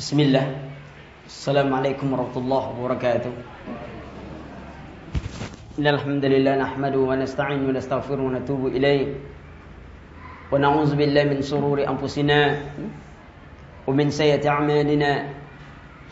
بسم 0.00 0.16
الله 0.20 0.46
السلام 1.28 1.68
عليكم 1.68 2.06
ورحمة 2.12 2.36
الله 2.36 2.62
وبركاته 2.80 3.32
إن 5.76 5.86
الحمد 5.86 6.24
لله 6.24 6.54
نحمده 6.56 6.98
ونستعين 7.10 7.60
ونستغفره 7.68 8.22
ونتوب 8.22 8.62
إليه 8.80 9.06
ونعوذ 10.52 10.90
بالله 10.96 11.24
من 11.36 11.40
شرور 11.44 11.84
أنفسنا 11.84 12.40
ومن 13.86 14.06
سيئة 14.10 14.40
أعمالنا 14.48 15.12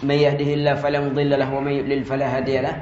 من 0.05 0.17
يهده 0.21 0.51
الله 0.55 0.75
فلا 0.85 1.01
مضل 1.09 1.31
له 1.41 1.49
ومن 1.49 1.73
يضلل 1.73 2.05
فلا 2.05 2.27
هادي 2.37 2.61
له 2.61 2.77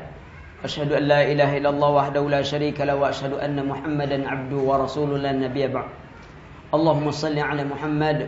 أشهد 0.67 0.91
أن 0.93 1.03
لا 1.07 1.23
إله 1.23 1.63
إلا 1.63 1.71
الله 1.71 1.91
وحده 1.91 2.23
لا 2.35 2.43
شريك 2.43 2.83
له 2.83 2.99
وأشهد 2.99 3.39
أن 3.39 3.63
محمدا 3.63 4.19
عبده 4.29 4.57
ورسوله 4.59 5.17
لا 5.23 5.33
نبي 5.33 5.71
بعد 5.71 5.89
اللهم 6.75 7.07
صل 7.15 7.39
على 7.39 7.63
محمد 7.65 8.19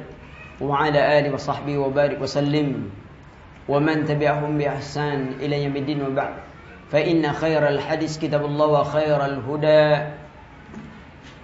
وعلى 0.61 1.01
آله 1.19 1.31
وصحبه 1.35 1.79
وبارك 1.79 2.19
وسلم. 2.23 2.91
ومن 3.69 4.05
تبعهم 4.09 4.59
بإحسان 4.59 5.39
إلى 5.41 5.65
يوم 5.65 5.77
الدين 5.77 6.01
وبعد. 6.07 6.35
فإن 6.89 7.21
خير 7.33 7.63
الحديث 7.69 8.19
كتاب 8.19 8.45
الله 8.45 8.67
وخير 8.67 9.21
الهدى 9.25 9.85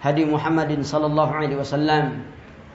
هدي 0.02 0.24
محمد 0.24 0.80
صلى 0.82 1.06
الله 1.06 1.28
عليه 1.32 1.54
وسلم. 1.60 2.04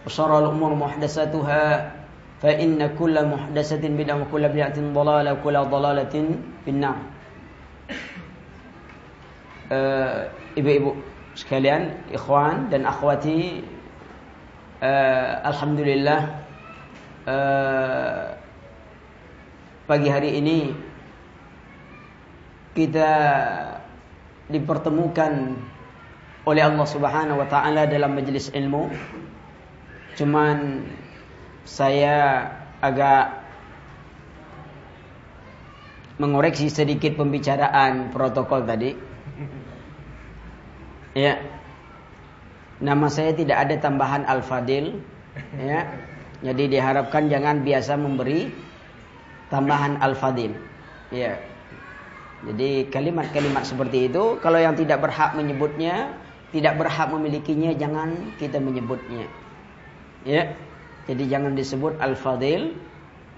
وشر 0.05 0.31
الأمور 0.39 0.71
محدثاتها 0.75 1.91
فإن 2.39 2.95
كل 2.95 3.16
محدثة 3.25 3.83
بدعة 3.83 4.17
وكل 4.21 4.44
بدعة 4.49 4.77
ضلالة 4.80 5.30
وكل 5.33 5.58
ضلالة 5.59 6.16
في 6.66 6.69
النار. 6.71 6.97
ibu-ibu 10.58 10.97
sekalian, 11.38 11.94
ikhwan 12.09 12.73
dan 12.73 12.89
akhwati 12.89 13.61
uh, 14.80 15.30
alhamdulillah 15.44 16.22
uh, 17.27 18.23
pagi 19.85 20.08
hari 20.08 20.39
ini 20.39 20.72
kita 22.73 23.11
dipertemukan 24.50 25.57
oleh 26.47 26.63
Allah 26.66 26.88
Subhanahu 26.88 27.44
wa 27.44 27.47
taala 27.47 27.85
dalam 27.85 28.16
majelis 28.16 28.50
ilmu. 28.50 28.89
Cuman 30.17 30.88
saya 31.67 32.50
agak 32.81 33.39
mengoreksi 36.19 36.67
sedikit 36.67 37.16
pembicaraan 37.16 38.11
protokol 38.11 38.66
tadi. 38.66 38.91
Ya. 41.13 41.58
Nama 42.80 43.08
saya 43.11 43.35
tidak 43.35 43.67
ada 43.67 43.75
tambahan 43.75 44.23
Al-Fadil, 44.23 45.03
ya. 45.59 45.83
Jadi 46.39 46.72
diharapkan 46.72 47.27
jangan 47.27 47.67
biasa 47.67 47.99
memberi 47.99 48.47
tambahan 49.52 49.99
Al-Fadil. 49.99 50.55
Ya. 51.11 51.35
Jadi 52.47 52.88
kalimat-kalimat 52.88 53.67
seperti 53.67 54.07
itu 54.07 54.39
kalau 54.39 54.55
yang 54.55 54.80
tidak 54.80 55.03
berhak 55.03 55.35
menyebutnya, 55.35 56.16
tidak 56.55 56.80
berhak 56.80 57.11
memilikinya 57.11 57.75
jangan 57.75 58.31
kita 58.39 58.63
menyebutnya. 58.63 59.27
Ya. 60.23 60.55
Jadi 61.11 61.27
jangan 61.27 61.59
disebut 61.59 62.00
Al-Fadil. 62.00 62.88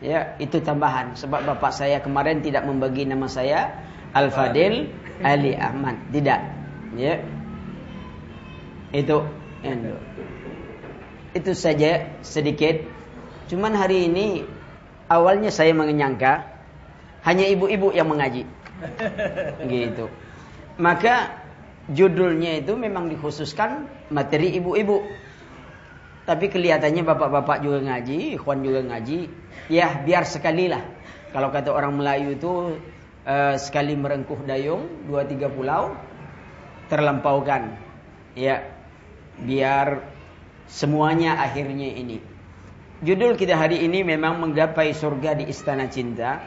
Ya, 0.02 0.34
itu 0.42 0.58
tambahan 0.66 1.14
sebab 1.14 1.46
bapak 1.46 1.70
saya 1.70 2.02
kemarin 2.02 2.42
tidak 2.42 2.66
membagi 2.66 3.06
nama 3.06 3.30
saya 3.30 3.70
Al-Fadil 4.14 4.90
Ali 5.22 5.54
Ahmad. 5.58 5.98
Tidak. 6.10 6.40
Ya. 6.98 7.22
Itu 8.92 9.24
itu. 9.62 9.94
Itu 11.32 11.52
saja 11.56 12.12
sedikit. 12.26 12.84
Cuman 13.48 13.76
hari 13.78 14.10
ini 14.10 14.44
awalnya 15.08 15.54
saya 15.54 15.72
menyangka 15.72 16.44
hanya 17.24 17.46
ibu-ibu 17.48 17.94
yang 17.94 18.10
mengaji. 18.10 18.44
Gitu. 19.72 20.10
Maka 20.82 21.46
judulnya 21.92 22.64
itu 22.64 22.74
memang 22.74 23.12
dikhususkan 23.12 23.86
materi 24.10 24.58
ibu-ibu. 24.58 25.06
Tapi 26.22 26.48
kelihatannya 26.54 27.02
bapak-bapak 27.02 27.66
juga 27.66 27.82
ngaji, 27.82 28.38
ikhwan 28.38 28.62
juga 28.62 28.82
ngaji. 28.86 29.30
Ya 29.74 30.00
biar 30.06 30.24
sekali 30.26 30.70
lah. 30.70 30.82
Kalau 31.32 31.50
kata 31.50 31.72
orang 31.72 31.98
Melayu 31.98 32.38
itu 32.38 32.52
uh, 33.26 33.56
sekali 33.58 33.98
merengkuh 33.98 34.42
dayung, 34.46 35.08
dua 35.08 35.26
tiga 35.26 35.50
pulau 35.50 35.96
terlampaukan. 36.92 37.74
Ya, 38.36 38.64
biar 39.42 40.06
semuanya 40.70 41.42
akhirnya 41.42 41.92
ini. 41.92 42.22
Judul 43.02 43.34
kita 43.34 43.58
hari 43.58 43.82
ini 43.82 44.06
memang 44.06 44.38
menggapai 44.38 44.94
surga 44.94 45.34
di 45.34 45.50
istana 45.50 45.90
cinta. 45.90 46.38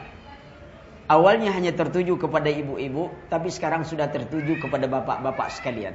Awalnya 1.05 1.53
hanya 1.53 1.75
tertuju 1.75 2.17
kepada 2.17 2.49
ibu-ibu, 2.49 3.13
tapi 3.29 3.53
sekarang 3.53 3.85
sudah 3.85 4.09
tertuju 4.09 4.57
kepada 4.57 4.89
bapak-bapak 4.89 5.53
sekalian. 5.53 5.93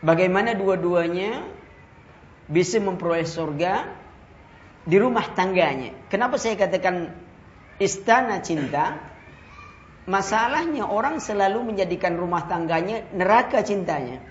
Bagaimana 0.00 0.56
dua-duanya 0.56 1.44
bisa 2.46 2.80
memperoleh 2.80 3.26
surga 3.26 3.90
di 4.86 4.96
rumah 4.96 5.34
tangganya. 5.34 5.92
Kenapa 6.06 6.38
saya 6.38 6.54
katakan 6.54 7.10
istana 7.82 8.38
cinta? 8.40 8.96
Masalahnya 10.06 10.86
orang 10.86 11.18
selalu 11.18 11.74
menjadikan 11.74 12.14
rumah 12.14 12.46
tangganya 12.46 13.02
neraka 13.10 13.66
cintanya. 13.66 14.22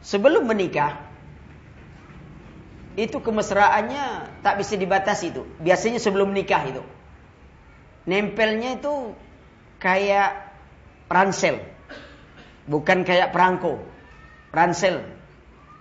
Sebelum 0.00 0.48
menikah 0.48 0.96
itu 2.96 3.20
kemesraannya 3.20 4.40
tak 4.40 4.60
bisa 4.60 4.74
dibatasi 4.80 5.32
itu. 5.36 5.42
Biasanya 5.60 6.00
sebelum 6.00 6.32
nikah 6.32 6.64
itu. 6.66 6.82
Nempelnya 8.08 8.80
itu 8.80 9.12
kayak 9.76 10.56
ransel. 11.12 11.60
Bukan 12.64 13.04
kayak 13.04 13.30
perangko. 13.30 13.80
Ransel. 14.50 15.04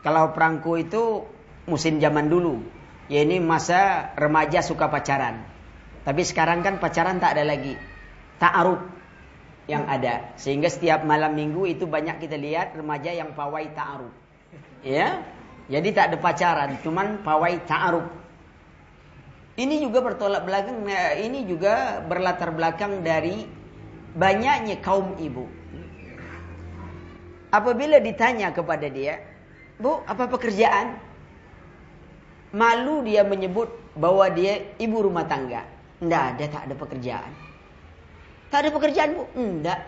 Kalau 0.04 0.36
perangko 0.36 0.76
itu 0.76 1.26
musim 1.68 2.04
zaman 2.04 2.28
dulu. 2.28 2.60
Ya 3.10 3.26
ini 3.26 3.42
masa 3.42 4.14
remaja 4.20 4.62
suka 4.62 4.92
pacaran. 4.92 5.42
Tapi 6.04 6.22
sekarang 6.28 6.62
kan 6.62 6.78
pacaran 6.78 7.18
tak 7.18 7.40
ada 7.40 7.44
lagi. 7.48 7.74
Ta'aruf 8.38 8.99
yang 9.70 9.86
ada. 9.86 10.34
Sehingga 10.34 10.66
setiap 10.66 11.06
malam 11.06 11.38
minggu 11.38 11.70
itu 11.70 11.86
banyak 11.86 12.18
kita 12.18 12.34
lihat 12.34 12.74
remaja 12.74 13.14
yang 13.14 13.38
pawai 13.38 13.70
ta'aruf. 13.78 14.12
Ya. 14.82 15.22
Jadi 15.70 15.94
tak 15.94 16.10
ada 16.10 16.18
pacaran, 16.18 16.82
cuman 16.82 17.22
pawai 17.22 17.62
ta'aruf. 17.70 18.10
Ini 19.54 19.86
juga 19.86 20.02
bertolak 20.02 20.42
belakang, 20.42 20.82
ini 21.22 21.46
juga 21.46 22.02
berlatar 22.02 22.50
belakang 22.50 23.06
dari 23.06 23.46
banyaknya 24.18 24.82
kaum 24.82 25.14
ibu. 25.22 25.46
Apabila 27.54 28.02
ditanya 28.02 28.50
kepada 28.50 28.90
dia, 28.90 29.22
Bu, 29.78 30.02
apa 30.10 30.26
pekerjaan? 30.26 30.98
Malu 32.50 33.06
dia 33.06 33.22
menyebut 33.22 33.70
bahwa 33.94 34.26
dia 34.34 34.74
ibu 34.82 35.06
rumah 35.06 35.30
tangga. 35.30 35.62
Tidak 36.02 36.24
ada, 36.34 36.46
tak 36.50 36.64
ada 36.66 36.76
pekerjaan. 36.76 37.49
Tak 38.50 38.66
ada 38.66 38.70
pekerjaan 38.74 39.10
bu? 39.14 39.24
Enggak. 39.38 39.80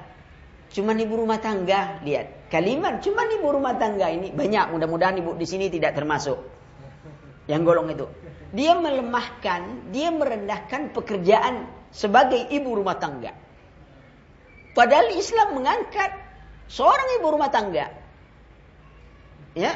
Cuman 0.71 0.95
ibu 1.01 1.13
rumah 1.17 1.41
tangga. 1.41 1.99
Lihat. 2.05 2.47
Kalimat 2.47 3.01
cuman 3.01 3.27
ibu 3.35 3.47
rumah 3.49 3.75
tangga 3.75 4.07
ini. 4.07 4.29
Banyak. 4.31 4.71
Mudah-mudahan 4.71 5.17
ibu 5.19 5.33
di 5.35 5.45
sini 5.49 5.67
tidak 5.67 5.97
termasuk. 5.97 6.37
Yang 7.49 7.61
golong 7.65 7.89
itu. 7.91 8.05
Dia 8.53 8.77
melemahkan. 8.77 9.91
Dia 9.91 10.13
merendahkan 10.13 10.93
pekerjaan 10.93 11.67
sebagai 11.91 12.39
ibu 12.53 12.71
rumah 12.77 12.95
tangga. 13.01 13.33
Padahal 14.71 15.11
Islam 15.11 15.59
mengangkat 15.59 16.15
seorang 16.71 17.19
ibu 17.19 17.27
rumah 17.27 17.51
tangga. 17.51 17.91
Ya. 19.57 19.73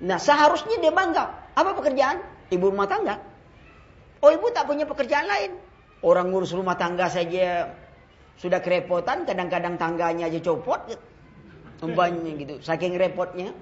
Nah 0.00 0.16
seharusnya 0.16 0.80
dia 0.80 0.94
bangga. 0.94 1.52
Apa 1.52 1.76
pekerjaan? 1.76 2.22
Ibu 2.48 2.72
rumah 2.72 2.88
tangga. 2.88 3.20
Oh 4.24 4.30
ibu 4.32 4.48
tak 4.54 4.64
punya 4.70 4.88
pekerjaan 4.88 5.28
lain. 5.28 5.52
Orang 6.02 6.34
ngurus 6.34 6.50
rumah 6.50 6.74
tangga 6.74 7.06
saja 7.06 7.70
sudah 8.34 8.58
kerepotan, 8.58 9.22
kadang-kadang 9.22 9.78
tangganya 9.78 10.26
aja 10.26 10.42
copot. 10.42 10.82
Umpamanya 11.82 12.32
gitu, 12.38 12.54
saking 12.62 12.98
repotnya. 12.98 13.54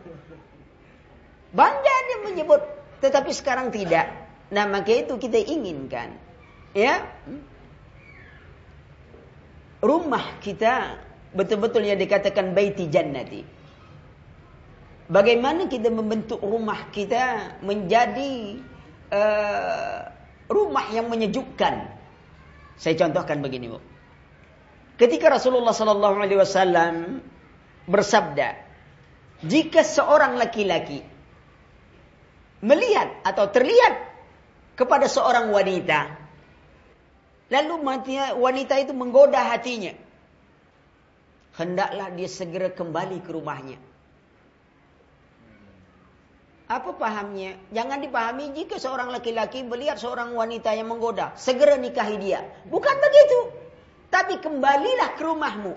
Bangga 1.52 1.94
dia 2.08 2.19
menyebut, 2.25 2.62
tetapi 3.04 3.32
sekarang 3.32 3.69
tidak. 3.72 4.08
Nah, 4.52 4.64
maka 4.69 4.92
itu 4.92 5.16
kita 5.20 5.37
inginkan. 5.37 6.16
Ya. 6.72 7.04
Rumah 9.81 10.40
kita 10.44 11.00
betul-betul 11.32 11.88
yang 11.88 11.96
dikatakan 11.96 12.52
baiti 12.52 12.88
jannati. 12.88 13.42
Bagaimana 15.10 15.66
kita 15.66 15.90
membentuk 15.90 16.38
rumah 16.38 16.87
kita 16.94 17.56
menjadi 17.66 18.62
uh, 19.10 20.06
rumah 20.46 20.87
yang 20.94 21.10
menyejukkan. 21.10 22.00
Saya 22.81 22.97
contohkan 22.97 23.44
begini, 23.44 23.69
Bu. 23.69 23.79
Ketika 24.97 25.29
Rasulullah 25.29 25.77
sallallahu 25.77 26.17
alaihi 26.17 26.41
wasallam 26.41 27.21
bersabda, 27.85 28.56
"Jika 29.44 29.85
seorang 29.85 30.41
laki-laki 30.41 31.05
melihat 32.61 33.09
atau 33.25 33.49
terlihat 33.49 34.11
kepada 34.77 35.09
seorang 35.09 35.53
wanita. 35.53 36.17
Lalu 37.50 37.75
wanita 38.38 38.79
itu 38.79 38.97
menggoda 38.97 39.43
hatinya. 39.43 39.93
Hendaklah 41.59 42.09
dia 42.15 42.31
segera 42.31 42.71
kembali 42.71 43.21
ke 43.21 43.31
rumahnya. 43.35 43.76
Apa 46.70 46.94
pahamnya? 46.94 47.58
Jangan 47.75 47.99
dipahami 47.99 48.55
jika 48.55 48.78
seorang 48.78 49.11
laki-laki 49.11 49.67
melihat 49.67 49.99
seorang 49.99 50.31
wanita 50.38 50.70
yang 50.70 50.87
menggoda, 50.87 51.34
segera 51.34 51.75
nikahi 51.75 52.14
dia. 52.22 52.46
Bukan 52.70 52.94
begitu. 52.94 53.38
Tapi 54.06 54.38
kembalilah 54.38 55.19
ke 55.19 55.22
rumahmu. 55.26 55.75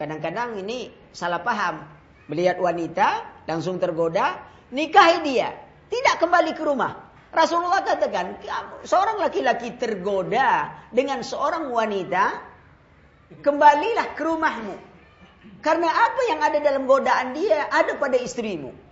Kadang-kadang 0.00 0.56
ini 0.64 0.88
salah 1.12 1.44
paham. 1.44 1.84
Melihat 2.32 2.56
wanita, 2.64 3.28
langsung 3.44 3.76
tergoda, 3.76 4.40
nikahi 4.72 5.20
dia. 5.20 5.52
Tidak 5.92 6.16
kembali 6.16 6.56
ke 6.56 6.64
rumah. 6.64 7.12
Rasulullah 7.28 7.84
katakan, 7.84 8.40
seorang 8.88 9.20
laki-laki 9.20 9.76
tergoda 9.76 10.80
dengan 10.96 11.20
seorang 11.20 11.68
wanita, 11.68 12.40
kembalilah 13.44 14.16
ke 14.16 14.22
rumahmu. 14.24 14.76
Karena 15.60 15.92
apa 15.92 16.20
yang 16.32 16.40
ada 16.40 16.58
dalam 16.64 16.88
godaan 16.88 17.36
dia 17.36 17.68
ada 17.68 18.00
pada 18.00 18.16
istrimu. 18.16 18.88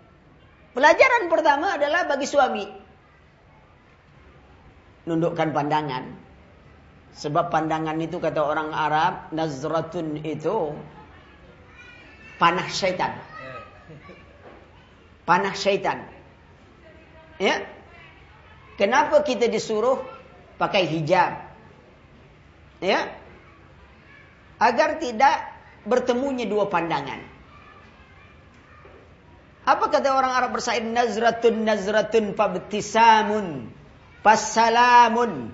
Pelajaran 0.78 1.26
pertama 1.26 1.74
adalah 1.74 2.06
bagi 2.06 2.22
suami. 2.22 2.62
Nundukkan 5.10 5.50
pandangan. 5.50 6.06
Sebab 7.18 7.50
pandangan 7.50 7.98
itu 7.98 8.22
kata 8.22 8.38
orang 8.38 8.70
Arab, 8.70 9.26
nazratun 9.34 10.22
itu 10.22 10.70
panah 12.38 12.70
syaitan. 12.70 13.10
Panah 15.26 15.50
syaitan. 15.58 16.06
Ya? 17.42 17.66
Kenapa 18.78 19.26
kita 19.26 19.50
disuruh 19.50 19.98
pakai 20.62 20.86
hijab? 20.86 21.42
Ya? 22.78 23.18
Agar 24.62 25.02
tidak 25.02 25.42
bertemunya 25.82 26.46
dua 26.46 26.70
pandangan. 26.70 27.37
Apa 29.68 29.92
kata 29.92 30.16
orang 30.16 30.32
Arab 30.32 30.56
bersair? 30.56 30.80
Nazratun 30.80 31.68
nazratun 31.68 32.32
fabtisamun. 32.32 33.68
Fassalamun. 34.24 35.52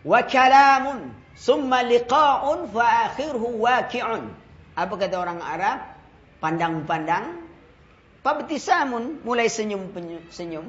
Wa 0.00 0.24
kalamun. 0.24 1.12
Summa 1.36 1.84
liqa'un 1.84 2.64
fa 2.72 3.12
akhirhu 3.12 3.60
waqi'un. 3.60 4.32
Apa 4.72 4.94
kata 4.96 5.20
orang 5.20 5.44
Arab? 5.44 5.84
Pandang-pandang. 6.40 7.44
Fabtisamun. 8.24 9.20
Mulai 9.20 9.52
senyum-senyum. 9.52 10.64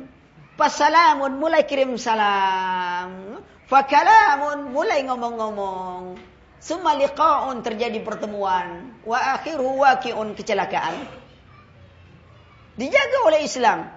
Fassalamun. 0.60 1.40
Mulai 1.40 1.64
kirim 1.64 1.96
salam. 1.96 3.40
Fakalamun. 3.72 4.76
Mulai 4.76 5.08
ngomong-ngomong. 5.08 6.20
Summa 6.60 7.00
liqa'un. 7.00 7.64
Terjadi 7.64 8.04
pertemuan. 8.04 8.92
Wa 9.08 9.40
akhirhu 9.40 9.88
waqi'un. 9.88 10.36
Kecelakaan. 10.36 11.27
Dijaga 12.78 13.18
oleh 13.26 13.42
Islam. 13.42 13.90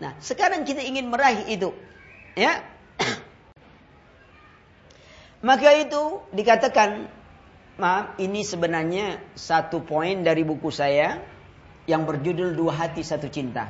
Nah, 0.00 0.16
sekarang 0.22 0.64
kita 0.64 0.80
ingin 0.80 1.12
meraih 1.12 1.44
itu. 1.52 1.76
Ya. 2.32 2.64
Maka 5.48 5.76
itu 5.76 6.24
dikatakan, 6.32 7.12
maaf, 7.76 8.16
ini 8.16 8.42
sebenarnya 8.42 9.20
satu 9.36 9.84
poin 9.84 10.24
dari 10.24 10.40
buku 10.42 10.72
saya 10.72 11.20
yang 11.84 12.08
berjudul 12.08 12.56
Dua 12.56 12.72
Hati 12.72 13.04
Satu 13.04 13.28
Cinta. 13.28 13.68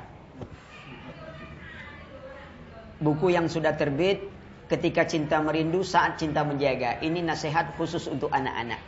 Buku 2.98 3.30
yang 3.30 3.50
sudah 3.50 3.74
terbit 3.74 4.26
ketika 4.68 5.06
cinta 5.08 5.42
merindu 5.42 5.82
saat 5.82 6.20
cinta 6.20 6.46
menjaga. 6.46 7.02
Ini 7.02 7.24
nasihat 7.24 7.74
khusus 7.74 8.06
untuk 8.06 8.30
anak-anak. 8.30 8.82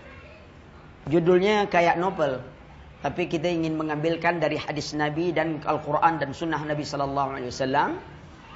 Judulnya 1.08 1.66
kayak 1.66 1.96
novel. 1.96 2.42
Tapi 3.00 3.32
kita 3.32 3.48
ingin 3.48 3.80
mengambilkan 3.80 4.44
dari 4.44 4.60
hadis 4.60 4.92
Nabi 4.92 5.32
dan 5.32 5.64
Al-Quran 5.64 6.20
dan 6.20 6.36
Sunnah 6.36 6.60
Nabi 6.60 6.84
Sallallahu 6.84 7.28
Alaihi 7.36 7.48
Wasallam. 7.48 7.96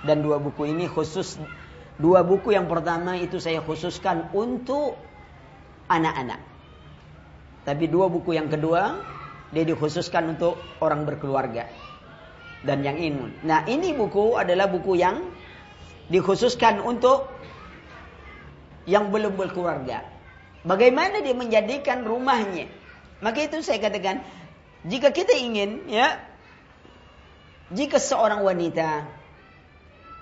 Dan 0.04 0.20
dua 0.20 0.36
buku 0.36 0.68
ini 0.68 0.84
khusus, 0.84 1.40
dua 1.96 2.20
buku 2.20 2.52
yang 2.52 2.68
pertama 2.68 3.16
itu 3.16 3.40
saya 3.40 3.64
khususkan 3.64 4.28
untuk 4.36 5.00
anak-anak. 5.88 6.44
Tapi 7.64 7.88
dua 7.88 8.12
buku 8.12 8.36
yang 8.36 8.52
kedua, 8.52 9.00
dia 9.48 9.64
dikhususkan 9.64 10.36
untuk 10.36 10.60
orang 10.84 11.08
berkeluarga. 11.08 11.64
Dan 12.68 12.84
yang 12.84 13.00
ini. 13.00 13.32
Nah 13.48 13.64
ini 13.64 13.96
buku 13.96 14.36
adalah 14.36 14.68
buku 14.68 15.00
yang 15.00 15.24
dikhususkan 16.12 16.84
untuk 16.84 17.32
yang 18.84 19.08
belum 19.08 19.40
berkeluarga. 19.40 20.04
Bagaimana 20.68 21.24
dia 21.24 21.32
menjadikan 21.32 22.04
rumahnya 22.04 22.83
maka 23.24 23.40
itu 23.40 23.64
saya 23.64 23.80
katakan, 23.80 24.20
jika 24.84 25.08
kita 25.08 25.32
ingin 25.32 25.88
ya 25.88 26.20
jika 27.72 27.96
seorang 27.96 28.44
wanita 28.44 29.08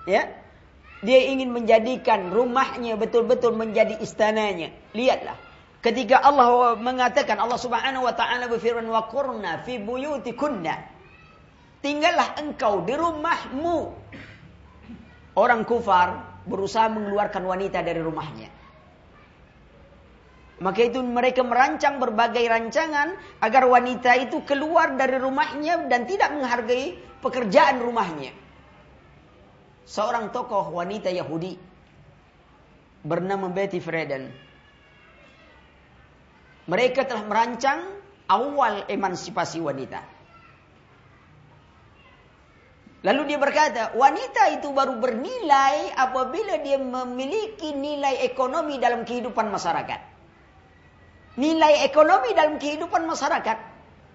ya 0.07 0.31
dia 1.03 1.19
ingin 1.27 1.51
menjadikan 1.51 2.31
rumahnya 2.31 2.95
betul-betul 2.95 3.59
menjadi 3.59 3.99
istananya, 3.99 4.71
lihatlah. 4.95 5.35
Ketika 5.83 6.15
Allah 6.15 6.79
mengatakan 6.79 7.35
Allah 7.43 7.59
Subhanahu 7.59 8.07
wa 8.07 8.15
taala 8.15 8.47
berfirman 8.47 8.87
wa 8.87 9.03
qurna 9.11 9.67
fi 9.67 9.83
buyutikunna. 9.83 10.79
Tinggallah 11.83 12.39
engkau 12.39 12.87
di 12.87 12.95
rumahmu. 12.95 13.91
Orang 15.35 15.67
kufar 15.67 16.39
berusaha 16.47 16.87
mengeluarkan 16.87 17.43
wanita 17.43 17.83
dari 17.83 17.99
rumahnya 17.99 18.52
maka 20.61 20.85
itu 20.85 21.01
mereka 21.01 21.41
merancang 21.41 21.97
berbagai 21.97 22.45
rancangan 22.45 23.17
agar 23.41 23.65
wanita 23.65 24.13
itu 24.21 24.45
keluar 24.45 24.93
dari 24.93 25.17
rumahnya 25.17 25.89
dan 25.89 26.05
tidak 26.05 26.29
menghargai 26.29 26.93
pekerjaan 27.25 27.81
rumahnya. 27.81 28.29
Seorang 29.89 30.29
tokoh 30.29 30.69
wanita 30.69 31.09
Yahudi 31.09 31.57
bernama 33.01 33.49
Betty 33.49 33.81
Friedan. 33.81 34.29
Mereka 36.69 37.03
telah 37.09 37.25
merancang 37.27 37.83
awal 38.29 38.87
emansipasi 38.87 39.59
wanita. 39.59 39.99
Lalu 43.03 43.35
dia 43.35 43.39
berkata, 43.41 43.91
wanita 43.99 44.55
itu 44.55 44.71
baru 44.71 44.95
bernilai 44.95 45.91
apabila 45.91 46.55
dia 46.63 46.79
memiliki 46.79 47.75
nilai 47.75 48.23
ekonomi 48.23 48.79
dalam 48.79 49.03
kehidupan 49.03 49.51
masyarakat 49.51 50.12
nilai 51.37 51.85
ekonomi 51.85 52.33
dalam 52.37 52.61
kehidupan 52.61 53.05
masyarakat. 53.09 53.57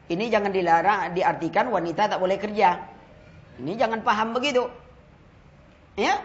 Ini 0.09 0.25
jangan 0.33 0.53
dilarang, 0.55 1.13
diartikan 1.13 1.69
wanita 1.69 2.09
tak 2.09 2.19
boleh 2.23 2.41
kerja. 2.41 2.81
Ini 3.61 3.73
jangan 3.77 4.01
paham 4.07 4.33
begitu. 4.33 4.65
Ya. 5.99 6.23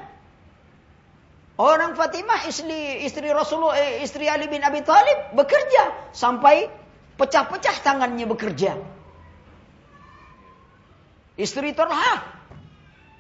Orang 1.58 1.94
Fatimah 1.94 2.50
istri 2.50 3.06
istri 3.06 3.30
Rasulullah 3.30 3.78
eh, 3.78 4.02
istri 4.02 4.26
Ali 4.26 4.50
bin 4.50 4.66
Abi 4.66 4.82
Thalib 4.82 5.38
bekerja 5.38 6.14
sampai 6.14 6.66
pecah-pecah 7.18 7.78
tangannya 7.86 8.26
bekerja. 8.26 8.78
Istri 11.38 11.74
Talha 11.74 12.22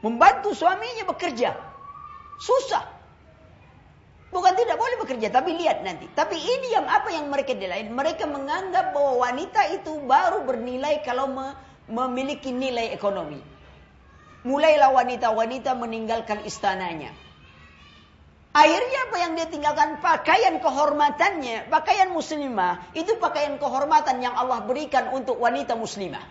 membantu 0.05 0.53
suaminya 0.53 1.09
bekerja. 1.09 1.57
Susah. 2.37 2.92
Bukan 4.33 4.53
tidak 4.57 4.81
boleh 4.81 4.97
bekerja, 4.97 5.29
tapi 5.29 5.53
lihat 5.61 5.85
nanti. 5.85 6.09
Tapi 6.09 6.33
ini 6.33 6.73
yang 6.73 6.89
apa 6.89 7.13
yang 7.13 7.29
mereka 7.29 7.53
nilai? 7.53 7.85
Mereka 7.85 8.25
menganggap 8.25 8.89
bahwa 8.89 9.29
wanita 9.29 9.69
itu 9.69 10.01
baru 10.09 10.41
bernilai 10.41 11.05
kalau 11.05 11.29
me 11.29 11.53
memiliki 11.85 12.49
nilai 12.49 12.89
ekonomi. 12.97 13.37
Mulailah 14.41 14.89
wanita-wanita 14.89 15.77
meninggalkan 15.77 16.41
istananya. 16.49 17.13
Akhirnya 18.53 18.99
apa 19.09 19.17
yang 19.21 19.31
dia 19.37 19.47
tinggalkan? 19.49 20.01
Pakaian 20.01 20.57
kehormatannya. 20.57 21.69
Pakaian 21.69 22.09
muslimah. 22.09 22.89
Itu 22.97 23.21
pakaian 23.21 23.61
kehormatan 23.61 24.17
yang 24.21 24.33
Allah 24.33 24.65
berikan 24.65 25.13
untuk 25.13 25.37
wanita 25.37 25.77
muslimah. 25.77 26.25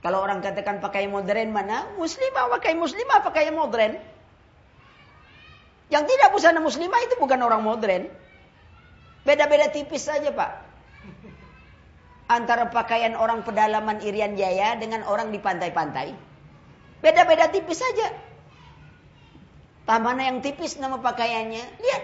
Kalau 0.00 0.18
orang 0.24 0.40
katakan 0.40 0.82
pakaian 0.82 1.12
modern 1.12 1.52
mana? 1.54 1.86
Muslimah 1.94 2.50
pakai 2.58 2.74
muslimah 2.74 3.20
pakaian 3.22 3.54
modern. 3.54 3.98
Yang 5.90 6.14
tidak 6.14 6.28
busana 6.30 6.62
muslimah 6.62 7.00
itu 7.02 7.18
bukan 7.18 7.42
orang 7.42 7.66
modern. 7.66 8.06
Beda-beda 9.26 9.68
tipis 9.74 10.06
saja 10.06 10.30
pak. 10.30 10.50
Antara 12.30 12.70
pakaian 12.70 13.18
orang 13.18 13.42
pedalaman 13.42 13.98
Irian 13.98 14.38
Jaya 14.38 14.78
dengan 14.78 15.02
orang 15.02 15.34
di 15.34 15.42
pantai-pantai. 15.42 16.14
Beda-beda 17.02 17.50
tipis 17.50 17.82
saja. 17.82 18.14
Mana 19.90 20.30
yang 20.30 20.38
tipis 20.38 20.78
nama 20.78 21.02
pakaiannya. 21.02 21.64
Lihat. 21.82 22.02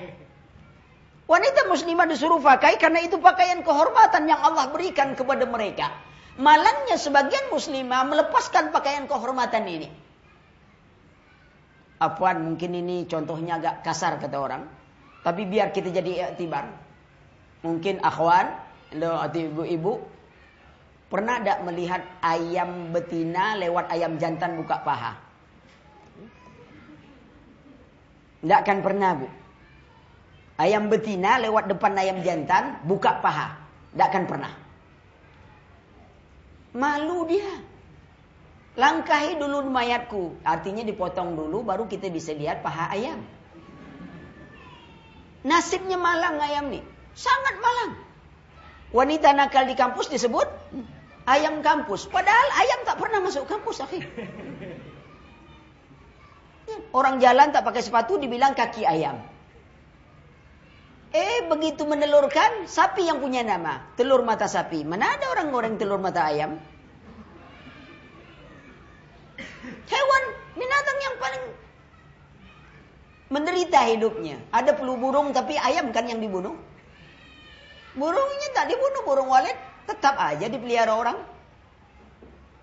Wanita 1.31 1.71
muslimah 1.71 2.11
disuruh 2.11 2.43
pakai 2.43 2.79
karena 2.83 3.03
itu 3.07 3.19
pakaian 3.23 3.63
kehormatan 3.63 4.27
yang 4.27 4.43
Allah 4.43 4.71
berikan 4.75 5.15
kepada 5.15 5.47
mereka. 5.47 5.95
Malangnya 6.39 6.99
sebagian 6.99 7.51
muslimah 7.55 8.03
melepaskan 8.07 8.75
pakaian 8.75 9.07
kehormatan 9.07 9.63
ini. 9.71 9.89
Apaan 11.97 12.45
mungkin 12.45 12.77
ini 12.77 13.09
contohnya 13.09 13.57
agak 13.57 13.81
kasar 13.81 14.21
kata 14.21 14.37
orang. 14.37 14.69
Tapi 15.25 15.49
biar 15.49 15.73
kita 15.73 15.89
jadi 15.89 16.37
iktibar. 16.37 16.69
Mungkin 17.65 18.05
akhwan, 18.05 18.53
atau 18.93 19.27
ibu-ibu 19.35 19.99
pernah 21.11 21.41
tidak 21.41 21.59
melihat 21.67 22.03
ayam 22.23 22.93
betina 22.95 23.57
lewat 23.59 23.91
ayam 23.91 24.21
jantan 24.21 24.61
buka 24.61 24.77
paha? 24.85 25.13
Tidak 28.45 28.59
akan 28.63 28.79
pernah 28.85 29.11
bu. 29.17 29.29
Ayam 30.57 30.89
betina 30.93 31.41
lewat 31.43 31.67
depan 31.67 31.93
ayam 31.99 32.21
jantan 32.23 32.79
buka 32.87 33.19
paha. 33.25 33.57
Tidak 33.91 34.07
akan 34.13 34.25
pernah. 34.29 34.53
Malu 36.77 37.25
dia. 37.27 37.51
Langkahi 38.77 39.41
dulu 39.41 39.65
mayatku. 39.73 40.45
Artinya 40.45 40.85
dipotong 40.85 41.33
dulu 41.33 41.65
baru 41.65 41.89
kita 41.89 42.13
bisa 42.13 42.37
lihat 42.37 42.61
paha 42.61 42.93
ayam. 42.93 43.25
Nasibnya 45.49 45.97
malang 45.97 46.37
ayam 46.37 46.69
nih. 46.69 46.85
Sangat 47.17 47.57
malang. 47.57 47.97
Wanita 48.93 49.33
nakal 49.33 49.65
di 49.65 49.73
kampus 49.73 50.13
disebut 50.13 50.45
ayam 51.25 51.65
kampus. 51.65 52.05
Padahal 52.05 52.49
ayam 52.61 52.85
tak 52.85 53.01
pernah 53.01 53.25
masuk 53.25 53.49
kampus. 53.49 53.81
Akhir. 53.81 54.05
Orang 56.93 57.17
jalan 57.25 57.57
tak 57.57 57.65
pakai 57.65 57.81
sepatu 57.81 58.21
dibilang 58.21 58.53
kaki 58.53 58.85
ayam. 58.85 59.25
Eh 61.17 61.49
begitu 61.49 61.89
menelurkan 61.89 62.69
sapi 62.69 63.09
yang 63.09 63.25
punya 63.25 63.41
nama. 63.41 63.89
Telur 63.97 64.21
mata 64.21 64.45
sapi. 64.45 64.85
Mana 64.85 65.17
ada 65.17 65.33
orang 65.33 65.49
goreng 65.49 65.75
telur 65.81 65.97
mata 65.97 66.29
ayam? 66.29 66.61
Hewan 69.67 70.25
binatang 70.55 70.99
yang 71.03 71.15
paling 71.19 71.45
menderita 73.31 73.81
hidupnya. 73.91 74.39
Ada 74.55 74.79
flu 74.79 74.95
burung 74.99 75.35
tapi 75.35 75.59
ayam 75.59 75.91
kan 75.91 76.07
yang 76.07 76.23
dibunuh. 76.23 76.55
Burungnya 77.97 78.49
tak 78.53 78.71
dibunuh, 78.71 79.03
burung 79.03 79.33
walet 79.33 79.57
tetap 79.89 80.15
aja 80.21 80.47
dipelihara 80.47 80.93
orang. 80.93 81.19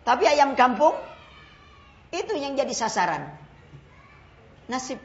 Tapi 0.03 0.23
ayam 0.27 0.53
kampung 0.55 0.93
itu 2.13 2.33
yang 2.37 2.53
jadi 2.55 2.71
sasaran. 2.71 3.27
Nasib. 4.69 4.99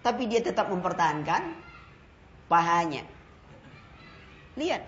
Tapi 0.00 0.24
dia 0.26 0.40
tetap 0.40 0.72
mempertahankan 0.72 1.54
pahanya. 2.48 3.04
Lihat. 4.56 4.82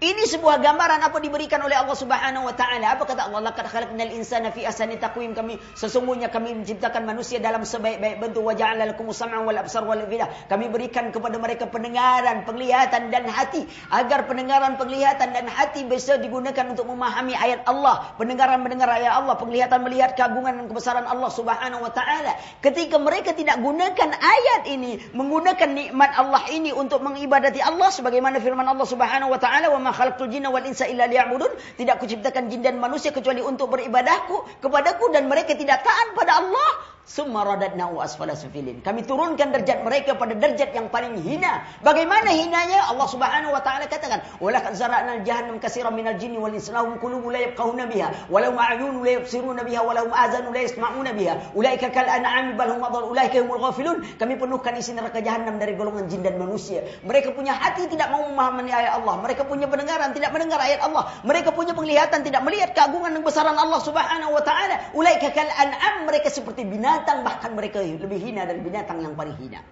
Ini 0.00 0.24
sebuah 0.24 0.64
gambaran 0.64 1.04
apa 1.04 1.20
diberikan 1.20 1.60
oleh 1.60 1.76
Allah 1.76 1.92
Subhanahu 1.92 2.48
wa 2.48 2.56
taala. 2.56 2.96
Apa 2.96 3.04
kata 3.04 3.28
Allah? 3.28 3.52
Laqad 3.52 3.68
khalaqnal 3.68 4.16
insana 4.16 4.48
fi 4.48 4.64
ahsani 4.64 4.96
taqwim. 4.96 5.36
Kami 5.36 5.60
sesungguhnya 5.76 6.32
kami 6.32 6.56
menciptakan 6.56 7.04
manusia 7.04 7.36
dalam 7.36 7.68
sebaik-baik 7.68 8.16
bentuk 8.16 8.40
wa 8.40 8.56
ja'alna 8.56 8.96
lakum 8.96 9.12
sam'an 9.12 9.44
wal 9.44 9.60
absar 9.60 9.84
wal 9.84 10.00
afida. 10.00 10.32
Kami 10.48 10.72
berikan 10.72 11.12
kepada 11.12 11.36
mereka 11.36 11.68
pendengaran, 11.68 12.48
penglihatan 12.48 13.12
dan 13.12 13.28
hati 13.28 13.68
agar 13.92 14.24
pendengaran, 14.24 14.80
penglihatan 14.80 15.36
dan 15.36 15.44
hati 15.52 15.84
bisa 15.84 16.16
digunakan 16.16 16.64
untuk 16.72 16.88
memahami 16.88 17.36
ayat 17.36 17.68
Allah. 17.68 18.16
Pendengaran 18.16 18.64
mendengar 18.64 18.88
ayat 18.88 19.20
Allah, 19.20 19.36
penglihatan 19.36 19.84
melihat 19.84 20.16
keagungan 20.16 20.64
dan 20.64 20.66
kebesaran 20.72 21.04
Allah 21.04 21.28
Subhanahu 21.28 21.84
wa 21.84 21.92
taala. 21.92 22.40
Ketika 22.64 22.96
mereka 22.96 23.36
tidak 23.36 23.60
gunakan 23.60 24.16
ayat 24.16 24.64
ini, 24.64 25.12
menggunakan 25.12 25.68
nikmat 25.68 26.16
Allah 26.16 26.48
ini 26.48 26.72
untuk 26.72 27.04
mengibadati 27.04 27.60
Allah 27.60 27.92
sebagaimana 27.92 28.40
firman 28.40 28.64
Allah 28.64 28.88
Subhanahu 28.88 29.28
wa 29.28 29.36
taala 29.36 29.68
wa 29.68 29.89
khalaqtul 29.92 30.30
jinna 30.30 30.50
wal 30.50 30.64
insa 30.64 30.86
illa 30.86 31.06
liya'budun. 31.06 31.52
Tidak 31.78 31.96
kuciptakan 32.00 32.50
jin 32.50 32.62
dan 32.62 32.78
manusia 32.78 33.10
kecuali 33.10 33.42
untuk 33.42 33.72
beribadahku 33.74 34.62
kepadaku 34.62 35.10
dan 35.12 35.26
mereka 35.26 35.56
tidak 35.58 35.82
taat 35.82 36.14
pada 36.14 36.40
Allah. 36.42 36.70
Summa 37.10 37.42
radadnahu 37.42 37.98
asfala 37.98 38.38
sufilin. 38.38 38.86
Kami 38.86 39.02
turunkan 39.02 39.50
derajat 39.50 39.82
mereka 39.82 40.14
pada 40.14 40.30
derajat 40.30 40.70
yang 40.70 40.92
paling 40.94 41.18
hina. 41.18 41.66
Bagaimana 41.82 42.30
hinanya? 42.30 42.86
Allah 42.86 43.08
Subhanahu 43.10 43.50
wa 43.50 43.58
taala 43.66 43.90
katakan, 43.90 44.22
"Wala 44.38 44.62
qad 44.62 44.78
zara'na 44.78 45.18
jahannam 45.26 45.58
katsiran 45.58 45.90
minal 45.90 46.14
jinni 46.22 46.38
wal 46.38 46.54
insi 46.54 46.70
lahum 46.70 47.02
qulubun 47.02 47.34
la 47.34 47.50
yafqahuna 47.50 47.90
biha, 47.90 48.30
wa 48.30 48.38
lahum 48.38 48.54
a'yunun 48.62 49.02
la 49.02 49.12
yubsiruna 49.18 49.66
biha, 49.66 49.82
wa 49.82 49.90
lahum 49.90 50.12
azanun 50.14 50.54
la 50.54 50.62
yasma'una 50.62 51.10
biha. 51.16 51.34
Ulaika 51.58 51.90
kal 51.90 52.06
an'am 52.06 52.54
bal 52.54 52.78
hum 52.78 52.82
adall, 52.86 53.10
ulaika 53.10 53.42
humul 53.42 53.58
ghafilun." 53.58 54.06
Kami 54.14 54.38
penuhkan 54.38 54.78
isi 54.78 54.94
neraka 54.94 55.18
jahanam 55.18 55.58
dari 55.58 55.74
golongan 55.74 56.06
jin 56.06 56.22
dan 56.22 56.38
manusia. 56.38 56.86
Mereka 57.02 57.34
punya 57.34 57.58
hati 57.58 57.90
tidak 57.90 58.14
mau 58.14 58.22
memahami 58.22 58.70
ayat 58.70 59.02
Allah. 59.02 59.18
Mereka 59.18 59.50
punya 59.50 59.66
pendengaran 59.66 60.14
tidak 60.14 60.30
mendengar 60.30 60.62
ayat 60.62 60.78
Allah. 60.86 61.10
Mereka 61.26 61.50
punya 61.58 61.74
penglihatan 61.74 62.22
tidak 62.22 62.46
melihat 62.46 62.70
keagungan 62.70 63.18
dan 63.18 63.26
besaran 63.26 63.58
Allah 63.58 63.82
Subhanahu 63.82 64.30
wa 64.30 64.42
taala. 64.46 64.94
Ulaika 64.94 65.34
kal 65.34 65.50
an'am, 65.50 66.06
mereka 66.06 66.30
seperti 66.30 66.62
binatang 66.62 66.89
binatang 66.90 67.22
bahkan 67.22 67.54
mereka 67.54 67.78
lebih 67.78 68.18
hina 68.18 68.42
dari 68.42 68.58
binatang 68.58 68.98
yang 68.98 69.14
paling 69.14 69.38
hina. 69.38 69.62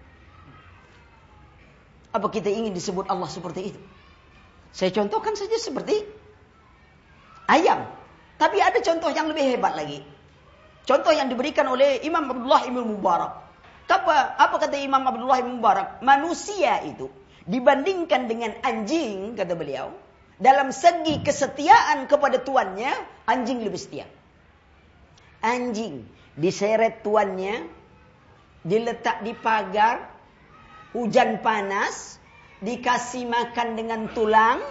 Apa 2.14 2.30
kita 2.30 2.46
ingin 2.46 2.70
disebut 2.70 3.10
Allah 3.10 3.26
seperti 3.26 3.74
itu? 3.74 3.80
Saya 4.70 4.94
contohkan 4.94 5.34
saja 5.34 5.58
seperti 5.58 6.06
ayam. 7.50 7.90
Tapi 8.38 8.62
ada 8.62 8.78
contoh 8.78 9.10
yang 9.10 9.26
lebih 9.26 9.50
hebat 9.50 9.74
lagi. 9.74 10.06
Contoh 10.86 11.10
yang 11.10 11.26
diberikan 11.26 11.66
oleh 11.66 11.98
Imam 12.06 12.30
Abdullah 12.30 12.62
Ibn 12.70 12.78
Mubarak. 12.86 13.32
Apa, 13.90 14.38
apa 14.38 14.56
kata 14.62 14.78
Imam 14.78 15.02
Abdullah 15.02 15.42
Ibn 15.42 15.58
Mubarak? 15.58 15.88
Manusia 16.06 16.78
itu 16.86 17.10
dibandingkan 17.50 18.30
dengan 18.30 18.54
anjing, 18.62 19.34
kata 19.34 19.58
beliau, 19.58 19.90
dalam 20.38 20.70
segi 20.70 21.18
kesetiaan 21.18 22.06
kepada 22.06 22.38
tuannya, 22.38 22.94
anjing 23.26 23.58
lebih 23.66 23.80
setia. 23.80 24.06
Anjing 25.42 26.06
diseret 26.38 27.02
tuannya, 27.02 27.66
diletak 28.62 29.26
di 29.26 29.34
pagar, 29.34 30.06
hujan 30.94 31.42
panas, 31.42 32.22
dikasih 32.62 33.26
makan 33.26 33.74
dengan 33.74 34.06
tulang, 34.14 34.62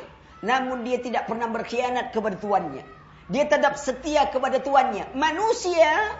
namun 0.41 0.88
dia 0.88 1.03
tidak 1.03 1.27
pernah 1.27 1.51
berkhianat 1.51 2.15
kepada 2.15 2.39
tuannya. 2.39 2.83
Dia 3.27 3.43
tetap 3.43 3.75
setia 3.75 4.31
kepada 4.31 4.63
tuannya. 4.63 5.12
Manusia 5.12 6.15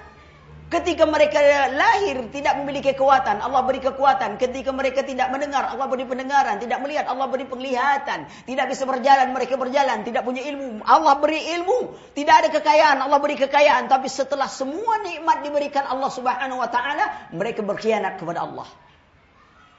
Ketika 0.68 1.08
mereka 1.08 1.40
lahir 1.72 2.28
tidak 2.28 2.60
memiliki 2.60 2.92
kekuatan, 2.92 3.40
Allah 3.40 3.64
beri 3.64 3.80
kekuatan. 3.80 4.36
Ketika 4.36 4.76
mereka 4.76 5.00
tidak 5.00 5.32
mendengar, 5.32 5.64
Allah 5.64 5.88
beri 5.88 6.04
pendengaran. 6.04 6.60
Tidak 6.60 6.84
melihat, 6.84 7.08
Allah 7.08 7.24
beri 7.32 7.48
penglihatan. 7.48 8.28
Tidak 8.44 8.66
bisa 8.68 8.84
berjalan, 8.84 9.32
mereka 9.32 9.56
berjalan. 9.56 10.04
Tidak 10.04 10.28
punya 10.28 10.44
ilmu, 10.44 10.84
Allah 10.84 11.16
beri 11.24 11.40
ilmu. 11.56 11.96
Tidak 12.12 12.36
ada 12.36 12.50
kekayaan, 12.52 13.00
Allah 13.00 13.16
beri 13.24 13.40
kekayaan. 13.40 13.88
Tapi 13.88 14.12
setelah 14.12 14.52
semua 14.52 15.00
nikmat 15.08 15.40
diberikan 15.48 15.88
Allah 15.88 16.12
subhanahu 16.12 16.60
wa 16.60 16.68
ta'ala, 16.68 17.32
mereka 17.32 17.64
berkhianat 17.64 18.20
kepada 18.20 18.44
Allah. 18.44 18.68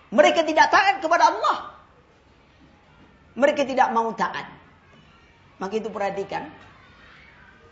Mereka 0.09 0.41
tidak 0.49 0.73
taat 0.73 1.05
kepada 1.05 1.37
Allah. 1.37 1.57
Mereka 3.37 3.69
tidak 3.69 3.93
mau 3.93 4.09
taat. 4.17 4.49
Maka 5.61 5.75
itu 5.77 5.93
perhatikan. 5.93 6.49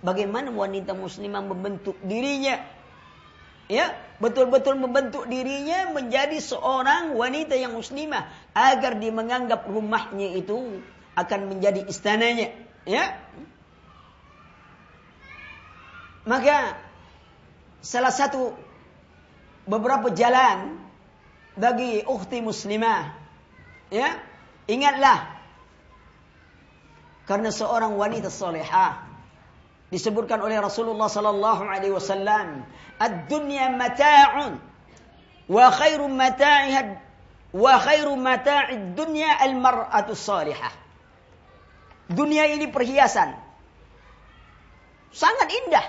Bagaimana 0.05 0.53
wanita 0.53 0.93
muslimah 0.93 1.41
membentuk 1.41 1.97
dirinya 2.05 2.76
ya 3.67 3.95
betul-betul 4.23 4.81
membentuk 4.81 5.29
dirinya 5.29 5.93
menjadi 5.93 6.39
seorang 6.41 7.13
wanita 7.13 7.53
yang 7.59 7.77
muslimah 7.77 8.31
agar 8.57 8.97
dia 8.97 9.13
menganggap 9.13 9.69
rumahnya 9.69 10.39
itu 10.39 10.81
akan 11.17 11.41
menjadi 11.53 11.85
istananya. 11.89 12.53
Ya. 12.87 13.19
Maka 16.27 16.75
salah 17.83 18.11
satu 18.11 18.55
beberapa 19.67 20.11
jalan 20.11 20.79
bagi 21.57 22.03
ukhti 22.05 22.43
muslimah 22.45 23.15
ya 23.89 24.19
ingatlah 24.67 25.39
karena 27.31 27.51
seorang 27.55 27.95
wanita 27.95 28.31
salihah 28.31 29.06
disebutkan 29.91 30.43
oleh 30.43 30.59
Rasulullah 30.59 31.07
sallallahu 31.07 31.63
alaihi 31.63 31.95
wasallam, 31.95 32.67
"Ad-dunya 32.99 33.71
mata'un 33.71 34.59
wa 35.47 35.67
khairu 35.71 36.11
mata'iha 36.11 36.99
wa 37.55 37.75
khairu 37.79 38.19
mata'id 38.19 38.99
dunya 38.99 39.31
al-mar'atu 39.31 40.19
salihah." 40.19 40.75
Dunia 42.07 42.47
ini 42.47 42.71
perhiasan. 42.71 43.35
Sangat 45.11 45.49
indah. 45.51 45.87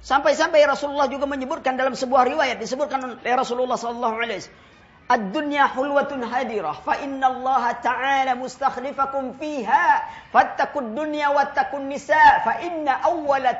Sampai-sampai 0.00 0.64
Rasulullah 0.64 1.08
juga 1.08 1.28
menyebutkan 1.28 1.76
dalam 1.76 1.92
sebuah 1.92 2.24
riwayat 2.24 2.56
disebutkan 2.56 3.20
oleh 3.20 3.34
Rasulullah 3.36 3.76
sallallahu 3.76 4.16
alaihi 4.16 4.40
wasallam 4.44 4.69
Ad-dunya 5.10 5.66
hulwatun 5.74 6.22
hadirah 6.22 6.86
fa 6.86 6.94
inna 7.02 7.34
Allah 7.34 7.74
ta'ala 7.82 8.38
mustakhlifakum 8.38 9.34
fiha 9.42 10.06
fattaqud 10.30 10.94
dunya 10.94 11.34
فإن 11.34 11.90
nisa 11.90 12.46
fa 12.46 12.62
inna 12.62 13.02
awwala 13.02 13.58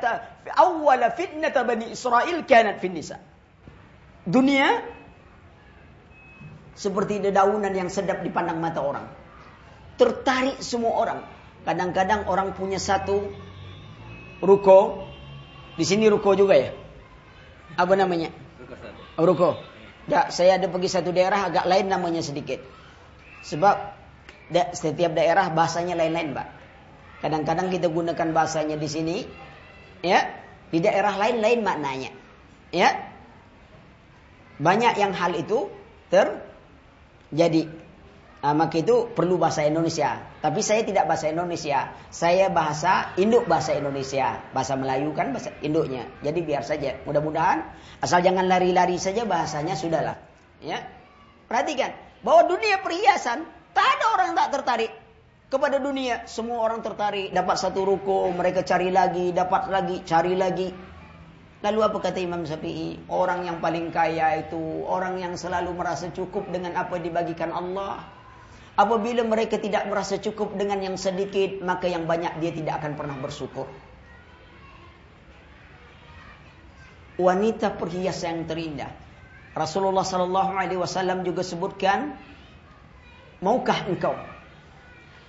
awwala 0.55 1.11
fitnata 1.11 1.67
bani 1.67 1.91
Israil 1.91 2.47
kanat 2.47 2.79
fin 2.79 2.95
nisa. 2.95 3.19
Dunia 4.23 4.79
seperti 6.71 7.19
dedaunan 7.19 7.75
yang 7.75 7.91
sedap 7.91 8.23
dipandang 8.23 8.63
mata 8.63 8.79
orang. 8.79 9.11
Tertarik 9.99 10.63
semua 10.63 11.03
orang. 11.03 11.19
Kadang-kadang 11.67 12.31
orang 12.31 12.55
punya 12.55 12.79
satu 12.79 13.27
ruko. 14.39 15.03
Di 15.75 15.83
sini 15.83 16.07
ruko 16.07 16.31
juga 16.31 16.55
ya. 16.55 16.71
Apa 17.75 17.99
namanya? 17.99 18.31
Ruko. 19.19 19.70
Ya, 20.09 20.33
saya 20.33 20.57
ada 20.57 20.65
pergi 20.65 20.89
satu 20.89 21.13
daerah 21.13 21.49
agak 21.49 21.65
lain 21.69 21.85
namanya 21.85 22.25
sedikit. 22.25 22.57
Sebab 23.45 23.75
da, 24.49 24.73
setiap 24.73 25.13
daerah 25.13 25.49
bahasanya 25.53 25.93
lain-lain, 25.97 26.33
Pak. 26.33 26.47
Kadang-kadang 27.21 27.69
kita 27.69 27.85
gunakan 27.85 28.27
bahasanya 28.33 28.81
di 28.81 28.89
sini, 28.89 29.17
ya. 30.01 30.25
Di 30.71 30.79
daerah 30.81 31.13
lain 31.19 31.37
lain 31.43 31.59
maknanya. 31.61 32.11
Ya. 32.73 32.89
Banyak 34.57 34.93
yang 34.97 35.13
hal 35.13 35.37
itu 35.37 35.69
terjadi. 36.09 37.80
Nah, 38.41 38.57
maka 38.57 38.81
itu 38.81 39.05
perlu 39.13 39.37
bahasa 39.37 39.61
Indonesia. 39.61 40.17
Tapi 40.41 40.65
saya 40.65 40.81
tidak 40.81 41.05
bahasa 41.05 41.29
Indonesia. 41.29 41.93
Saya 42.09 42.49
bahasa 42.49 43.13
induk 43.21 43.45
bahasa 43.45 43.77
Indonesia. 43.77 44.41
Bahasa 44.49 44.73
Melayu 44.73 45.13
kan 45.13 45.29
bahasa 45.29 45.53
induknya. 45.61 46.09
Jadi 46.25 46.41
biar 46.41 46.65
saja. 46.65 46.97
Mudah-mudahan 47.05 47.61
asal 48.01 48.25
jangan 48.25 48.49
lari-lari 48.49 48.97
saja 48.97 49.29
bahasanya 49.29 49.77
sudahlah. 49.77 50.17
Ya. 50.57 50.81
Perhatikan 51.45 51.93
bahwa 52.25 52.49
dunia 52.49 52.81
perhiasan 52.81 53.45
tak 53.77 53.85
ada 53.85 54.05
orang 54.17 54.33
tak 54.33 54.49
tertarik 54.57 54.91
kepada 55.53 55.77
dunia. 55.77 56.25
Semua 56.25 56.65
orang 56.65 56.81
tertarik. 56.81 57.29
Dapat 57.29 57.55
satu 57.61 57.85
ruko, 57.85 58.25
mereka 58.33 58.65
cari 58.65 58.89
lagi, 58.89 59.37
dapat 59.37 59.69
lagi, 59.69 60.01
cari 60.01 60.33
lagi. 60.33 60.73
Lalu 61.61 61.79
apa 61.85 61.97
kata 62.01 62.17
Imam 62.17 62.41
Syafi'i? 62.41 63.05
Orang 63.05 63.45
yang 63.45 63.61
paling 63.61 63.93
kaya 63.93 64.49
itu 64.49 64.81
orang 64.89 65.21
yang 65.21 65.37
selalu 65.37 65.77
merasa 65.77 66.09
cukup 66.09 66.49
dengan 66.49 66.73
apa 66.73 66.97
dibagikan 66.97 67.53
Allah. 67.53 68.20
Apabila 68.79 69.21
mereka 69.27 69.59
tidak 69.59 69.83
merasa 69.91 70.15
cukup 70.15 70.55
dengan 70.55 70.79
yang 70.79 70.95
sedikit, 70.95 71.59
maka 71.59 71.91
yang 71.91 72.07
banyak 72.07 72.39
dia 72.39 72.51
tidak 72.55 72.79
akan 72.79 72.95
pernah 72.95 73.17
bersyukur. 73.19 73.67
Wanita 77.19 77.75
perhiasan 77.75 78.41
yang 78.41 78.47
terindah. 78.47 78.91
Rasulullah 79.51 80.07
sallallahu 80.07 80.55
alaihi 80.55 80.79
wasallam 80.79 81.27
juga 81.27 81.43
sebutkan, 81.43 82.15
"Maukah 83.43 83.91
engkau? 83.91 84.15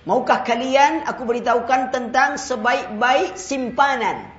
Maukah 0.07 0.47
kalian 0.47 1.03
aku 1.03 1.27
beritahukan 1.27 1.91
tentang 1.91 2.39
sebaik-baik 2.39 3.35
simpanan?" 3.35 4.31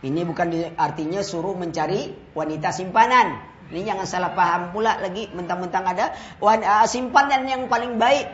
Ini 0.00 0.24
bukan 0.24 0.76
artinya 0.80 1.20
suruh 1.24 1.56
mencari 1.56 2.12
wanita 2.32 2.72
simpanan. 2.72 3.49
Ini 3.70 3.86
jangan 3.86 4.06
salah 4.06 4.34
paham 4.34 4.74
pula 4.74 4.98
lagi 4.98 5.30
mentang-mentang 5.30 5.86
ada 5.86 6.10
uh, 6.42 6.86
simpanan 6.90 7.46
yang 7.46 7.70
paling 7.70 8.02
baik. 8.02 8.26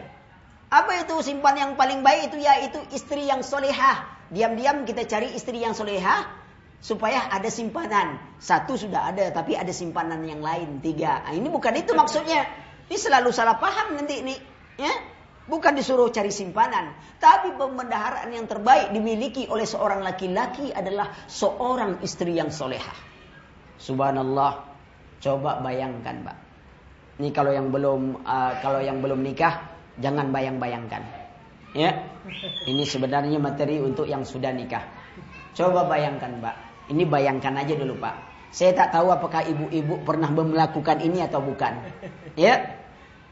Apa 0.67 1.07
itu 1.07 1.15
simpan 1.23 1.55
yang 1.55 1.73
paling 1.79 2.03
baik 2.03 2.33
itu 2.33 2.43
yaitu 2.43 2.81
istri 2.91 3.29
yang 3.29 3.45
solehah. 3.45 4.03
Diam-diam 4.35 4.83
kita 4.83 5.07
cari 5.07 5.31
istri 5.37 5.63
yang 5.63 5.79
solehah 5.79 6.27
supaya 6.83 7.31
ada 7.31 7.47
simpanan. 7.47 8.19
Satu 8.43 8.75
sudah 8.75 9.15
ada 9.15 9.31
tapi 9.31 9.55
ada 9.55 9.71
simpanan 9.71 10.27
yang 10.27 10.43
lain 10.43 10.83
tiga. 10.83 11.23
Nah, 11.23 11.33
ini 11.37 11.47
bukan 11.47 11.71
itu 11.79 11.95
maksudnya. 11.95 12.49
Ini 12.87 12.99
selalu 12.99 13.31
salah 13.31 13.63
paham 13.63 13.95
nanti 13.95 14.23
ini. 14.23 14.35
Ya? 14.79 14.91
Bukan 15.47 15.79
disuruh 15.79 16.11
cari 16.11 16.35
simpanan. 16.35 16.91
Tapi 17.23 17.55
pembendaharaan 17.55 18.31
yang 18.35 18.51
terbaik 18.51 18.91
dimiliki 18.91 19.47
oleh 19.47 19.67
seorang 19.67 20.03
laki-laki 20.03 20.75
adalah 20.75 21.15
seorang 21.31 22.03
istri 22.03 22.35
yang 22.35 22.51
solehah. 22.51 22.99
Subhanallah. 23.79 24.76
Coba 25.21 25.59
bayangkan, 25.65 26.23
Pak. 26.25 26.37
Ini 27.17 27.33
kalau 27.33 27.53
yang 27.53 27.73
belum 27.73 28.21
uh, 28.25 28.53
kalau 28.61 28.81
yang 28.85 29.01
belum 29.01 29.25
nikah 29.25 29.65
jangan 30.01 30.29
bayang-bayangkan. 30.29 31.03
Ya. 31.73 31.93
Ini 32.69 32.83
sebenarnya 32.85 33.41
materi 33.41 33.81
untuk 33.81 34.05
yang 34.05 34.25
sudah 34.25 34.53
nikah. 34.53 34.85
Coba 35.57 35.89
bayangkan, 35.89 36.37
Pak. 36.41 36.57
Ini 36.93 37.03
bayangkan 37.09 37.57
aja 37.57 37.75
dulu, 37.77 37.97
Pak. 37.97 38.15
Saya 38.53 38.73
tak 38.73 38.93
tahu 38.93 39.13
apakah 39.13 39.45
ibu-ibu 39.45 40.01
pernah 40.05 40.29
melakukan 40.33 41.01
ini 41.01 41.25
atau 41.25 41.41
bukan. 41.41 41.77
Ya. 42.37 42.61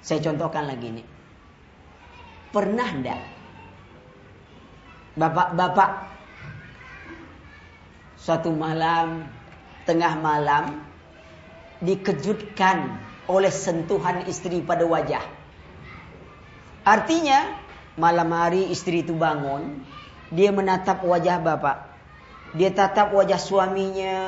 Saya 0.04 0.20
contohkan 0.20 0.68
lagi 0.68 1.00
nih. 1.00 1.06
Pernah 2.52 2.88
enggak 2.92 3.20
Bapak-bapak 5.14 6.10
suatu 8.18 8.50
malam 8.50 9.22
tengah 9.86 10.18
malam 10.18 10.82
dikejutkan 11.84 12.98
oleh 13.28 13.52
sentuhan 13.52 14.24
istri 14.28 14.60
pada 14.64 14.84
wajah. 14.88 15.24
Artinya, 16.84 17.56
malam 17.96 18.28
hari 18.32 18.68
istri 18.68 19.00
itu 19.00 19.16
bangun, 19.16 19.80
dia 20.28 20.52
menatap 20.52 21.00
wajah 21.04 21.40
bapak. 21.40 21.94
Dia 22.54 22.70
tatap 22.70 23.16
wajah 23.16 23.40
suaminya, 23.40 24.20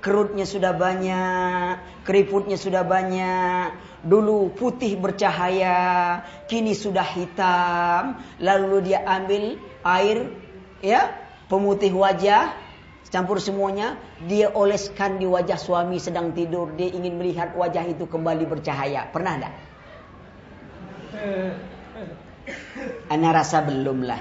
kerutnya 0.00 0.48
sudah 0.48 0.72
banyak, 0.72 2.02
keriputnya 2.02 2.56
sudah 2.56 2.82
banyak. 2.82 3.76
Dulu 4.06 4.54
putih 4.54 4.96
bercahaya, 4.96 6.22
kini 6.46 6.72
sudah 6.72 7.04
hitam. 7.04 8.22
Lalu 8.40 8.92
dia 8.92 9.04
ambil 9.04 9.60
air, 9.84 10.30
ya, 10.80 11.12
pemutih 11.46 11.92
wajah, 11.94 12.54
campur 13.16 13.40
semuanya, 13.40 13.96
dia 14.28 14.52
oleskan 14.52 15.16
di 15.16 15.24
wajah 15.24 15.56
suami 15.56 15.96
sedang 15.96 16.36
tidur, 16.36 16.68
dia 16.76 16.92
ingin 16.92 17.16
melihat 17.16 17.56
wajah 17.56 17.88
itu 17.88 18.04
kembali 18.04 18.44
bercahaya. 18.44 19.08
Pernah 19.08 19.32
enggak? 19.40 19.54
Ana 23.08 23.32
rasa 23.32 23.64
belum 23.64 24.04
lah. 24.04 24.20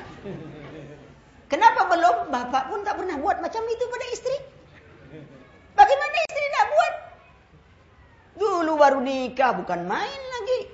Kenapa 1.52 1.92
belum? 1.92 2.32
Bapak 2.32 2.72
pun 2.72 2.88
tak 2.88 2.96
pernah 2.96 3.20
buat 3.20 3.44
macam 3.44 3.68
itu 3.68 3.84
pada 3.84 4.06
istri. 4.16 4.38
Bagaimana 5.76 6.16
istri 6.32 6.46
nak 6.56 6.66
buat? 6.72 6.94
Dulu 8.40 8.74
baru 8.80 9.00
nikah, 9.04 9.60
bukan 9.60 9.92
main 9.92 10.22
lagi. 10.40 10.72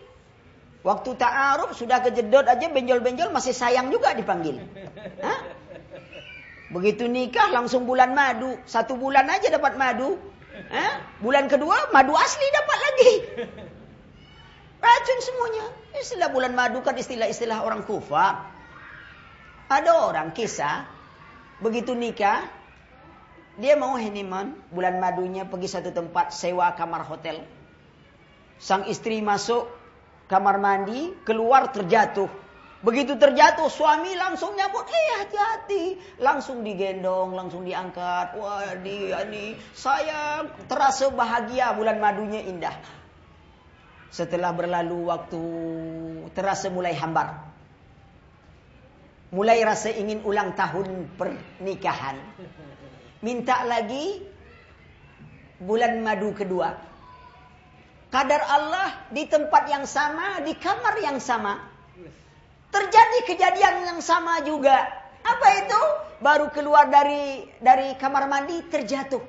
Waktu 0.86 1.10
ta'aruf 1.18 1.74
sudah 1.74 2.06
kejedot 2.06 2.46
aja 2.46 2.70
benjol-benjol 2.70 3.34
masih 3.34 3.58
sayang 3.58 3.90
juga 3.90 4.14
dipanggil. 4.14 4.62
Hah? 5.26 5.51
Begitu 6.72 7.04
nikah 7.12 7.52
langsung 7.52 7.84
bulan 7.84 8.16
madu. 8.16 8.56
Satu 8.64 8.96
bulan 8.96 9.28
aja 9.28 9.52
dapat 9.52 9.76
madu. 9.76 10.16
Eh? 10.72 10.94
Bulan 11.20 11.52
kedua 11.52 11.92
madu 11.92 12.16
asli 12.16 12.48
dapat 12.56 12.78
lagi. 12.80 13.12
Racun 14.82 15.20
semuanya. 15.20 15.66
Istilah 16.00 16.30
bulan 16.32 16.56
madu 16.56 16.80
kan 16.80 16.96
istilah-istilah 16.96 17.62
orang 17.68 17.84
kufa. 17.84 18.48
Ada 19.68 19.92
orang 20.08 20.32
kisah. 20.32 20.88
Begitu 21.60 21.92
nikah. 21.92 22.48
Dia 23.60 23.76
mau 23.76 24.00
honeymoon. 24.00 24.56
Bulan 24.72 24.98
madunya 25.04 25.44
pergi 25.44 25.68
satu 25.68 25.92
tempat 25.92 26.32
sewa 26.32 26.72
kamar 26.80 27.04
hotel. 27.04 27.44
Sang 28.58 28.88
istri 28.88 29.20
masuk 29.20 29.68
kamar 30.32 30.56
mandi. 30.56 31.12
Keluar 31.28 31.68
terjatuh. 31.76 32.32
Begitu 32.82 33.14
terjatuh 33.14 33.70
suami 33.70 34.18
langsung 34.18 34.58
nyambut, 34.58 34.90
eh 34.90 35.22
hati-hati. 35.22 35.84
Langsung 36.18 36.66
digendong, 36.66 37.38
langsung 37.38 37.62
diangkat. 37.62 38.34
Wah 38.42 38.74
dia 38.82 39.22
ini 39.30 39.54
saya 39.78 40.50
terasa 40.66 41.14
bahagia 41.14 41.78
bulan 41.78 42.02
madunya 42.02 42.42
indah. 42.42 42.74
Setelah 44.10 44.50
berlalu 44.58 45.14
waktu 45.14 45.44
terasa 46.34 46.74
mulai 46.74 46.98
hambar. 46.98 47.54
Mulai 49.32 49.62
rasa 49.64 49.94
ingin 49.94 50.26
ulang 50.26 50.58
tahun 50.58 51.08
pernikahan. 51.16 52.18
Minta 53.22 53.62
lagi 53.64 54.26
bulan 55.62 56.02
madu 56.02 56.34
kedua. 56.34 56.76
Kadar 58.12 58.44
Allah 58.44 59.08
di 59.14 59.24
tempat 59.30 59.70
yang 59.72 59.88
sama, 59.88 60.44
di 60.44 60.58
kamar 60.58 61.00
yang 61.00 61.22
sama. 61.24 61.71
Terjadi 62.72 63.20
kejadian 63.28 63.76
yang 63.84 64.00
sama 64.00 64.40
juga. 64.48 64.88
Apa 65.22 65.48
itu? 65.60 65.82
Baru 66.24 66.48
keluar 66.56 66.88
dari 66.88 67.46
dari 67.60 67.94
kamar 68.00 68.32
mandi 68.32 68.64
terjatuh. 68.72 69.22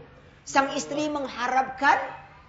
Sang 0.46 0.70
istri 0.78 1.10
mengharapkan 1.10 1.98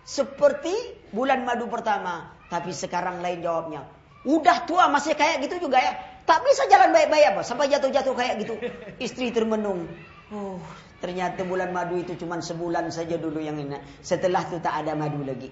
seperti 0.06 0.74
bulan 1.10 1.44
madu 1.44 1.66
pertama. 1.66 2.30
Tapi 2.48 2.70
sekarang 2.70 3.26
lain 3.26 3.42
jawabnya. 3.42 3.82
Udah 4.24 4.64
tua 4.70 4.88
masih 4.88 5.18
kayak 5.18 5.44
gitu 5.50 5.68
juga 5.68 5.82
ya. 5.82 5.98
Tak 6.24 6.40
bisa 6.46 6.70
jalan 6.72 6.96
baik-baik 6.96 7.36
apa. 7.36 7.42
Sampai 7.44 7.68
jatuh-jatuh 7.68 8.14
kayak 8.16 8.36
gitu. 8.46 8.56
Istri 9.02 9.36
termenung. 9.36 9.90
Oh, 10.32 10.62
ternyata 11.04 11.44
bulan 11.44 11.76
madu 11.76 12.00
itu 12.00 12.16
cuma 12.16 12.40
sebulan 12.40 12.94
saja 12.94 13.20
dulu 13.20 13.42
yang 13.44 13.60
ini. 13.60 13.76
Setelah 14.00 14.46
itu 14.48 14.62
tak 14.64 14.86
ada 14.86 14.96
madu 14.96 15.26
lagi. 15.26 15.52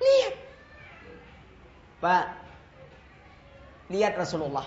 Lihat. 0.00 0.34
Pak, 1.96 2.24
Lihat 3.92 4.18
Rasulullah. 4.18 4.66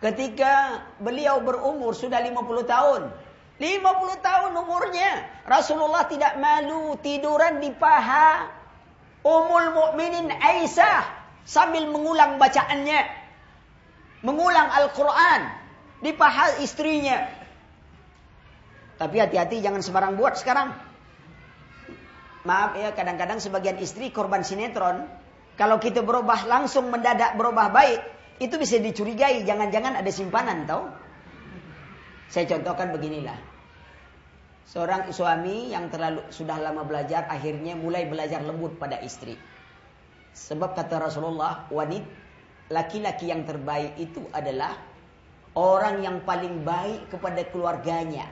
Ketika 0.00 0.80
beliau 0.96 1.44
berumur 1.44 1.92
sudah 1.92 2.20
50 2.24 2.64
tahun. 2.64 3.02
50 3.60 4.24
tahun 4.24 4.52
umurnya. 4.56 5.10
Rasulullah 5.44 6.08
tidak 6.08 6.40
malu 6.40 6.96
tiduran 7.04 7.60
di 7.60 7.68
paha 7.76 8.48
Umul 9.20 9.76
Mukminin 9.76 10.32
Aisyah 10.32 11.04
sambil 11.44 11.84
mengulang 11.92 12.40
bacaannya. 12.40 13.20
mengulang 14.20 14.68
Al-Quran 14.68 15.48
di 16.04 16.12
paha 16.12 16.60
istrinya. 16.60 17.24
Tapi 19.00 19.16
hati-hati 19.16 19.64
jangan 19.64 19.80
sembarang 19.80 20.20
buat 20.20 20.36
sekarang. 20.36 20.76
Maaf 22.44 22.76
ya, 22.76 22.92
kadang-kadang 22.92 23.40
sebagian 23.40 23.80
istri 23.80 24.12
korban 24.12 24.44
sinetron. 24.44 25.08
Kalau 25.60 25.76
kita 25.76 26.00
berubah 26.00 26.48
langsung 26.48 26.88
mendadak 26.88 27.36
berubah 27.36 27.68
baik, 27.68 28.00
itu 28.40 28.56
bisa 28.56 28.80
dicurigai. 28.80 29.44
Jangan-jangan 29.44 30.00
ada 30.00 30.08
simpanan 30.08 30.64
tau. 30.64 30.88
Saya 32.32 32.48
contohkan 32.48 32.96
beginilah. 32.96 33.36
Seorang 34.64 35.12
suami 35.12 35.68
yang 35.68 35.92
terlalu 35.92 36.24
sudah 36.32 36.56
lama 36.56 36.80
belajar 36.88 37.28
akhirnya 37.28 37.76
mulai 37.76 38.08
belajar 38.08 38.40
lembut 38.40 38.80
pada 38.80 39.04
istri. 39.04 39.36
Sebab 40.32 40.72
kata 40.72 40.96
Rasulullah, 40.96 41.68
wanita 41.68 42.08
laki-laki 42.70 43.28
yang 43.28 43.44
terbaik 43.44 43.98
itu 44.00 44.24
adalah 44.30 44.78
orang 45.58 46.00
yang 46.00 46.22
paling 46.22 46.62
baik 46.64 47.10
kepada 47.12 47.44
keluarganya. 47.50 48.30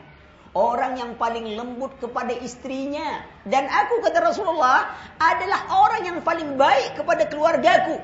Orang 0.58 0.98
yang 0.98 1.14
paling 1.14 1.54
lembut 1.54 2.02
kepada 2.02 2.34
istrinya. 2.34 3.22
Dan 3.46 3.70
aku 3.70 4.02
kata 4.02 4.18
Rasulullah 4.26 4.90
adalah 5.22 5.70
orang 5.70 6.02
yang 6.02 6.18
paling 6.26 6.58
baik 6.58 6.98
kepada 6.98 7.30
keluargaku. 7.30 8.02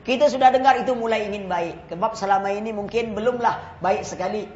Kita 0.00 0.32
sudah 0.32 0.48
dengar 0.56 0.80
itu 0.80 0.96
mulai 0.96 1.28
ingin 1.28 1.52
baik. 1.52 1.92
Sebab 1.92 2.16
selama 2.16 2.48
ini 2.48 2.72
mungkin 2.72 3.12
belumlah 3.12 3.84
baik 3.84 4.08
sekali. 4.08 4.48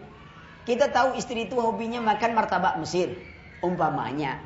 Kita 0.64 0.88
tahu 0.88 1.20
istri 1.20 1.44
itu 1.44 1.60
hobinya 1.60 2.00
makan 2.00 2.32
martabak 2.32 2.80
Mesir. 2.80 3.20
Umpamanya. 3.60 4.40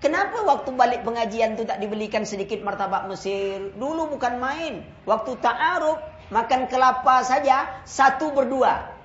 Kenapa 0.00 0.48
waktu 0.48 0.72
balik 0.72 1.04
pengajian 1.04 1.60
itu 1.60 1.68
tak 1.68 1.76
dibelikan 1.76 2.24
sedikit 2.24 2.64
martabak 2.64 3.04
Mesir? 3.04 3.76
Dulu 3.76 4.16
bukan 4.16 4.40
main. 4.40 4.80
Waktu 5.04 5.36
ta'aruf, 5.44 6.00
makan 6.32 6.72
kelapa 6.72 7.20
saja, 7.20 7.84
satu 7.84 8.32
berdua. 8.32 8.96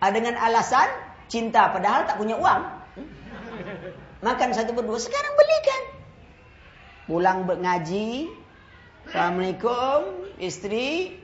Ah, 0.00 0.08
dengan 0.08 0.40
alasan 0.40 0.88
cinta, 1.30 1.70
padahal 1.70 2.10
tak 2.10 2.18
punya 2.18 2.34
uang. 2.36 2.62
Makan 4.20 4.50
satu 4.52 4.74
berdua, 4.74 4.98
sekarang 5.00 5.32
belikan. 5.38 5.82
Pulang 7.08 7.38
ngaji, 7.46 8.28
Assalamualaikum, 9.08 10.28
istri, 10.36 11.16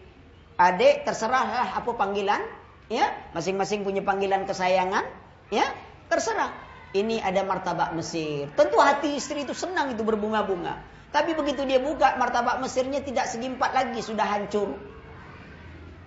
adik, 0.56 1.04
terserahlah 1.04 1.76
apa 1.76 1.90
panggilan 1.92 2.40
ya. 2.88 3.12
Masing-masing 3.36 3.84
punya 3.84 4.00
panggilan 4.00 4.48
kesayangan 4.48 5.04
ya. 5.52 5.66
Terserah. 6.08 6.50
Ini 6.96 7.20
ada 7.20 7.44
martabak 7.44 7.92
Mesir. 7.92 8.48
Tentu 8.56 8.80
hati 8.80 9.18
istri 9.20 9.44
itu 9.44 9.52
senang 9.52 9.92
itu 9.92 10.00
berbunga-bunga. 10.00 10.80
Tapi 11.12 11.36
begitu 11.36 11.62
dia 11.68 11.78
buka 11.78 12.16
martabak 12.16 12.58
Mesirnya 12.58 13.04
tidak 13.04 13.28
segimpat 13.28 13.70
lagi 13.76 14.00
sudah 14.00 14.24
hancur. 14.24 14.74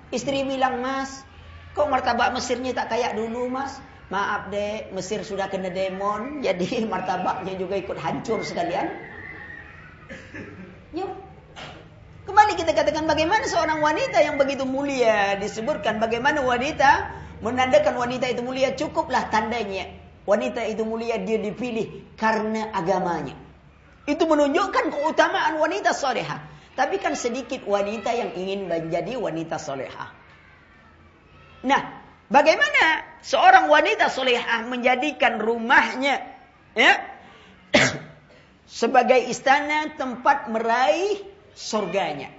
Istri 0.10 0.44
bilang 0.50 0.82
mas 0.82 1.22
kok 1.74 1.88
martabak 1.90 2.34
Mesirnya 2.34 2.74
tak 2.74 2.94
kayak 2.94 3.18
dulu 3.18 3.50
mas 3.50 3.78
maaf 4.10 4.50
deh 4.50 4.90
Mesir 4.94 5.22
sudah 5.22 5.50
kena 5.52 5.70
demon 5.70 6.38
jadi 6.46 6.86
martabaknya 6.86 7.58
juga 7.58 7.78
ikut 7.78 7.98
hancur 7.98 8.42
sekalian 8.46 8.90
yuk 10.94 11.12
Kembali 12.30 12.62
kita 12.62 12.78
katakan 12.78 13.10
bagaimana 13.10 13.42
seorang 13.50 13.82
wanita 13.82 14.22
yang 14.22 14.38
begitu 14.38 14.62
mulia 14.62 15.34
disebutkan 15.42 15.98
bagaimana 15.98 16.46
wanita 16.46 17.10
menandakan 17.42 17.98
wanita 17.98 18.30
itu 18.30 18.46
mulia 18.46 18.78
cukuplah 18.78 19.34
tandanya 19.34 19.90
wanita 20.30 20.62
itu 20.70 20.86
mulia 20.86 21.18
dia 21.18 21.42
dipilih 21.42 22.14
karena 22.14 22.70
agamanya. 22.70 23.34
Itu 24.06 24.30
menunjukkan 24.30 24.94
keutamaan 24.94 25.58
wanita 25.58 25.98
soleha. 25.98 26.38
Tapi 26.78 27.02
kan 27.02 27.18
sedikit 27.18 27.66
wanita 27.66 28.14
yang 28.14 28.38
ingin 28.38 28.70
menjadi 28.70 29.18
wanita 29.18 29.58
soleha. 29.58 30.14
Nah, 31.66 31.82
bagaimana 32.32 33.04
seorang 33.20 33.68
wanita 33.68 34.08
soleha 34.08 34.64
menjadikan 34.64 35.44
rumahnya 35.44 36.24
ya 36.72 36.94
sebagai 38.80 39.28
istana 39.28 39.92
tempat 40.00 40.48
meraih 40.48 41.20
surganya. 41.52 42.32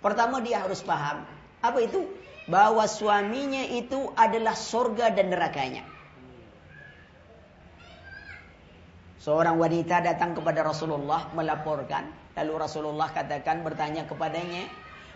Pertama 0.00 0.40
dia 0.40 0.64
harus 0.64 0.80
paham. 0.84 1.24
Apa 1.64 1.80
itu? 1.80 2.04
Bahwa 2.44 2.84
suaminya 2.84 3.64
itu 3.72 4.12
adalah 4.16 4.52
surga 4.52 5.16
dan 5.16 5.32
nerakanya. 5.32 5.84
Seorang 9.24 9.56
wanita 9.56 10.04
datang 10.04 10.36
kepada 10.36 10.60
Rasulullah 10.60 11.32
melaporkan. 11.32 12.12
Lalu 12.36 12.52
Rasulullah 12.60 13.08
katakan 13.08 13.64
bertanya 13.64 14.04
kepadanya. 14.04 14.68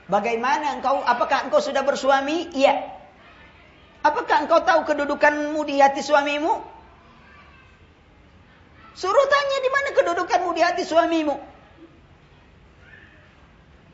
Bagaimana 0.08 0.80
engkau? 0.80 1.04
Apakah 1.04 1.44
engkau 1.44 1.60
sudah 1.60 1.84
bersuami? 1.84 2.48
Iya. 2.56 2.97
Apakah 4.08 4.48
engkau 4.48 4.64
tahu 4.64 4.80
kedudukanmu 4.88 5.60
di 5.68 5.84
hati 5.84 6.00
suamimu? 6.00 6.64
Suruh 8.96 9.26
tanya 9.28 9.58
di 9.60 9.70
mana 9.70 9.88
kedudukanmu 9.92 10.50
di 10.56 10.62
hati 10.64 10.82
suamimu. 10.88 11.36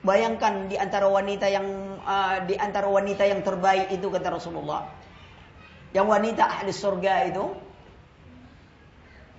Bayangkan 0.06 0.70
di 0.70 0.76
antara 0.78 1.10
wanita 1.10 1.50
yang 1.50 1.66
uh, 2.04 2.46
di 2.46 2.54
antara 2.54 2.86
wanita 2.86 3.26
yang 3.26 3.42
terbaik 3.42 3.90
itu 3.90 4.06
kata 4.06 4.38
Rasulullah. 4.38 4.86
Yang 5.90 6.06
wanita 6.06 6.42
ahli 6.46 6.70
surga 6.70 7.12
itu 7.34 7.44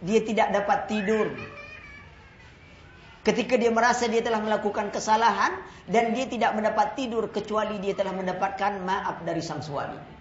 dia 0.04 0.20
tidak 0.28 0.48
dapat 0.60 0.80
tidur. 0.92 1.28
Ketika 3.26 3.58
dia 3.58 3.72
merasa 3.72 4.06
dia 4.06 4.22
telah 4.22 4.44
melakukan 4.44 4.92
kesalahan 4.92 5.56
dan 5.88 6.14
dia 6.14 6.30
tidak 6.30 6.52
mendapat 6.54 6.94
tidur 7.00 7.32
kecuali 7.32 7.80
dia 7.82 7.96
telah 7.98 8.14
mendapatkan 8.14 8.82
maaf 8.86 9.24
dari 9.26 9.42
sang 9.42 9.66
suami. 9.66 10.15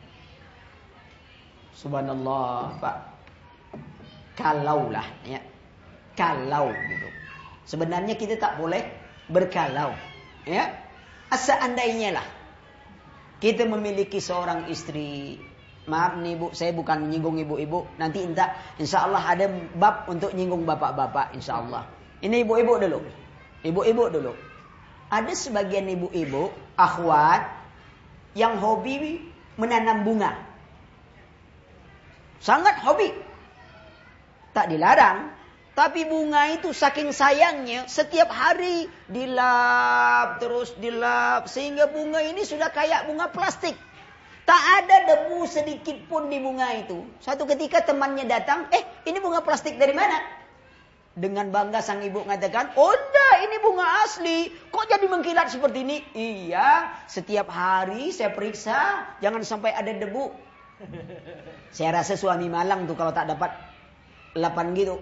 Subhanallah, 1.75 2.79
Pak. 2.79 2.97
Kalaulah 4.35 5.07
ya. 5.27 5.43
Kalau 6.15 6.71
gitu. 6.71 7.09
Sebenarnya 7.67 8.15
kita 8.15 8.39
tak 8.39 8.59
boleh 8.59 8.83
berkalau. 9.31 9.95
Ya, 10.45 10.71
seandainya 11.33 12.21
lah 12.21 12.27
kita 13.45 13.69
memiliki 13.69 14.25
seorang 14.25 14.73
istri. 14.73 15.37
Maaf 15.85 16.17
nih 16.17 16.41
bu, 16.41 16.49
saya 16.57 16.73
bukan 16.73 17.05
menyinggung 17.05 17.37
ibu-ibu. 17.37 17.85
Nanti 18.01 18.25
entah, 18.25 18.57
insya 18.81 19.05
Allah 19.05 19.21
ada 19.21 19.53
bab 19.77 20.09
untuk 20.09 20.33
nyinggung 20.33 20.65
bapak-bapak, 20.65 21.37
insya 21.37 21.61
Allah. 21.61 21.85
Ini 22.25 22.41
ibu-ibu 22.41 22.81
dulu. 22.81 23.05
Ibu-ibu 23.61 24.05
dulu. 24.09 24.33
Ada 25.13 25.37
sebagian 25.37 25.85
ibu-ibu, 25.93 26.49
akhwat, 26.81 27.45
yang 28.33 28.57
hobi 28.65 29.29
menanam 29.61 30.09
bunga. 30.09 30.33
Sangat 32.41 32.81
hobi. 32.83 33.11
Tak 34.55 34.71
dilarang, 34.71 35.35
tapi 35.75 36.07
bunga 36.07 36.55
itu 36.55 36.71
saking 36.71 37.11
sayangnya 37.11 37.91
setiap 37.91 38.31
hari 38.31 38.87
dilap 39.11 40.39
terus 40.39 40.71
dilap 40.79 41.51
sehingga 41.51 41.91
bunga 41.91 42.23
ini 42.23 42.47
sudah 42.47 42.71
kayak 42.71 43.11
bunga 43.11 43.27
plastik. 43.35 43.75
Tak 44.47 44.63
ada 44.79 44.97
debu 45.11 45.43
sedikit 45.51 45.99
pun 46.07 46.31
di 46.31 46.39
bunga 46.39 46.71
itu. 46.79 47.03
Satu 47.19 47.43
ketika 47.43 47.83
temannya 47.83 48.23
datang, 48.29 48.71
eh 48.71 48.87
ini 49.03 49.19
bunga 49.19 49.43
plastik 49.43 49.75
dari 49.75 49.91
mana? 49.91 50.21
Dengan 51.17 51.51
bangga 51.51 51.83
sang 51.83 52.05
ibu 52.07 52.23
mengatakan, 52.23 52.77
oh 52.79 52.95
enggak 52.95 53.35
ini 53.49 53.57
bunga 53.59 53.87
asli. 54.07 54.53
Kok 54.71 54.85
jadi 54.85 55.07
mengkilat 55.11 55.49
seperti 55.51 55.83
ini? 55.83 55.97
Iya, 56.15 56.93
setiap 57.11 57.51
hari 57.51 58.15
saya 58.15 58.31
periksa, 58.31 59.11
jangan 59.19 59.43
sampai 59.43 59.75
ada 59.75 59.91
debu. 59.91 60.31
Saya 61.75 61.91
rasa 62.03 62.15
suami 62.19 62.51
malang 62.51 62.87
tuh 62.87 62.99
kalau 62.99 63.15
tak 63.15 63.31
dapat 63.31 63.51
lapan 64.35 64.75
gitu. 64.75 64.99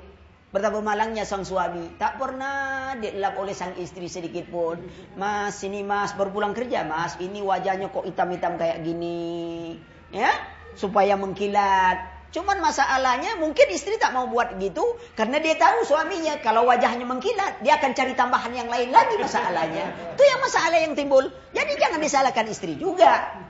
Betapa 0.53 0.85
malangnya 0.85 1.25
sang 1.25 1.49
suami. 1.49 1.97
Tak 1.97 2.21
pernah 2.21 2.93
dielap 3.01 3.41
oleh 3.41 3.57
sang 3.57 3.73
istri 3.81 4.05
sedikit 4.05 4.53
pun. 4.53 4.85
Mas, 5.17 5.57
ini 5.65 5.81
mas, 5.81 6.13
berpulang 6.13 6.53
kerja 6.53 6.85
mas. 6.85 7.17
Ini 7.17 7.41
wajahnya 7.41 7.89
kok 7.89 8.05
hitam-hitam 8.05 8.61
kayak 8.61 8.85
gini. 8.85 9.81
Ya, 10.13 10.29
supaya 10.77 11.17
mengkilat. 11.17 12.13
Cuman 12.37 12.61
masalahnya 12.65 13.41
mungkin 13.41 13.65
istri 13.73 13.97
tak 13.97 14.13
mau 14.13 14.29
buat 14.29 14.61
gitu. 14.61 15.01
Karena 15.17 15.41
dia 15.41 15.57
tahu 15.57 15.89
suaminya 15.89 16.37
kalau 16.45 16.69
wajahnya 16.69 17.09
mengkilat. 17.09 17.65
Dia 17.65 17.81
akan 17.81 17.97
cari 17.97 18.13
tambahan 18.13 18.53
yang 18.53 18.69
lain 18.69 18.93
lagi 18.93 19.17
masalahnya. 19.17 20.17
Itu 20.17 20.23
yang 20.25 20.41
masalah 20.45 20.79
yang 20.85 20.93
timbul. 20.93 21.33
Jadi 21.57 21.73
jangan 21.81 22.01
disalahkan 22.01 22.45
istri 22.53 22.77
juga. 22.77 23.41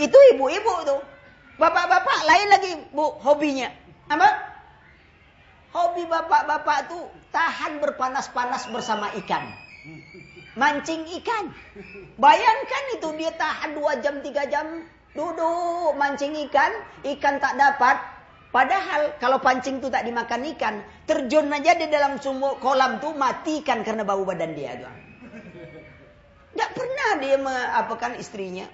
Itu 0.00 0.16
ibu-ibu 0.32 0.74
tuh. 0.88 1.15
Bapak-bapak 1.56 2.18
lain 2.28 2.48
lagi 2.52 2.72
bu 2.92 3.16
hobinya. 3.24 3.72
Apa? 4.12 4.28
Hobi 5.72 6.04
bapak-bapak 6.08 6.88
tuh 6.88 7.04
tahan 7.32 7.80
berpanas-panas 7.80 8.68
bersama 8.68 9.12
ikan. 9.24 9.44
Mancing 10.56 11.04
ikan. 11.20 11.52
Bayangkan 12.16 12.84
itu 12.96 13.08
dia 13.20 13.32
tahan 13.36 13.76
dua 13.76 14.00
jam, 14.00 14.20
tiga 14.24 14.48
jam. 14.48 14.84
Duduk 15.12 15.96
mancing 15.96 16.36
ikan. 16.48 16.72
Ikan 17.04 17.40
tak 17.40 17.56
dapat. 17.60 17.96
Padahal 18.52 19.16
kalau 19.20 19.36
pancing 19.40 19.84
itu 19.84 19.92
tak 19.92 20.08
dimakan 20.08 20.48
ikan. 20.56 20.80
Terjun 21.04 21.52
aja 21.52 21.76
di 21.76 21.88
dalam 21.92 22.16
sumur 22.20 22.56
kolam 22.60 23.00
tuh 23.00 23.12
matikan 23.12 23.84
karena 23.84 24.04
bau 24.04 24.24
badan 24.24 24.56
dia. 24.56 24.80
Tidak 24.80 26.70
pernah 26.72 27.10
dia 27.20 27.36
mengapakan 27.36 28.16
istrinya. 28.16 28.64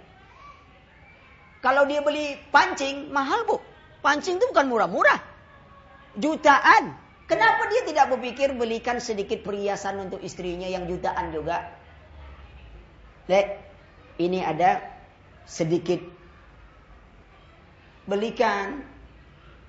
Kalau 1.62 1.86
dia 1.86 2.02
beli 2.02 2.34
pancing, 2.50 3.14
mahal 3.14 3.46
bu. 3.46 3.62
Pancing 4.02 4.42
itu 4.42 4.50
bukan 4.50 4.66
murah-murah. 4.66 5.22
Jutaan. 6.18 6.98
Kenapa 7.30 7.70
dia 7.70 7.86
tidak 7.86 8.10
berpikir 8.12 8.52
belikan 8.58 8.98
sedikit 8.98 9.46
perhiasan 9.46 10.02
untuk 10.02 10.18
istrinya 10.26 10.66
yang 10.66 10.90
jutaan 10.90 11.30
juga? 11.30 11.70
Lek, 13.30 13.62
ini 14.18 14.42
ada 14.42 14.82
sedikit. 15.46 16.02
Belikan. 18.10 18.82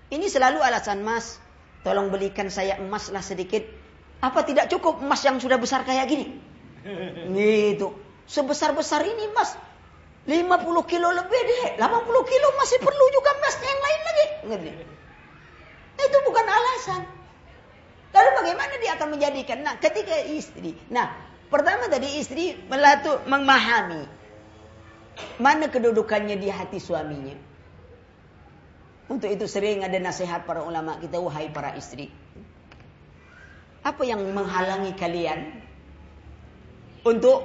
Ini 0.10 0.26
selalu 0.26 0.66
alasan 0.66 1.06
mas. 1.06 1.38
Tolong 1.86 2.10
belikan 2.10 2.50
saya 2.50 2.82
emas 2.82 3.14
lah 3.14 3.22
sedikit. 3.22 3.62
Apa 4.18 4.42
tidak 4.42 4.74
cukup 4.74 4.98
emas 4.98 5.22
yang 5.22 5.38
sudah 5.38 5.62
besar 5.62 5.86
kayak 5.86 6.10
gini? 6.10 6.42
Gitu. 7.38 7.94
Sebesar-besar 8.26 9.06
ini 9.06 9.30
emas. 9.30 9.54
50 10.24 10.92
kilo 10.92 11.08
lebih 11.12 11.42
deh. 11.44 11.64
80 11.76 12.32
kilo 12.32 12.48
masih 12.56 12.80
perlu 12.80 13.06
juga 13.12 13.30
emas 13.36 13.56
yang 13.60 13.80
lain 13.80 14.02
lagi. 14.08 14.26
Itu 16.00 16.18
bukan 16.24 16.46
alasan. 16.48 17.02
Lalu 18.14 18.30
bagaimana 18.40 18.74
dia 18.80 18.92
akan 18.96 19.08
menjadikan? 19.18 19.58
Nah, 19.66 19.76
ketika 19.82 20.16
istri. 20.30 20.78
Nah, 20.88 21.12
pertama 21.52 21.90
tadi 21.92 22.22
istri 22.22 22.56
melatu 22.70 23.20
memahami 23.28 24.06
mana 25.42 25.68
kedudukannya 25.70 26.40
di 26.40 26.50
hati 26.50 26.80
suaminya. 26.80 27.36
Untuk 29.12 29.28
itu 29.28 29.46
sering 29.46 29.84
ada 29.84 30.00
nasihat 30.00 30.48
para 30.48 30.64
ulama 30.64 30.98
kita, 30.98 31.20
wahai 31.20 31.52
para 31.52 31.76
istri. 31.76 32.08
Apa 33.84 34.08
yang 34.08 34.24
menghalangi 34.32 34.96
kalian 34.96 35.60
untuk 37.04 37.44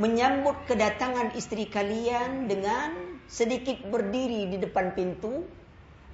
menyambut 0.00 0.56
kedatangan 0.64 1.36
istri 1.36 1.68
kalian 1.68 2.48
dengan 2.48 3.20
sedikit 3.28 3.80
berdiri 3.88 4.48
di 4.48 4.56
depan 4.60 4.96
pintu, 4.96 5.44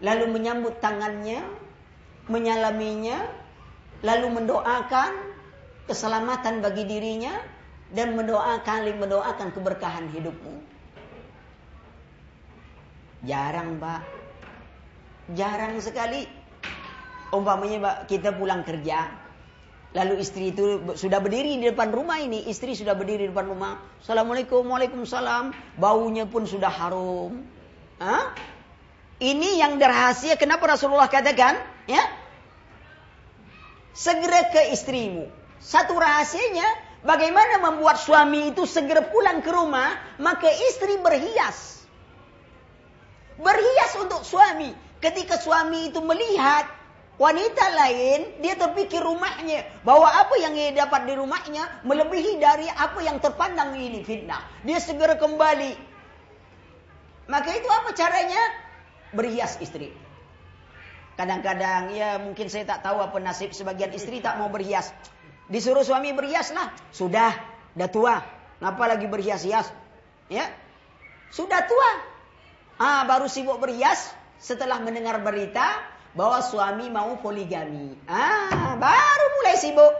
lalu 0.02 0.24
menyambut 0.30 0.78
tangannya, 0.82 1.42
menyalaminya, 2.26 3.22
lalu 4.02 4.26
mendoakan 4.42 5.12
keselamatan 5.86 6.60
bagi 6.62 6.84
dirinya 6.86 7.38
dan 7.94 8.14
mendoakan 8.18 8.86
mendoakan 8.98 9.48
keberkahan 9.54 10.06
hidupmu. 10.12 10.54
Jarang, 13.26 13.82
Pak. 13.82 14.02
Jarang 15.34 15.74
sekali. 15.82 16.28
Umpamanya, 17.34 17.78
Pak, 17.82 17.96
kita 18.08 18.32
pulang 18.32 18.62
kerja, 18.64 19.27
lalu 19.96 20.20
istri 20.20 20.52
itu 20.52 20.94
sudah 20.96 21.20
berdiri 21.20 21.56
di 21.56 21.68
depan 21.72 21.88
rumah 21.92 22.20
ini, 22.20 22.44
istri 22.48 22.76
sudah 22.76 22.92
berdiri 22.92 23.26
di 23.26 23.30
depan 23.32 23.48
rumah. 23.48 23.80
Assalamualaikum, 24.04 24.66
waalaikumsalam. 24.68 25.56
Baunya 25.80 26.28
pun 26.28 26.44
sudah 26.44 26.68
harum. 26.68 27.44
Hah? 27.98 28.36
Ini 29.18 29.58
yang 29.58 29.80
rahasia 29.80 30.38
kenapa 30.38 30.70
Rasulullah 30.70 31.10
katakan, 31.10 31.58
ya? 31.90 32.04
segera 33.98 34.46
ke 34.54 34.70
istrimu. 34.70 35.26
Satu 35.58 35.98
rahasianya, 35.98 37.02
bagaimana 37.02 37.58
membuat 37.58 37.98
suami 37.98 38.54
itu 38.54 38.62
segera 38.62 39.02
pulang 39.10 39.42
ke 39.42 39.50
rumah, 39.50 39.98
maka 40.22 40.46
istri 40.70 41.02
berhias. 41.02 41.82
Berhias 43.42 43.92
untuk 43.98 44.22
suami. 44.22 44.70
Ketika 45.02 45.38
suami 45.38 45.90
itu 45.90 45.98
melihat 46.02 46.66
wanita 47.18 47.64
lain, 47.74 48.38
dia 48.40 48.54
terpikir 48.54 49.02
rumahnya. 49.02 49.66
Bahwa 49.82 50.06
apa 50.06 50.38
yang 50.38 50.54
ia 50.54 50.72
dapat 50.72 51.10
di 51.10 51.14
rumahnya, 51.18 51.82
melebihi 51.84 52.38
dari 52.38 52.70
apa 52.70 53.02
yang 53.02 53.18
terpandang 53.18 53.74
ini 53.74 54.06
fitnah. 54.06 54.40
Dia 54.62 54.78
segera 54.78 55.18
kembali. 55.18 55.74
Maka 57.28 57.50
itu 57.52 57.68
apa 57.68 57.92
caranya? 57.92 58.40
Berhias 59.12 59.60
istri. 59.60 59.92
Kadang-kadang 61.18 61.90
ya 61.92 62.22
mungkin 62.22 62.46
saya 62.46 62.62
tak 62.64 62.86
tahu 62.86 63.02
apa 63.02 63.18
nasib 63.18 63.50
sebagian 63.50 63.90
istri 63.90 64.22
tak 64.22 64.38
mau 64.38 64.48
berhias. 64.48 64.94
Disuruh 65.50 65.82
suami 65.82 66.14
berhias 66.14 66.54
lah. 66.54 66.70
Sudah, 66.94 67.34
dah 67.74 67.90
tua. 67.90 68.22
Ngapa 68.62 68.84
lagi 68.86 69.10
berhias-hias? 69.10 69.66
Ya. 70.30 70.46
Sudah 71.34 71.66
tua. 71.66 71.90
Ah, 72.78 73.02
baru 73.10 73.26
sibuk 73.26 73.58
berhias 73.58 74.14
setelah 74.38 74.78
mendengar 74.78 75.18
berita 75.18 75.82
bahwa 76.18 76.42
suami 76.42 76.90
mau 76.90 77.14
poligami. 77.22 77.94
Ah, 78.10 78.74
baru 78.74 79.26
mulai 79.38 79.54
sibuk. 79.54 79.94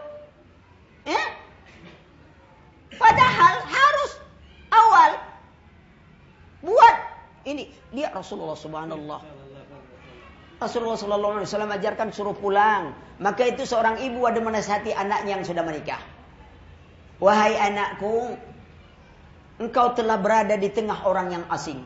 Ya. 1.06 1.22
Padahal 2.98 3.62
harus 3.62 4.12
awal 4.74 5.10
buat 6.66 6.96
ini 7.46 7.70
lihat 7.94 8.18
Rasulullah 8.18 8.58
Subhanallah 8.58 9.22
Rasulullah 10.58 10.98
Sallallahu 10.98 11.38
Alaihi 11.38 11.46
Wasallam 11.46 11.70
ajarkan 11.70 12.10
suruh 12.10 12.34
pulang. 12.34 12.90
Maka 13.22 13.46
itu 13.46 13.62
seorang 13.62 14.02
ibu 14.02 14.26
ada 14.26 14.42
menasihati 14.42 14.90
anaknya 14.90 15.38
yang 15.38 15.46
sudah 15.46 15.62
menikah. 15.62 16.02
Wahai 17.22 17.54
anakku, 17.54 18.34
engkau 19.62 19.94
telah 19.94 20.18
berada 20.18 20.58
di 20.58 20.66
tengah 20.66 21.06
orang 21.06 21.30
yang 21.30 21.44
asing. 21.54 21.78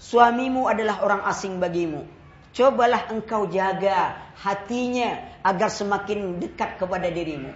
Suamimu 0.00 0.64
adalah 0.64 1.04
orang 1.04 1.28
asing 1.28 1.60
bagimu. 1.60 2.08
Cobalah 2.50 3.14
engkau 3.14 3.46
jaga 3.46 4.18
hatinya 4.34 5.38
agar 5.46 5.70
semakin 5.70 6.42
dekat 6.42 6.82
kepada 6.82 7.06
dirimu. 7.06 7.54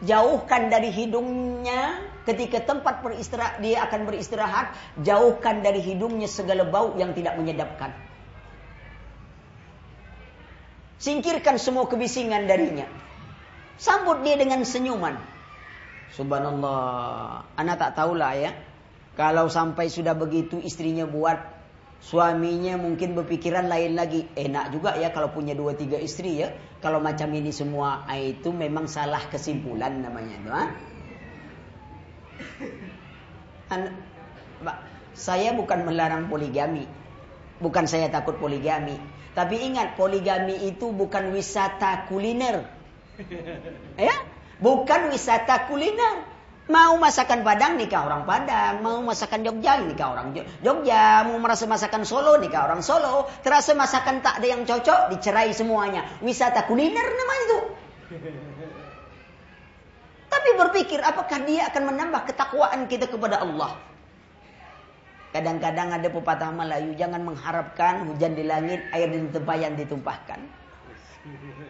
Jauhkan 0.00 0.72
dari 0.72 0.88
hidungnya 0.88 2.00
ketika 2.24 2.64
tempat 2.64 3.04
beristirahat 3.04 3.60
dia 3.60 3.84
akan 3.84 4.08
beristirahat, 4.08 4.72
jauhkan 5.04 5.60
dari 5.60 5.84
hidungnya 5.84 6.26
segala 6.26 6.64
bau 6.66 6.96
yang 6.96 7.12
tidak 7.12 7.36
menyedapkan. 7.36 7.92
Singkirkan 11.00 11.56
semua 11.56 11.88
kebisingan 11.88 12.44
darinya. 12.44 12.84
Sambut 13.80 14.20
dia 14.20 14.36
dengan 14.36 14.60
senyuman. 14.60 15.16
Subhanallah. 16.12 17.48
Anak 17.56 17.76
tak 17.80 17.96
tahulah 17.96 18.36
ya. 18.36 18.52
Kalau 19.16 19.48
sampai 19.48 19.88
sudah 19.88 20.12
begitu 20.12 20.60
istrinya 20.60 21.08
buat. 21.08 21.40
Suaminya 22.00 22.80
mungkin 22.80 23.12
berpikiran 23.12 23.68
lain 23.68 23.92
lagi. 23.92 24.24
Enak 24.32 24.72
juga 24.72 24.96
ya 24.96 25.12
kalau 25.12 25.36
punya 25.36 25.52
dua 25.52 25.76
tiga 25.76 26.00
istri 26.00 26.40
ya. 26.40 26.48
Kalau 26.80 26.96
macam 26.96 27.28
ini 27.36 27.52
semua 27.52 28.08
ah, 28.08 28.16
itu 28.16 28.48
memang 28.56 28.88
salah 28.88 29.20
kesimpulan 29.28 30.00
namanya. 30.00 30.34
Itu, 30.40 30.50
ha? 30.50 30.64
saya 35.12 35.52
bukan 35.52 35.84
melarang 35.84 36.32
poligami. 36.32 36.88
Bukan 37.60 37.84
saya 37.84 38.08
takut 38.08 38.40
poligami. 38.40 38.96
Tapi 39.36 39.60
ingat 39.60 40.00
poligami 40.00 40.56
itu 40.72 40.88
bukan 40.96 41.36
wisata 41.36 42.08
kuliner. 42.08 42.64
Ya? 44.00 44.16
Bukan 44.56 45.12
wisata 45.12 45.68
kuliner. 45.68 46.29
Mau 46.70 46.94
masakan 47.02 47.42
Padang 47.42 47.74
nikah 47.74 48.06
orang 48.06 48.22
Padang, 48.22 48.78
mau 48.78 49.02
masakan 49.02 49.42
Jogja 49.42 49.82
nikah 49.82 50.14
orang 50.14 50.30
Jogja, 50.62 51.26
mau 51.26 51.42
merasa 51.42 51.66
masakan 51.66 52.06
Solo 52.06 52.38
nikah 52.38 52.70
orang 52.70 52.78
Solo, 52.78 53.26
terasa 53.42 53.74
masakan 53.74 54.22
tak 54.22 54.38
ada 54.38 54.46
yang 54.46 54.62
cocok 54.62 55.10
dicerai 55.10 55.50
semuanya. 55.50 56.06
Wisata 56.22 56.70
kuliner 56.70 57.02
namanya 57.02 57.42
itu. 57.42 57.58
Tapi 60.30 60.48
berpikir 60.54 61.02
apakah 61.02 61.42
dia 61.42 61.66
akan 61.74 61.82
menambah 61.90 62.22
ketakwaan 62.30 62.86
kita 62.86 63.10
kepada 63.10 63.42
Allah? 63.42 63.74
Kadang-kadang 65.34 65.94
ada 65.94 66.08
pepatah 66.10 66.50
Melayu, 66.54 66.94
jangan 66.94 67.22
mengharapkan 67.22 68.06
hujan 68.06 68.34
di 68.34 68.46
langit, 68.46 68.82
air 68.94 69.10
di 69.10 69.26
tempayan 69.30 69.78
ditumpahkan. 69.78 70.42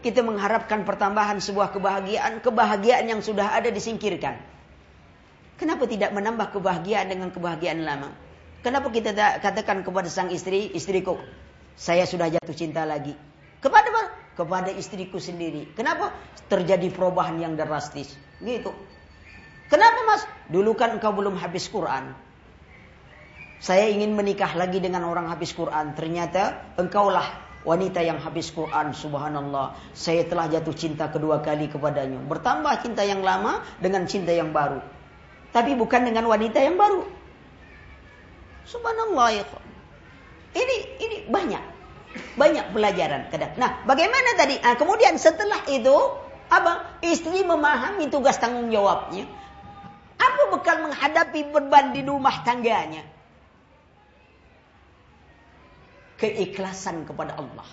Kita 0.00 0.20
mengharapkan 0.24 0.84
pertambahan 0.84 1.40
sebuah 1.44 1.72
kebahagiaan, 1.72 2.40
kebahagiaan 2.40 3.04
yang 3.04 3.20
sudah 3.20 3.52
ada 3.52 3.68
disingkirkan. 3.68 4.59
Kenapa 5.60 5.84
tidak 5.84 6.16
menambah 6.16 6.56
kebahagiaan 6.56 7.12
dengan 7.12 7.28
kebahagiaan 7.28 7.84
lama? 7.84 8.16
Kenapa 8.64 8.88
kita 8.88 9.12
katakan 9.44 9.84
kepada 9.84 10.08
sang 10.08 10.32
istri, 10.32 10.72
istriku, 10.72 11.20
saya 11.76 12.08
sudah 12.08 12.32
jatuh 12.32 12.56
cinta 12.56 12.88
lagi. 12.88 13.12
Kepada 13.60 13.92
apa? 13.92 14.02
Kepada 14.40 14.72
istriku 14.72 15.20
sendiri. 15.20 15.68
Kenapa? 15.76 16.16
Terjadi 16.48 16.88
perubahan 16.88 17.36
yang 17.36 17.60
drastis. 17.60 18.16
Gitu. 18.40 18.72
Kenapa 19.68 20.00
mas? 20.08 20.24
Dulu 20.48 20.72
kan 20.72 20.96
engkau 20.96 21.12
belum 21.12 21.36
habis 21.36 21.68
Quran. 21.68 22.16
Saya 23.60 23.92
ingin 23.92 24.16
menikah 24.16 24.56
lagi 24.56 24.80
dengan 24.80 25.04
orang 25.04 25.28
habis 25.28 25.52
Quran. 25.52 25.92
Ternyata 25.92 26.72
engkaulah 26.80 27.28
wanita 27.68 28.00
yang 28.00 28.16
habis 28.16 28.48
Quran. 28.48 28.96
Subhanallah. 28.96 29.76
Saya 29.92 30.24
telah 30.24 30.48
jatuh 30.48 30.72
cinta 30.72 31.12
kedua 31.12 31.44
kali 31.44 31.68
kepadanya. 31.68 32.16
Bertambah 32.24 32.80
cinta 32.80 33.04
yang 33.04 33.20
lama 33.20 33.60
dengan 33.76 34.08
cinta 34.08 34.32
yang 34.32 34.56
baru. 34.56 34.99
Tapi 35.50 35.74
bukan 35.74 36.06
dengan 36.06 36.30
wanita 36.30 36.62
yang 36.62 36.78
baru. 36.78 37.02
Subhanallah 38.66 39.28
ya. 39.34 39.44
Ini 40.54 40.76
ini 41.02 41.16
banyak. 41.26 41.64
Banyak 42.38 42.74
pelajaran. 42.74 43.30
Nah, 43.58 43.86
bagaimana 43.86 44.34
tadi? 44.34 44.58
Nah, 44.58 44.74
kemudian 44.74 45.14
setelah 45.18 45.62
itu, 45.70 45.94
apa? 46.50 46.98
Istri 47.02 47.46
memahami 47.46 48.10
tugas 48.10 48.38
tanggung 48.38 48.70
jawabnya. 48.70 49.26
Apa 50.18 50.42
bekal 50.54 50.82
menghadapi 50.86 51.54
beban 51.54 51.94
di 51.94 52.02
rumah 52.02 52.42
tangganya? 52.42 53.06
keikhlasan 56.20 57.08
kepada 57.08 57.40
Allah. 57.40 57.68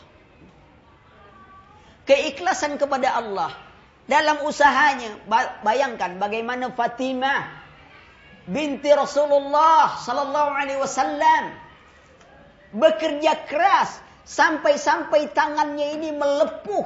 Keikhlasan 2.08 2.80
kepada 2.80 3.20
Allah 3.20 3.52
dalam 4.08 4.40
usahanya. 4.48 5.20
Bayangkan 5.62 6.16
bagaimana 6.16 6.72
Fatimah 6.72 7.67
binti 8.48 8.90
Rasulullah 8.92 10.00
sallallahu 10.00 10.52
alaihi 10.56 10.80
wasallam 10.80 11.52
bekerja 12.76 13.48
keras 13.48 14.00
sampai-sampai 14.28 15.32
tangannya 15.32 16.00
ini 16.00 16.10
melepuh 16.16 16.84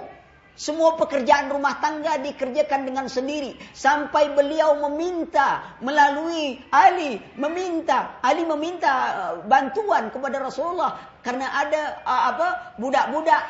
semua 0.52 0.94
pekerjaan 1.00 1.50
rumah 1.50 1.80
tangga 1.82 2.22
dikerjakan 2.22 2.86
dengan 2.86 3.08
sendiri 3.10 3.56
sampai 3.74 4.36
beliau 4.36 4.78
meminta 4.90 5.78
melalui 5.82 6.60
Ali 6.70 7.18
meminta 7.40 8.20
Ali 8.22 8.46
meminta 8.46 8.94
uh, 8.94 9.34
bantuan 9.48 10.14
kepada 10.14 10.38
Rasulullah 10.44 11.02
karena 11.26 11.50
ada 11.50 12.04
uh, 12.06 12.24
apa 12.36 12.48
budak-budak 12.78 13.42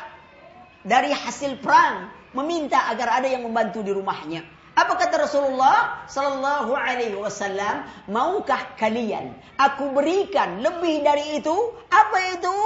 dari 0.86 1.10
hasil 1.12 1.58
perang 1.60 2.08
meminta 2.32 2.88
agar 2.88 3.20
ada 3.20 3.28
yang 3.28 3.44
membantu 3.44 3.84
di 3.84 3.92
rumahnya. 3.92 4.42
Apa 4.72 4.96
kata 4.96 5.28
Rasulullah 5.28 6.08
sallallahu 6.08 6.72
alaihi 6.72 7.16
wasallam? 7.18 7.84
Maukah 8.08 8.72
kalian 8.80 9.36
aku 9.60 9.92
berikan 9.92 10.64
lebih 10.64 11.04
dari 11.04 11.38
itu? 11.40 11.56
Apa 11.92 12.40
itu? 12.40 12.56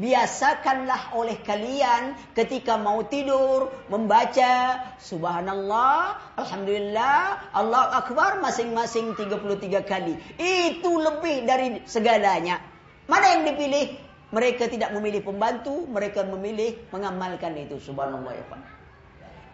biasakanlah 0.00 1.12
oleh 1.12 1.36
kalian 1.44 2.16
ketika 2.32 2.80
mau 2.80 3.04
tidur 3.04 3.68
membaca 3.92 4.80
subhanallah, 4.96 6.16
alhamdulillah, 6.40 7.52
Allah 7.52 8.00
akbar 8.00 8.40
masing-masing 8.40 9.12
33 9.12 9.84
kali. 9.84 10.16
Itu 10.40 10.96
lebih 10.96 11.44
dari 11.44 11.84
segalanya. 11.84 12.64
Mana 13.04 13.36
yang 13.36 13.44
dipilih? 13.44 14.08
Mereka 14.30 14.70
tidak 14.70 14.94
memilih 14.94 15.26
pembantu, 15.26 15.84
mereka 15.90 16.22
memilih 16.22 16.78
mengamalkan 16.94 17.50
itu 17.58 17.82
subhanallah 17.82 18.30
ya. 18.30 18.46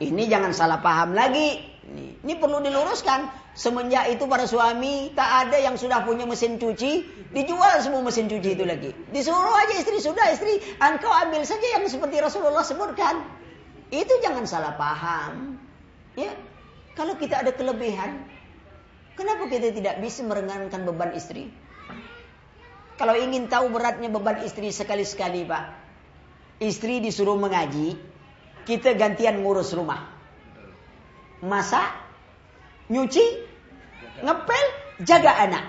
Ini 0.05 0.29
jangan 0.29 0.53
salah 0.53 0.85
paham 0.85 1.17
lagi. 1.17 1.76
Ini, 1.87 2.19
ini 2.27 2.35
perlu 2.35 2.59
diluruskan. 2.59 3.31
Semenjak 3.57 4.11
itu 4.11 4.27
para 4.27 4.45
suami 4.45 5.15
tak 5.15 5.49
ada 5.49 5.57
yang 5.57 5.79
sudah 5.79 6.03
punya 6.05 6.27
mesin 6.27 6.59
cuci, 6.59 7.07
dijual 7.33 7.81
semua 7.81 8.03
mesin 8.03 8.27
cuci 8.27 8.59
itu 8.59 8.65
lagi. 8.67 8.91
Disuruh 9.15 9.55
aja 9.55 9.75
istri 9.79 10.03
sudah 10.03 10.29
istri, 10.35 10.61
engkau 10.83 11.09
ambil 11.09 11.47
saja 11.47 11.79
yang 11.79 11.87
seperti 11.87 12.21
Rasulullah 12.21 12.67
sebutkan. 12.67 13.23
Itu 13.89 14.19
jangan 14.19 14.45
salah 14.45 14.75
paham. 14.75 15.63
Ya, 16.19 16.35
kalau 16.99 17.15
kita 17.17 17.47
ada 17.47 17.55
kelebihan, 17.55 18.27
kenapa 19.15 19.47
kita 19.47 19.71
tidak 19.71 20.03
bisa 20.03 20.27
meringankan 20.27 20.83
beban 20.85 21.15
istri? 21.15 21.49
Kalau 22.97 23.13
ingin 23.13 23.47
tahu 23.47 23.69
beratnya 23.71 24.09
beban 24.09 24.43
istri 24.43 24.73
sekali-sekali, 24.73 25.45
Pak. 25.45 25.65
Istri 26.65 27.05
disuruh 27.05 27.37
mengaji, 27.37 28.01
kita 28.65 28.97
gantian 28.97 29.45
ngurus 29.45 29.77
rumah. 29.77 30.16
Masak, 31.47 31.87
nyuci, 32.91 33.23
ngepel, 34.21 34.65
jaga 35.07 35.33
anak. 35.47 35.65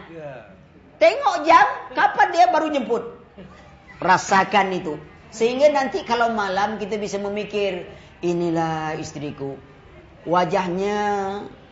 Tengok 0.98 1.46
jam, 1.46 1.68
kapan 1.94 2.28
dia 2.34 2.46
baru 2.50 2.74
jemput. 2.74 3.04
Rasakan 4.02 4.74
itu. 4.74 4.98
Sehingga 5.30 5.70
nanti 5.70 6.02
kalau 6.02 6.34
malam 6.34 6.82
kita 6.82 6.98
bisa 6.98 7.22
memikir, 7.22 7.86
inilah 8.26 8.98
istriku. 8.98 9.54
Wajahnya 10.26 10.98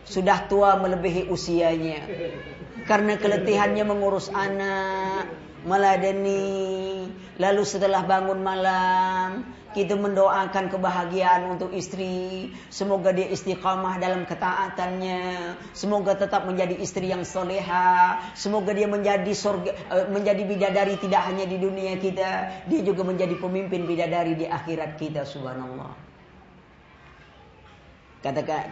sudah 0.06 0.46
tua 0.46 0.78
melebihi 0.78 1.26
usianya. 1.26 2.06
Karena 2.86 3.18
keletihannya 3.18 3.82
mengurus 3.82 4.30
anak, 4.30 5.26
meladeni. 5.66 7.10
Lalu 7.36 7.62
setelah 7.68 8.06
bangun 8.06 8.40
malam, 8.40 9.44
kita 9.76 9.92
mendoakan 9.92 10.72
kebahagiaan 10.72 11.52
untuk 11.52 11.74
istri. 11.76 12.48
Semoga 12.72 13.12
dia 13.12 13.28
istiqamah 13.28 14.00
dalam 14.00 14.24
ketaatannya. 14.24 15.52
Semoga 15.76 16.16
tetap 16.16 16.48
menjadi 16.48 16.80
istri 16.80 17.12
yang 17.12 17.28
soleha. 17.28 18.16
Semoga 18.32 18.72
dia 18.72 18.88
menjadi 18.88 19.28
surga, 19.36 19.70
eh, 19.92 20.06
menjadi 20.08 20.48
bidadari 20.48 20.96
tidak 20.96 21.28
hanya 21.28 21.44
di 21.44 21.60
dunia 21.60 22.00
kita. 22.00 22.64
Dia 22.64 22.80
juga 22.80 23.04
menjadi 23.04 23.36
pemimpin 23.36 23.84
bidadari 23.84 24.32
di 24.32 24.48
akhirat 24.48 24.96
kita. 24.96 25.28
Subhanallah. 25.28 25.92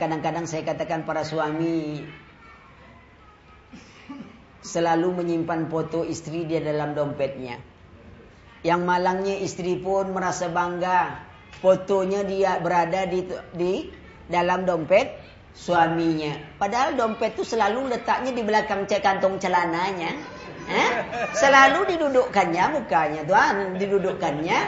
Kadang-kadang 0.01 0.49
saya 0.49 0.65
katakan 0.67 1.05
para 1.05 1.23
suami 1.23 2.01
selalu 4.65 5.21
menyimpan 5.21 5.69
foto 5.69 6.03
istri 6.09 6.49
dia 6.49 6.65
dalam 6.65 6.97
dompetnya. 6.97 7.61
Yang 8.65 8.81
malangnya 8.81 9.37
istri 9.45 9.77
pun 9.77 10.17
merasa 10.17 10.49
bangga. 10.49 11.21
Fotonya 11.61 12.25
dia 12.25 12.57
berada 12.61 13.05
di, 13.05 13.29
di 13.53 13.93
dalam 14.27 14.65
dompet 14.65 15.21
suaminya. 15.53 16.57
Padahal 16.57 16.97
dompet 16.97 17.37
itu 17.37 17.45
selalu 17.45 17.93
letaknya 17.93 18.33
di 18.33 18.43
belakang 18.43 18.89
cek 18.89 19.05
kantong 19.05 19.37
celananya. 19.37 20.17
Eh? 20.65 20.91
Selalu 21.37 21.95
didudukkannya 21.95 22.65
mukanya 22.73 23.23
tuan, 23.29 23.77
didudukkannya. 23.77 24.59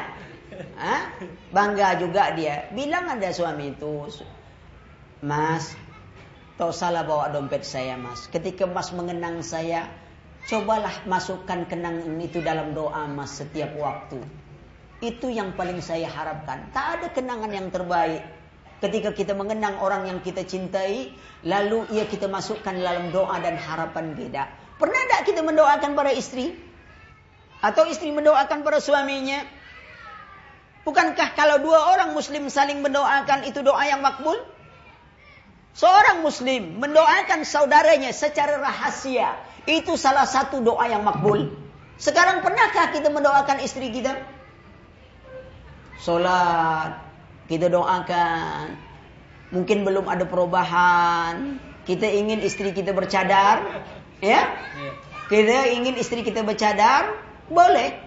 Eh? 0.77 1.03
Bangga 1.51 1.97
juga 1.97 2.37
dia. 2.37 2.69
Bilang 2.73 3.09
ada 3.09 3.33
suami 3.33 3.73
itu, 3.73 4.13
Mas, 5.25 5.73
tak 6.57 6.73
salah 6.73 7.05
bawa 7.05 7.29
dompet 7.33 7.63
saya 7.63 8.01
mas. 8.01 8.29
Ketika 8.33 8.65
mas 8.65 8.91
mengenang 8.93 9.45
saya, 9.45 9.93
Cobalah 10.47 11.03
masukkan 11.11 11.67
kenangan 11.67 12.23
itu 12.23 12.39
dalam 12.39 12.71
doa 12.71 13.11
mas 13.11 13.35
setiap 13.35 13.75
waktu. 13.83 14.23
Itu 15.03 15.27
yang 15.27 15.59
paling 15.59 15.83
saya 15.83 16.07
harapkan. 16.07 16.71
Tak 16.71 16.87
ada 17.03 17.07
kenangan 17.11 17.51
yang 17.51 17.67
terbaik. 17.75 18.23
Ketika 18.79 19.11
kita 19.11 19.35
mengenang 19.35 19.83
orang 19.83 20.07
yang 20.07 20.23
kita 20.23 20.47
cintai, 20.47 21.11
lalu 21.43 21.91
ia 21.91 22.07
kita 22.07 22.31
masukkan 22.31 22.79
dalam 22.79 23.11
doa 23.11 23.35
dan 23.43 23.59
harapan 23.59 24.15
beda. 24.15 24.47
Pernah 24.79 25.03
tak 25.11 25.27
kita 25.27 25.43
mendoakan 25.43 25.99
para 25.99 26.15
istri? 26.15 26.55
Atau 27.59 27.91
istri 27.91 28.15
mendoakan 28.15 28.63
para 28.63 28.79
suaminya? 28.79 29.43
Bukankah 30.87 31.35
kalau 31.35 31.59
dua 31.59 31.91
orang 31.91 32.15
muslim 32.15 32.47
saling 32.47 32.87
mendoakan 32.87 33.51
itu 33.51 33.67
doa 33.67 33.83
yang 33.83 33.99
makbul? 33.99 34.39
Seorang 35.77 36.25
muslim 36.25 36.81
mendoakan 36.81 37.45
saudaranya 37.45 38.09
secara 38.09 38.57
rahasia 38.57 39.37
itu 39.69 39.93
salah 40.01 40.25
satu 40.25 40.65
doa 40.65 40.89
yang 40.89 41.05
makbul. 41.05 41.53
Sekarang 42.01 42.41
pernahkah 42.41 42.97
kita 42.97 43.13
mendoakan 43.13 43.61
istri 43.61 43.93
kita? 43.93 44.17
Salat, 46.01 46.97
kita 47.45 47.69
doakan. 47.69 48.73
Mungkin 49.53 49.85
belum 49.85 50.09
ada 50.09 50.25
perubahan. 50.25 51.61
Kita 51.85 52.09
ingin 52.09 52.41
istri 52.41 52.73
kita 52.73 52.97
bercadar, 52.97 53.85
ya? 54.25 54.57
Kita 55.29 55.71
ingin 55.77 56.01
istri 56.01 56.25
kita 56.25 56.41
bercadar, 56.41 57.21
boleh. 57.53 58.01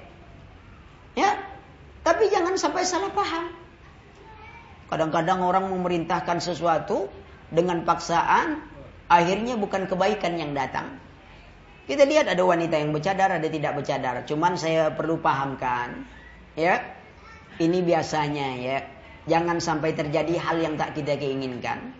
Ya. 1.14 1.38
Tapi 2.02 2.34
jangan 2.34 2.58
sampai 2.58 2.82
salah 2.82 3.14
paham. 3.14 3.54
Kadang-kadang 4.90 5.46
orang 5.46 5.70
memerintahkan 5.70 6.42
sesuatu 6.42 7.08
dengan 7.50 7.86
paksaan, 7.86 8.62
akhirnya 9.10 9.58
bukan 9.58 9.90
kebaikan 9.90 10.38
yang 10.38 10.54
datang. 10.54 11.02
Kita 11.90 12.06
lihat 12.06 12.30
ada 12.30 12.46
wanita 12.46 12.78
yang 12.78 12.94
bercadar, 12.94 13.34
ada 13.34 13.48
tidak 13.50 13.74
bercadar. 13.74 14.22
Cuman 14.30 14.54
saya 14.54 14.94
perlu 14.94 15.18
pahamkan, 15.18 16.06
ya, 16.54 16.86
ini 17.58 17.82
biasanya 17.82 18.48
ya, 18.62 18.78
jangan 19.26 19.58
sampai 19.58 19.98
terjadi 19.98 20.38
hal 20.38 20.62
yang 20.62 20.78
tak 20.78 20.94
kita 20.94 21.18
keinginkan. 21.18 21.98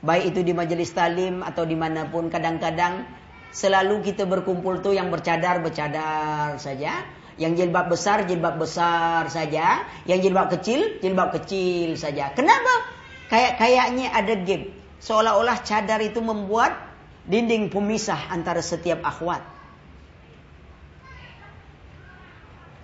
Baik 0.00 0.32
itu 0.32 0.40
di 0.40 0.56
majelis 0.56 0.88
talim 0.96 1.44
atau 1.44 1.68
di 1.68 1.76
mana 1.76 2.08
pun, 2.08 2.32
kadang-kadang 2.32 3.04
selalu 3.52 4.00
kita 4.08 4.24
berkumpul 4.24 4.80
tuh 4.80 4.96
yang 4.96 5.12
bercadar 5.12 5.60
bercadar 5.60 6.56
saja, 6.56 7.04
yang 7.36 7.52
jilbab 7.52 7.92
besar 7.92 8.24
jilbab 8.24 8.56
besar 8.56 9.28
saja, 9.28 9.84
yang 10.08 10.24
jilbab 10.24 10.48
kecil 10.48 10.96
jilbab 11.04 11.36
kecil 11.36 11.92
saja. 12.00 12.32
Kenapa? 12.32 12.88
Kayak 13.28 13.60
kayaknya 13.60 14.06
ada 14.16 14.34
game. 14.40 14.85
Seolah-olah 15.00 15.60
cadar 15.62 16.00
itu 16.00 16.18
membuat 16.24 16.72
dinding 17.26 17.68
pemisah 17.68 18.30
antara 18.30 18.62
setiap 18.62 19.02
akhwat. 19.02 19.42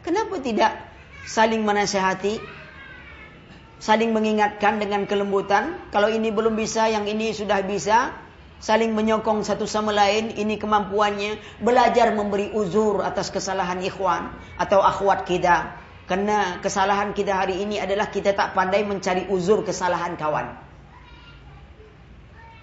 Kenapa 0.02 0.34
tidak 0.42 0.72
saling 1.30 1.62
menasehati, 1.62 2.42
saling 3.78 4.10
mengingatkan 4.10 4.82
dengan 4.82 5.06
kelembutan? 5.06 5.78
Kalau 5.94 6.10
ini 6.10 6.34
belum 6.34 6.58
bisa, 6.58 6.90
yang 6.90 7.06
ini 7.06 7.30
sudah 7.30 7.62
bisa, 7.62 8.10
saling 8.58 8.90
menyokong 8.98 9.46
satu 9.46 9.62
sama 9.62 9.94
lain, 9.94 10.34
ini 10.34 10.58
kemampuannya, 10.58 11.38
belajar 11.62 12.10
memberi 12.18 12.50
uzur 12.50 13.06
atas 13.06 13.30
kesalahan 13.30 13.78
ikhwan 13.78 14.34
atau 14.58 14.82
akhwat 14.82 15.22
kita. 15.22 15.78
Karena 16.10 16.58
kesalahan 16.58 17.14
kita 17.14 17.38
hari 17.38 17.62
ini 17.62 17.78
adalah 17.78 18.10
kita 18.10 18.34
tak 18.34 18.58
pandai 18.58 18.82
mencari 18.82 19.30
uzur 19.30 19.62
kesalahan 19.62 20.18
kawan. 20.18 20.71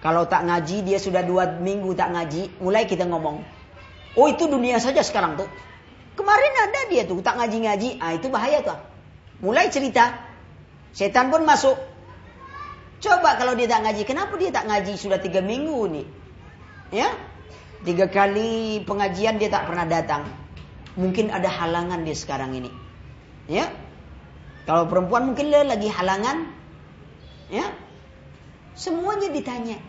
Kalau 0.00 0.24
tak 0.24 0.48
ngaji, 0.48 0.80
dia 0.84 0.96
sudah 0.96 1.20
dua 1.20 1.60
minggu 1.60 1.92
tak 1.92 2.16
ngaji, 2.16 2.56
mulai 2.64 2.88
kita 2.88 3.04
ngomong. 3.04 3.44
Oh 4.18 4.26
itu 4.26 4.50
dunia 4.50 4.80
saja 4.80 5.04
sekarang 5.04 5.38
tuh. 5.38 5.46
Kemarin 6.18 6.52
ada 6.68 6.80
dia 6.90 7.02
tuh 7.06 7.22
tak 7.22 7.38
ngaji-ngaji. 7.38 8.02
Ah 8.02 8.12
itu 8.16 8.26
bahaya 8.28 8.60
tuh. 8.64 8.78
Mulai 9.40 9.70
cerita. 9.70 10.18
Setan 10.90 11.30
pun 11.30 11.46
masuk. 11.46 11.78
Coba 13.00 13.38
kalau 13.38 13.54
dia 13.54 13.70
tak 13.70 13.86
ngaji. 13.86 14.02
Kenapa 14.04 14.34
dia 14.36 14.50
tak 14.50 14.66
ngaji 14.66 14.92
sudah 14.98 15.22
tiga 15.22 15.40
minggu 15.40 15.80
nih? 15.88 16.06
Ya. 16.90 17.14
Tiga 17.86 18.10
kali 18.10 18.84
pengajian 18.84 19.40
dia 19.40 19.48
tak 19.48 19.70
pernah 19.70 19.88
datang. 19.88 20.28
Mungkin 20.98 21.32
ada 21.32 21.48
halangan 21.48 22.04
dia 22.04 22.12
sekarang 22.12 22.52
ini. 22.52 22.68
Ya. 23.48 23.70
Kalau 24.68 24.90
perempuan 24.90 25.32
mungkin 25.32 25.48
dia 25.48 25.64
lagi 25.64 25.88
halangan. 25.88 26.50
Ya. 27.48 27.72
Semuanya 28.76 29.32
ditanya. 29.32 29.80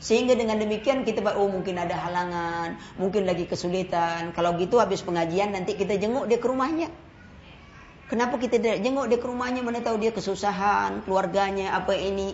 Sehingga 0.00 0.32
dengan 0.32 0.56
demikian 0.56 1.04
kita 1.04 1.20
oh 1.36 1.52
mungkin 1.52 1.76
ada 1.76 1.92
halangan, 1.92 2.80
mungkin 2.96 3.28
lagi 3.28 3.44
kesulitan. 3.44 4.32
Kalau 4.32 4.56
gitu 4.56 4.80
habis 4.80 5.04
pengajian 5.04 5.52
nanti 5.52 5.76
kita 5.76 6.00
jenguk 6.00 6.24
dia 6.24 6.40
ke 6.40 6.48
rumahnya. 6.48 6.88
Kenapa 8.08 8.40
kita 8.40 8.56
tidak 8.56 8.80
jenguk 8.80 9.12
dia 9.12 9.20
ke 9.20 9.28
rumahnya 9.28 9.60
mana 9.60 9.84
tahu 9.84 10.00
dia 10.00 10.08
kesusahan, 10.10 11.04
keluarganya 11.04 11.76
apa 11.76 11.92
ini. 11.92 12.32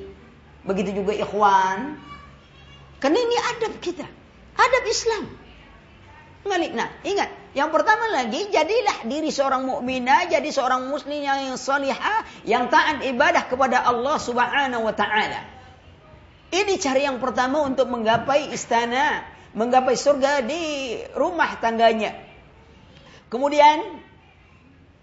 Begitu 0.63 1.03
juga 1.03 1.19
ikhwan. 1.19 1.99
Karena 3.03 3.19
ini 3.19 3.37
adab 3.37 3.75
kita. 3.83 4.07
Adab 4.57 4.85
Islam. 4.87 5.25
Nah, 6.47 6.89
ingat, 7.03 7.31
yang 7.59 7.75
pertama 7.75 8.07
lagi 8.15 8.47
jadilah 8.55 9.03
diri 9.11 9.35
seorang 9.35 9.67
mukminah, 9.67 10.31
jadi 10.31 10.47
seorang 10.47 10.87
muslim 10.87 11.19
yang 11.19 11.59
salihah, 11.59 12.23
yang 12.47 12.71
taat 12.71 13.03
ibadah 13.03 13.51
kepada 13.51 13.83
Allah 13.83 14.15
Subhanahu 14.23 14.87
wa 14.87 14.95
taala. 14.95 15.56
Ini 16.51 16.79
cara 16.79 17.01
yang 17.03 17.19
pertama 17.19 17.67
untuk 17.67 17.91
menggapai 17.91 18.55
istana, 18.55 19.27
menggapai 19.57 19.99
surga 19.99 20.47
di 20.47 20.63
rumah 21.19 21.59
tangganya. 21.59 22.15
Kemudian 23.27 23.99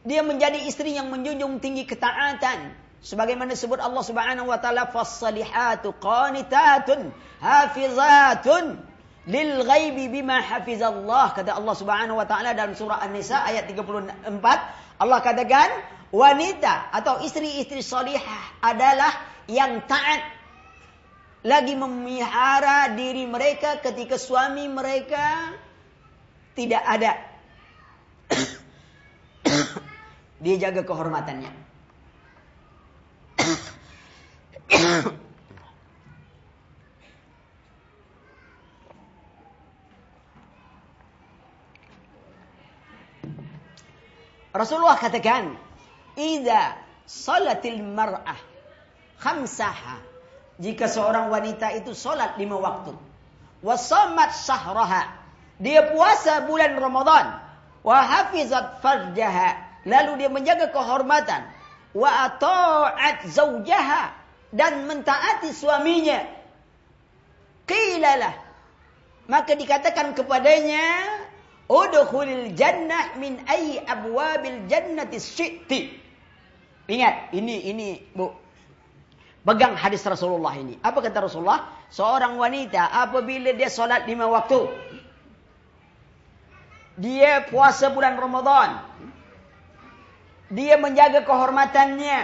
dia 0.07 0.23
menjadi 0.23 0.63
istri 0.63 0.95
yang 0.95 1.11
menjunjung 1.11 1.59
tinggi 1.59 1.83
ketaatan. 1.83 2.75
Sebagaimana 3.03 3.51
disebut 3.51 3.83
Allah 3.83 3.99
Subhanahu 3.99 4.47
wa 4.47 4.59
taala 4.63 4.87
fas-salihatu 4.87 5.91
qanitatun 5.99 7.11
hafizatun 7.43 8.79
lil 9.27 9.51
ghaibi 9.67 10.07
bima 10.07 10.39
hafizallah 10.39 11.35
kata 11.35 11.55
Allah 11.55 11.75
Subhanahu 11.75 12.19
wa 12.19 12.27
taala 12.27 12.55
dalam 12.55 12.71
surah 12.75 13.03
An-Nisa 13.03 13.43
ayat 13.43 13.67
34 13.67 14.39
Allah 14.99 15.19
katakan 15.19 15.69
wanita 16.15 16.95
atau 16.95 17.19
istri-istri 17.23 17.83
salihah 17.83 18.63
adalah 18.63 19.11
yang 19.51 19.83
taat 19.83 20.23
lagi 21.43 21.75
memelihara 21.75 22.95
diri 22.95 23.27
mereka 23.27 23.83
ketika 23.83 24.15
suami 24.15 24.71
mereka 24.71 25.51
tidak 26.55 26.83
ada. 26.87 27.19
Dia 30.43 30.55
jaga 30.59 30.87
kehormatannya. 30.87 31.51
Rasulullah 44.53 44.95
katakan, 45.01 45.57
"Idza 46.13 46.77
salatil 47.09 47.81
mar'ah 47.81 48.37
khamsaha 49.17 50.12
jika 50.61 50.85
seorang 50.85 51.33
wanita 51.33 51.73
itu 51.73 51.97
sholat 51.97 52.37
lima 52.37 52.59
waktu. 52.61 52.93
Wasamat 53.65 54.35
sahraha. 54.37 55.09
Dia 55.57 55.89
puasa 55.89 56.45
bulan 56.45 56.77
Ramadan. 56.77 57.39
Wahafizat 57.81 58.83
farjaha. 58.83 59.57
Lalu 59.87 60.25
dia 60.25 60.29
menjaga 60.29 60.69
kehormatan. 60.69 61.47
Wa 61.95 62.29
ata'at 62.29 63.25
zawjaha. 63.31 64.13
Dan 64.53 64.85
mentaati 64.85 65.49
suaminya. 65.49 66.21
Qilalah. 67.65 68.35
Maka 69.25 69.57
dikatakan 69.57 70.13
kepadanya. 70.13 70.83
Udkhulil 71.71 72.53
jannah 72.59 73.15
min 73.17 73.39
ay 73.47 73.79
abwabil 73.87 74.67
jannati 74.67 75.17
syi'ti. 75.17 75.81
Ingat, 76.91 77.31
ini 77.31 77.71
ini 77.71 77.87
Bu, 78.11 78.35
Pegang 79.43 79.75
hadis 79.75 79.99
Rasulullah 80.07 80.55
ini. 80.55 80.79
Apa 80.79 81.03
kata 81.03 81.27
Rasulullah? 81.27 81.67
Seorang 81.91 82.39
wanita 82.39 82.87
apabila 82.87 83.51
dia 83.51 83.67
solat 83.67 84.07
lima 84.07 84.31
waktu. 84.31 84.71
Dia 86.95 87.43
puasa 87.51 87.91
bulan 87.91 88.15
Ramadan. 88.15 88.79
Dia 90.47 90.79
menjaga 90.79 91.27
kehormatannya. 91.27 92.19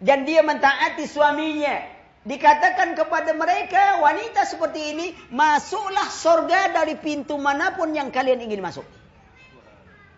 Dan 0.00 0.24
dia 0.24 0.40
mentaati 0.40 1.04
suaminya. 1.04 1.84
Dikatakan 2.24 2.96
kepada 2.96 3.36
mereka, 3.36 4.00
wanita 4.04 4.48
seperti 4.48 4.96
ini, 4.96 5.06
masuklah 5.32 6.08
sorga 6.08 6.72
dari 6.72 6.96
pintu 6.96 7.36
mana 7.36 7.76
pun 7.76 7.92
yang 7.92 8.08
kalian 8.08 8.40
ingin 8.40 8.64
masuk. 8.64 8.84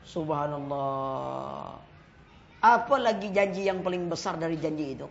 Subhanallah. 0.06 1.78
Apa 2.60 2.96
lagi 3.00 3.32
janji 3.34 3.66
yang 3.66 3.80
paling 3.80 4.10
besar 4.10 4.36
dari 4.36 4.58
janji 4.58 4.98
itu? 4.98 5.06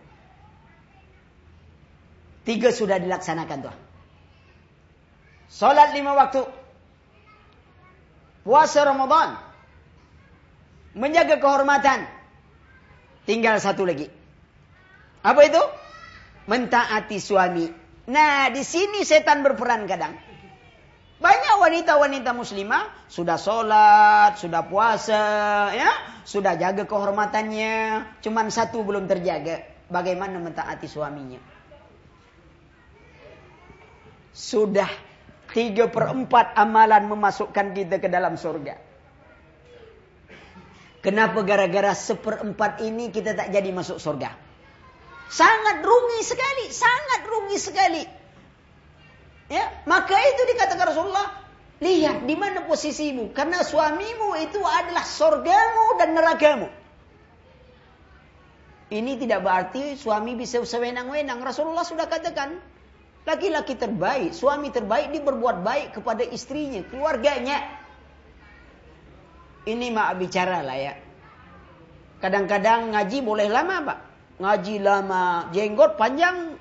Tiga 2.44 2.72
sudah 2.72 2.96
dilaksanakan 2.96 3.58
tuh. 3.68 3.76
Salat 5.50 5.92
lima 5.92 6.16
waktu. 6.16 6.46
Puasa 8.46 8.86
Ramadan. 8.86 9.36
Menjaga 10.96 11.36
kehormatan. 11.36 12.08
Tinggal 13.28 13.60
satu 13.60 13.84
lagi. 13.84 14.08
Apa 15.20 15.40
itu? 15.44 15.62
Mentaati 16.48 17.20
suami. 17.20 17.68
Nah, 18.10 18.48
di 18.50 18.64
sini 18.64 19.04
setan 19.04 19.44
berperan 19.44 19.84
kadang. 19.84 20.16
Banyak 21.20 21.54
wanita-wanita 21.60 22.32
muslimah 22.32 22.88
sudah 23.12 23.36
sholat, 23.36 24.40
sudah 24.40 24.64
puasa, 24.64 25.24
ya, 25.76 25.92
sudah 26.24 26.56
jaga 26.56 26.88
kehormatannya. 26.88 28.08
Cuman 28.24 28.48
satu 28.48 28.80
belum 28.80 29.04
terjaga. 29.04 29.68
Bagaimana 29.92 30.40
mentaati 30.40 30.88
suaminya? 30.88 31.49
Sudah 34.30 34.88
tiga 35.50 35.90
per 35.90 36.14
empat 36.14 36.54
amalan 36.54 37.10
memasukkan 37.10 37.74
kita 37.74 37.98
ke 37.98 38.06
dalam 38.06 38.38
surga. 38.38 38.78
Kenapa 41.00 41.40
gara-gara 41.40 41.96
seperempat 41.96 42.84
ini 42.84 43.08
kita 43.08 43.32
tak 43.32 43.48
jadi 43.48 43.72
masuk 43.72 43.96
surga? 43.96 44.36
Sangat 45.32 45.80
rugi 45.80 46.20
sekali, 46.26 46.66
sangat 46.68 47.20
rugi 47.24 47.56
sekali. 47.56 48.02
Ya, 49.48 49.66
maka 49.88 50.14
itu 50.14 50.42
dikatakan 50.54 50.92
Rasulullah, 50.92 51.40
lihat 51.80 52.28
di 52.28 52.36
mana 52.36 52.68
posisimu 52.68 53.32
karena 53.32 53.64
suamimu 53.64 54.36
itu 54.44 54.60
adalah 54.60 55.02
surgamu 55.02 55.86
dan 55.96 56.08
nerakamu. 56.14 56.68
Ini 58.90 59.12
tidak 59.22 59.46
berarti 59.46 59.94
suami 59.96 60.34
bisa 60.34 60.60
sewenang-wenang. 60.66 61.40
Rasulullah 61.40 61.86
sudah 61.86 62.10
katakan, 62.10 62.58
Laki-laki 63.28 63.76
terbaik, 63.76 64.32
suami 64.32 64.72
terbaik 64.72 65.12
dia 65.12 65.20
berbuat 65.20 65.60
baik 65.60 66.00
kepada 66.00 66.24
istrinya, 66.24 66.80
keluarganya. 66.88 67.60
Ini 69.68 69.92
mak 69.92 70.16
bicara 70.16 70.64
lah 70.64 70.78
ya. 70.78 70.94
Kadang-kadang 72.24 72.96
ngaji 72.96 73.18
boleh 73.20 73.48
lama 73.52 73.76
pak. 73.84 73.98
Ngaji 74.40 74.74
lama, 74.80 75.52
jenggot 75.52 76.00
panjang, 76.00 76.56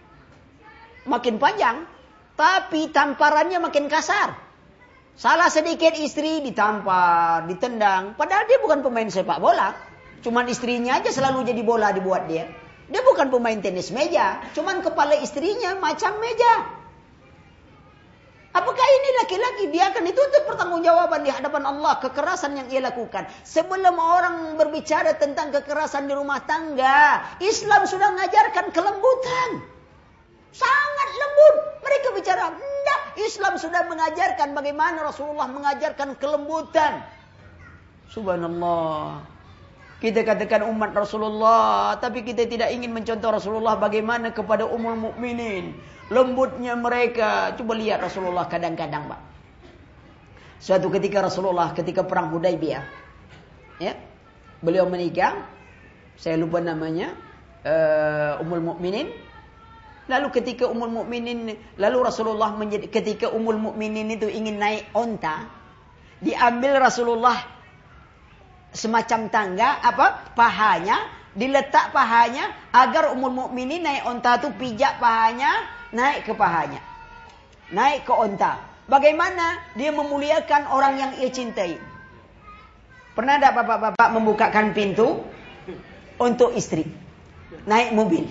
makin 1.08 1.40
panjang. 1.40 1.88
Tapi 2.36 2.92
tamparannya 2.92 3.60
makin 3.64 3.88
kasar. 3.88 4.36
Salah 5.20 5.52
sedikit 5.52 5.92
istri 6.00 6.40
ditampar, 6.40 7.44
ditendang. 7.48 8.16
Padahal 8.16 8.48
dia 8.48 8.60
bukan 8.64 8.80
pemain 8.80 9.08
sepak 9.08 9.40
bola. 9.44 9.76
Cuman 10.24 10.48
istrinya 10.48 11.00
aja 11.00 11.12
selalu 11.12 11.44
jadi 11.48 11.60
bola 11.64 11.92
dibuat 11.92 12.28
dia. 12.28 12.48
Dia 12.90 13.02
bukan 13.06 13.30
pemain 13.30 13.58
tenis 13.62 13.94
meja, 13.94 14.42
cuman 14.58 14.82
kepala 14.82 15.14
istrinya 15.22 15.78
macam 15.78 16.18
meja. 16.18 16.80
Apakah 18.50 18.82
ini 18.82 19.10
laki-laki 19.22 19.64
dia 19.70 19.94
akan 19.94 20.10
dituntut 20.10 20.44
pertanggungjawaban 20.50 21.22
di 21.22 21.30
hadapan 21.30 21.70
Allah 21.70 22.02
kekerasan 22.02 22.58
yang 22.58 22.68
ia 22.74 22.82
lakukan. 22.82 23.30
Sebelum 23.46 23.94
orang 23.94 24.58
berbicara 24.58 25.14
tentang 25.22 25.54
kekerasan 25.54 26.10
di 26.10 26.18
rumah 26.18 26.42
tangga, 26.50 27.22
Islam 27.38 27.86
sudah 27.86 28.10
mengajarkan 28.10 28.74
kelembutan. 28.74 29.50
Sangat 30.50 31.10
lembut. 31.14 31.56
Mereka 31.86 32.08
bicara, 32.18 32.50
enggak. 32.50 33.02
Islam 33.22 33.54
sudah 33.62 33.86
mengajarkan 33.86 34.58
bagaimana 34.58 35.06
Rasulullah 35.06 35.46
mengajarkan 35.46 36.18
kelembutan. 36.18 37.06
Subhanallah. 38.10 39.29
Kita 40.00 40.24
katakan 40.24 40.64
umat 40.64 40.96
Rasulullah, 40.96 42.00
tapi 42.00 42.24
kita 42.24 42.48
tidak 42.48 42.72
ingin 42.72 42.96
mencontoh 42.96 43.36
Rasulullah 43.36 43.76
bagaimana 43.76 44.32
kepada 44.32 44.64
umul 44.64 44.96
mukminin. 44.96 45.76
Lembutnya 46.08 46.80
mereka. 46.80 47.52
Coba 47.60 47.76
lihat 47.76 48.00
Rasulullah 48.00 48.48
kadang-kadang, 48.48 49.12
Pak. 49.12 49.22
Suatu 50.60 50.88
ketika 50.88 51.24
Rasulullah 51.24 51.76
ketika 51.76 52.08
perang 52.08 52.32
Hudaybiyah, 52.32 52.84
ya, 53.80 53.96
beliau 54.64 54.88
menikah, 54.88 55.36
saya 56.20 56.36
lupa 56.36 56.60
namanya, 56.60 57.16
uh, 57.64 58.44
Ummul 58.44 58.64
Mukminin. 58.72 59.08
Lalu 60.12 60.28
ketika 60.32 60.68
Ummul 60.68 60.92
Mukminin, 60.92 61.60
lalu 61.80 61.98
Rasulullah 62.04 62.56
menjadi 62.56 62.88
ketika 62.92 63.32
Ummul 63.32 63.60
Mukminin 63.60 64.12
itu 64.12 64.28
ingin 64.28 64.60
naik 64.60 64.88
onta, 64.92 65.48
diambil 66.20 66.80
Rasulullah 66.80 67.59
semacam 68.76 69.30
tangga 69.30 69.82
apa 69.82 70.34
pahanya 70.38 70.98
diletak 71.34 71.94
pahanya 71.94 72.54
agar 72.74 73.14
umul 73.14 73.34
mukminin 73.34 73.86
naik 73.86 74.06
onta 74.06 74.38
itu 74.42 74.50
pijak 74.58 74.98
pahanya 74.98 75.66
naik 75.94 76.26
ke 76.26 76.34
pahanya 76.34 76.82
naik 77.70 78.06
ke 78.06 78.14
onta 78.14 78.70
Bagaimana 78.90 79.62
dia 79.78 79.94
memuliakan 79.94 80.74
orang 80.74 80.98
yang 80.98 81.12
ia 81.22 81.30
cintai? 81.30 81.78
Pernah 83.14 83.38
ada 83.38 83.54
bapak-bapak 83.54 84.10
membukakan 84.18 84.74
pintu 84.74 85.22
untuk 86.18 86.58
istri? 86.58 86.90
Naik 87.70 87.94
mobil. 87.94 88.26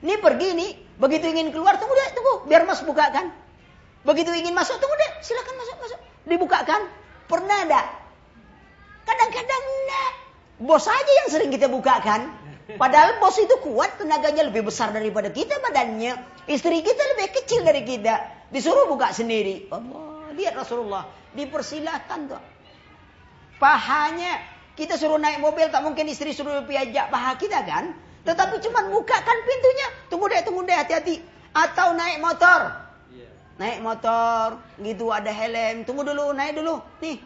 Ini 0.00 0.14
pergi 0.24 0.48
nih, 0.56 0.70
begitu 0.96 1.28
ingin 1.28 1.52
keluar, 1.52 1.76
tunggu 1.76 1.92
deh, 1.92 2.08
tunggu, 2.16 2.48
biar 2.48 2.64
mas 2.64 2.80
bukakan. 2.80 3.28
Begitu 4.08 4.32
ingin 4.40 4.56
masuk, 4.56 4.80
tunggu 4.80 4.96
deh, 4.96 5.10
silakan 5.20 5.54
masuk, 5.60 5.76
masuk. 5.84 6.00
Dibukakan. 6.24 6.80
Pernah 7.28 7.68
ada? 7.68 7.82
Kadang-kadang 9.08 9.62
enggak. 9.64 10.10
Bos 10.60 10.84
aja 10.84 11.12
yang 11.24 11.28
sering 11.32 11.48
kita 11.48 11.72
bukakan. 11.72 12.28
Padahal 12.76 13.16
bos 13.16 13.40
itu 13.40 13.56
kuat, 13.64 13.96
tenaganya 13.96 14.44
lebih 14.44 14.68
besar 14.68 14.92
daripada 14.92 15.32
kita 15.32 15.56
badannya. 15.64 16.20
Istri 16.44 16.84
kita 16.84 17.02
lebih 17.16 17.28
kecil 17.40 17.64
dari 17.64 17.80
kita. 17.88 18.20
Disuruh 18.52 18.84
buka 18.84 19.08
sendiri. 19.16 19.72
Allah, 19.72 20.28
lihat 20.36 20.52
Rasulullah. 20.52 21.08
Dipersilahkan 21.32 22.20
tuh. 22.28 22.42
Pahanya. 23.56 24.60
Kita 24.78 24.94
suruh 24.94 25.18
naik 25.18 25.42
mobil, 25.42 25.66
tak 25.74 25.82
mungkin 25.82 26.06
istri 26.06 26.30
suruh 26.30 26.62
piajak 26.62 27.10
paha 27.10 27.34
kita 27.34 27.66
kan. 27.66 27.98
Tetapi 28.22 28.62
cuma 28.62 28.86
bukakan 28.86 29.36
pintunya. 29.42 29.88
Tunggu 30.06 30.30
deh, 30.30 30.38
tunggu 30.46 30.62
deh, 30.62 30.76
hati-hati. 30.76 31.18
Atau 31.50 31.98
naik 31.98 32.22
motor. 32.22 32.78
Iya. 33.10 33.26
Naik 33.58 33.82
motor, 33.82 34.62
gitu 34.78 35.10
ada 35.10 35.34
helm. 35.34 35.82
Tunggu 35.82 36.06
dulu, 36.06 36.30
naik 36.30 36.62
dulu. 36.62 36.78
Nih, 37.02 37.18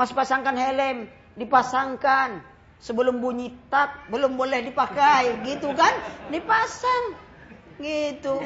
mas 0.00 0.16
pasangkan 0.16 0.56
helm. 0.56 1.12
Dipasangkan. 1.36 2.40
Sebelum 2.80 3.20
bunyi 3.20 3.52
tak, 3.68 4.08
belum 4.08 4.40
boleh 4.40 4.64
dipakai. 4.64 5.44
Gitu 5.44 5.68
kan. 5.76 5.92
Dipasang. 6.32 7.12
Gitu. 7.76 8.40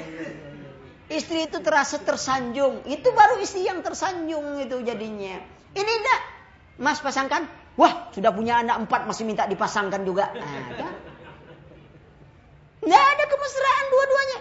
Istri 1.06 1.46
itu 1.46 1.62
terasa 1.62 2.02
tersanjung. 2.02 2.82
Itu 2.90 3.14
baru 3.14 3.38
istri 3.38 3.62
yang 3.62 3.86
tersanjung 3.86 4.58
itu 4.58 4.82
jadinya. 4.82 5.38
Ini 5.78 5.92
enggak. 5.94 6.20
Mas 6.82 6.98
pasangkan. 6.98 7.46
Wah, 7.78 8.10
sudah 8.10 8.34
punya 8.34 8.58
anak 8.58 8.86
empat 8.86 9.06
masih 9.06 9.22
minta 9.22 9.46
dipasangkan 9.46 10.02
juga. 10.02 10.34
Ada. 10.34 10.86
Nggak 12.82 13.04
ada 13.14 13.24
kemesraan 13.30 13.84
dua-duanya. 13.94 14.38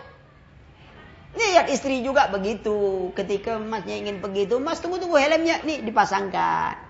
Lihat 1.33 1.65
istri 1.69 2.01
juga 2.01 2.29
begitu. 2.29 3.09
Ketika 3.17 3.57
masnya 3.57 3.97
ingin 3.97 4.21
begitu, 4.21 4.57
mas 4.57 4.81
tunggu-tunggu 4.81 5.17
helmnya. 5.17 5.61
Nih 5.65 5.81
dipasangkan. 5.81 6.82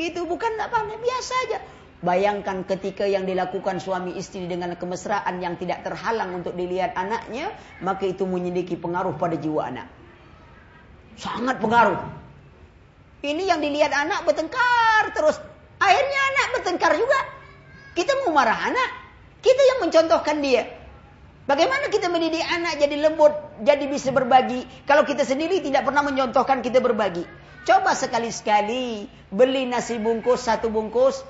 Itu 0.00 0.24
bukan 0.24 0.56
apa 0.56 0.88
biasa 0.88 1.34
aja. 1.44 1.58
Bayangkan 2.00 2.64
ketika 2.64 3.04
yang 3.04 3.28
dilakukan 3.28 3.76
suami 3.76 4.16
istri 4.16 4.48
dengan 4.48 4.72
kemesraan 4.72 5.36
yang 5.44 5.60
tidak 5.60 5.84
terhalang 5.84 6.40
untuk 6.40 6.56
dilihat 6.56 6.96
anaknya, 6.96 7.52
maka 7.84 8.08
itu 8.08 8.24
memiliki 8.24 8.80
pengaruh 8.80 9.20
pada 9.20 9.36
jiwa 9.36 9.68
anak. 9.68 9.92
Sangat 11.20 11.60
pengaruh. 11.60 12.00
Ini 13.20 13.52
yang 13.52 13.60
dilihat 13.60 13.92
anak 13.92 14.24
bertengkar 14.24 15.12
terus. 15.12 15.36
Akhirnya 15.76 16.20
anak 16.32 16.46
bertengkar 16.56 16.96
juga. 16.96 17.20
Kita 17.92 18.24
mau 18.24 18.32
marah 18.32 18.72
anak. 18.72 18.90
Kita 19.44 19.60
yang 19.60 19.78
mencontohkan 19.84 20.40
dia. 20.40 20.64
Bagaimana 21.44 21.92
kita 21.92 22.08
mendidik 22.08 22.40
anak 22.48 22.80
jadi 22.80 22.96
lembut, 22.96 23.36
jadi 23.60 23.84
bisa 23.84 24.08
berbagi. 24.08 24.64
Kalau 24.88 25.04
kita 25.04 25.28
sendiri 25.28 25.60
tidak 25.60 25.84
pernah 25.84 26.00
mencontohkan 26.00 26.64
kita 26.64 26.80
berbagi. 26.80 27.28
Coba 27.68 27.92
sekali-sekali 27.92 29.04
beli 29.28 29.68
nasi 29.68 30.00
bungkus, 30.00 30.48
satu 30.48 30.72
bungkus, 30.72 31.22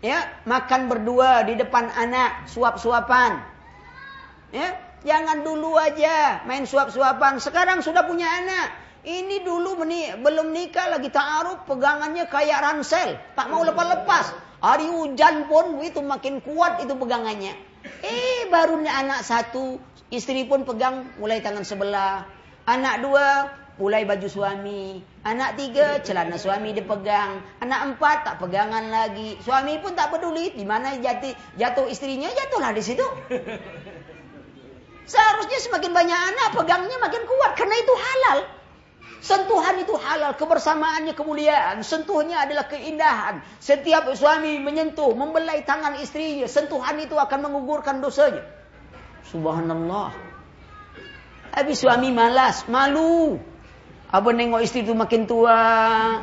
ya 0.00 0.24
makan 0.48 0.88
berdua 0.88 1.44
di 1.44 1.58
depan 1.60 1.92
anak 1.92 2.48
suap-suapan. 2.48 3.42
Ya 4.48 4.80
jangan 5.04 5.44
dulu 5.44 5.76
aja 5.76 6.42
main 6.48 6.64
suap-suapan. 6.64 7.38
Sekarang 7.42 7.84
sudah 7.84 8.08
punya 8.08 8.26
anak. 8.26 8.68
Ini 9.08 9.46
dulu 9.46 9.84
meni 9.84 10.10
belum 10.18 10.50
nikah 10.52 10.90
lagi 10.98 11.08
ta'aruf 11.08 11.64
pegangannya 11.68 12.26
kayak 12.26 12.58
ransel. 12.64 13.16
Tak 13.38 13.46
mau 13.48 13.62
lepas-lepas. 13.62 14.34
Hari 14.58 14.90
hujan 14.90 15.46
pun 15.46 15.78
itu 15.86 16.02
makin 16.02 16.42
kuat 16.42 16.82
itu 16.82 16.92
pegangannya. 16.98 17.54
Eh 18.02 18.50
barunya 18.50 18.90
anak 18.90 19.22
satu 19.22 19.78
istri 20.10 20.42
pun 20.50 20.66
pegang 20.66 21.06
mulai 21.22 21.38
tangan 21.38 21.62
sebelah. 21.62 22.26
Anak 22.66 23.00
dua 23.06 23.26
mulai 23.78 24.04
baju 24.04 24.26
suami. 24.26 25.00
Anak 25.22 25.56
tiga, 25.56 26.02
celana 26.02 26.36
suami 26.36 26.74
dipegang. 26.74 27.40
Anak 27.62 27.94
empat, 27.94 28.26
tak 28.26 28.36
pegangan 28.42 28.90
lagi. 28.90 29.38
Suami 29.40 29.78
pun 29.78 29.94
tak 29.94 30.10
peduli. 30.12 30.52
Di 30.52 30.66
mana 30.66 30.98
jatuh, 30.98 31.32
jatuh 31.56 31.86
istrinya, 31.86 32.28
jatuhlah 32.28 32.74
di 32.74 32.82
situ. 32.82 33.06
Seharusnya 35.08 35.58
semakin 35.64 35.92
banyak 35.94 36.20
anak, 36.34 36.48
pegangnya 36.52 36.96
makin 37.00 37.22
kuat. 37.24 37.56
Karena 37.56 37.74
itu 37.80 37.94
halal. 37.96 38.38
Sentuhan 39.18 39.82
itu 39.82 39.98
halal, 39.98 40.38
kebersamaannya 40.38 41.10
kemuliaan, 41.18 41.82
sentuhnya 41.82 42.46
adalah 42.46 42.70
keindahan. 42.70 43.42
Setiap 43.58 44.06
suami 44.14 44.62
menyentuh, 44.62 45.10
membelai 45.10 45.66
tangan 45.66 45.98
istrinya, 45.98 46.46
sentuhan 46.46 46.94
itu 47.02 47.18
akan 47.18 47.50
mengugurkan 47.50 47.98
dosanya. 47.98 48.46
Subhanallah. 49.26 50.14
Habis 51.50 51.82
suami 51.82 52.14
malas, 52.14 52.70
malu. 52.70 53.42
Apa 54.08 54.32
nengok 54.32 54.64
istri 54.64 54.88
tu 54.88 54.96
makin 54.96 55.28
tua, 55.28 55.60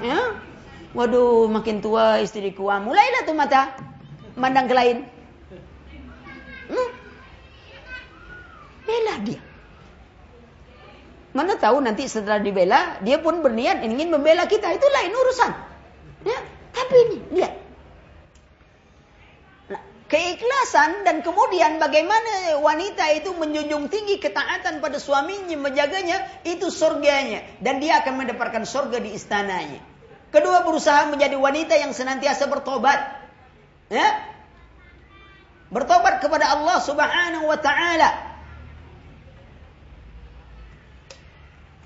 ya? 0.01 0.41
Waduh, 0.97 1.45
makin 1.51 1.83
tua 1.83 2.17
istriku. 2.23 2.71
Ah, 2.71 2.81
mulailah 2.81 3.27
tu 3.27 3.33
mata 3.37 3.75
mandang 4.33 4.65
ke 4.65 4.73
lain. 4.73 4.97
Hmm? 6.65 6.89
Bela 8.89 9.15
dia. 9.21 9.41
Mana 11.35 11.59
tahu 11.59 11.83
nanti 11.83 12.07
setelah 12.07 12.39
dibela, 12.39 12.95
dia 13.03 13.19
pun 13.19 13.43
berniat 13.43 13.83
ingin 13.83 14.07
membela 14.07 14.47
kita. 14.47 14.71
Itu 14.71 14.87
lain 14.87 15.11
urusan. 15.11 15.51
Ya, 16.25 16.39
tapi 16.71 16.95
ini 16.95 17.17
lihat 17.37 17.53
keikhlasan 20.05 21.01
dan 21.01 21.25
kemudian 21.25 21.81
bagaimana 21.81 22.61
wanita 22.61 23.09
itu 23.17 23.33
menjunjung 23.33 23.89
tinggi 23.89 24.21
ketaatan 24.21 24.77
pada 24.77 25.01
suaminya 25.01 25.57
menjaganya 25.57 26.45
itu 26.45 26.69
surganya 26.69 27.41
dan 27.57 27.81
dia 27.81 28.05
akan 28.05 28.21
mendapatkan 28.21 28.63
surga 28.69 29.01
di 29.01 29.17
istananya. 29.17 29.81
Kedua 30.29 30.67
berusaha 30.67 31.09
menjadi 31.09 31.39
wanita 31.39 31.73
yang 31.79 31.95
senantiasa 31.95 32.45
bertobat. 32.51 32.99
Ya? 33.87 34.19
Bertobat 35.71 36.21
kepada 36.21 36.53
Allah 36.53 36.77
Subhanahu 36.83 37.45
wa 37.49 37.57
taala. 37.57 38.09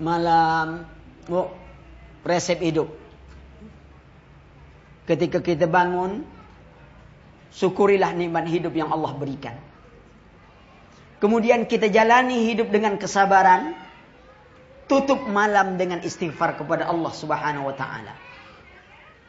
Malam 0.00 0.84
oh, 1.30 1.52
resep 2.26 2.58
hidup. 2.60 2.90
Ketika 5.06 5.38
kita 5.38 5.70
bangun, 5.70 6.26
Syukurilah 7.50 8.14
nikmat 8.14 8.46
hidup 8.46 8.74
yang 8.74 8.94
Allah 8.94 9.12
berikan. 9.18 9.58
Kemudian 11.20 11.66
kita 11.66 11.90
jalani 11.90 12.48
hidup 12.50 12.70
dengan 12.70 12.96
kesabaran. 12.96 13.74
Tutup 14.90 15.22
malam 15.30 15.78
dengan 15.78 16.02
istighfar 16.02 16.58
kepada 16.58 16.90
Allah 16.90 17.12
subhanahu 17.14 17.70
wa 17.70 17.74
ta'ala. 17.74 18.14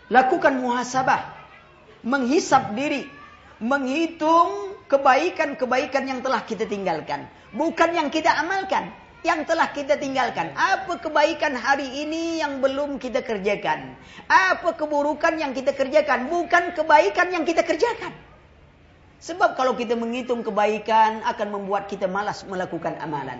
Lakukan 0.09 0.57
muhasabah. 0.57 1.21
Menghisap 2.01 2.73
diri. 2.73 3.05
Menghitung 3.61 4.73
kebaikan-kebaikan 4.89 6.03
yang 6.09 6.19
telah 6.25 6.41
kita 6.41 6.65
tinggalkan. 6.65 7.29
Bukan 7.53 7.93
yang 7.93 8.09
kita 8.09 8.33
amalkan 8.41 8.89
yang 9.21 9.45
telah 9.45 9.69
kita 9.69 9.97
tinggalkan. 10.01 10.53
Apa 10.57 10.97
kebaikan 10.97 11.53
hari 11.53 12.05
ini 12.05 12.41
yang 12.41 12.57
belum 12.57 12.97
kita 12.97 13.21
kerjakan? 13.21 13.93
Apa 14.25 14.73
keburukan 14.73 15.37
yang 15.37 15.53
kita 15.53 15.77
kerjakan? 15.77 16.25
Bukan 16.29 16.73
kebaikan 16.73 17.29
yang 17.29 17.45
kita 17.45 17.61
kerjakan. 17.61 18.13
Sebab 19.21 19.53
kalau 19.53 19.77
kita 19.77 19.93
menghitung 19.93 20.41
kebaikan 20.41 21.21
akan 21.21 21.47
membuat 21.53 21.85
kita 21.85 22.09
malas 22.09 22.41
melakukan 22.49 22.97
amalan. 22.97 23.37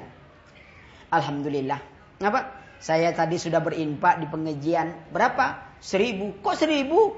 Alhamdulillah. 1.10 1.82
Apa? 2.22 2.62
Saya 2.78 3.10
tadi 3.18 3.42
sudah 3.42 3.58
berinfak 3.58 4.22
di 4.22 4.30
pengajian. 4.30 5.10
Berapa? 5.10 5.78
Seribu. 5.82 6.38
Kok 6.46 6.56
seribu? 6.58 7.18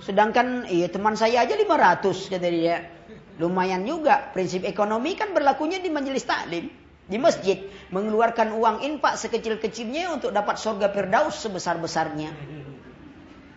Sedangkan 0.00 0.64
iya 0.72 0.88
teman 0.88 1.12
saya 1.20 1.44
aja 1.44 1.52
lima 1.52 1.76
ratus 1.76 2.32
kata 2.32 2.48
dia. 2.48 2.88
Lumayan 3.36 3.84
juga. 3.84 4.32
Prinsip 4.32 4.64
ekonomi 4.64 5.12
kan 5.12 5.36
berlakunya 5.36 5.76
di 5.76 5.92
majelis 5.92 6.24
taklim. 6.24 6.81
Di 7.06 7.18
masjid 7.18 7.58
mengeluarkan 7.90 8.54
uang 8.54 8.86
infak 8.86 9.18
sekecil-kecilnya 9.18 10.14
untuk 10.14 10.30
dapat 10.30 10.54
surga 10.58 10.86
firdaus 10.94 11.42
sebesar-besarnya. 11.42 12.30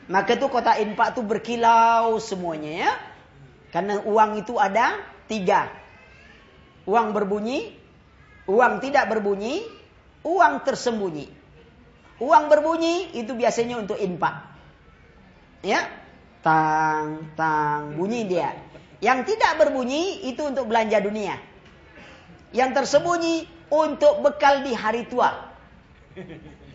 Maka 0.09 0.37
itu 0.37 0.47
kota 0.49 0.77
infak 0.81 1.17
itu 1.17 1.21
berkilau 1.25 2.17
semuanya 2.21 2.71
ya. 2.73 2.91
Karena 3.73 4.01
uang 4.05 4.41
itu 4.41 4.57
ada 4.57 4.97
tiga. 5.29 5.69
Uang 6.85 7.13
berbunyi, 7.13 7.73
uang 8.45 8.81
tidak 8.81 9.09
berbunyi, 9.09 9.65
uang 10.21 10.61
tersembunyi. 10.61 11.25
Uang 12.21 12.47
berbunyi 12.47 13.17
itu 13.17 13.33
biasanya 13.33 13.81
untuk 13.81 13.97
infak. 13.97 14.53
Ya, 15.65 15.89
tang, 16.45 17.33
tang, 17.33 17.97
bunyi 17.97 18.29
dia. 18.29 18.53
Yang 19.01 19.33
tidak 19.33 19.57
berbunyi 19.65 20.29
itu 20.29 20.45
untuk 20.45 20.69
belanja 20.69 21.01
dunia 21.01 21.54
yang 22.55 22.71
tersembunyi 22.71 23.67
untuk 23.67 24.23
bekal 24.23 24.63
di 24.63 24.71
hari 24.71 25.03
tua. 25.11 25.51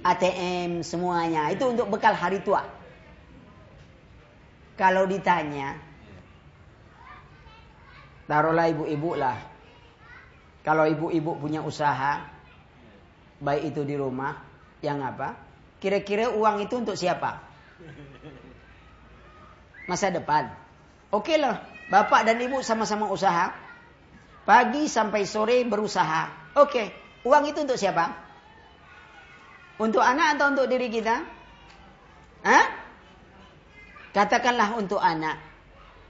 ATM 0.05 0.85
semuanya 0.85 1.49
itu 1.49 1.65
untuk 1.65 1.89
bekal 1.89 2.13
hari 2.13 2.45
tua. 2.45 2.69
Kalau 4.77 5.09
ditanya, 5.09 5.77
taruhlah 8.29 8.69
ibu-ibu 8.69 9.17
lah. 9.17 9.37
Kalau 10.61 10.85
ibu-ibu 10.85 11.41
punya 11.41 11.65
usaha, 11.65 12.21
baik 13.41 13.73
itu 13.73 13.81
di 13.85 13.97
rumah, 13.97 14.41
yang 14.85 15.01
apa? 15.01 15.37
Kira-kira 15.81 16.29
uang 16.33 16.65
itu 16.65 16.77
untuk 16.77 16.97
siapa? 16.97 17.41
Masa 19.89 20.13
depan. 20.13 20.53
Oke 21.13 21.41
lah, 21.41 21.65
bapak 21.89 22.29
dan 22.29 22.37
ibu 22.41 22.61
sama-sama 22.61 23.09
usaha. 23.09 23.70
Pagi 24.51 24.91
sampai 24.91 25.23
sore 25.31 25.63
berusaha. 25.63 26.51
Oke, 26.59 26.91
uang 27.23 27.47
itu 27.47 27.63
untuk 27.63 27.79
siapa? 27.79 28.11
Untuk 29.79 30.03
anak 30.03 30.35
atau 30.35 30.51
untuk 30.51 30.67
diri 30.67 30.91
kita? 30.91 31.23
Hah? 32.43 32.67
Katakanlah 34.11 34.75
untuk 34.75 34.99
anak. 34.99 35.39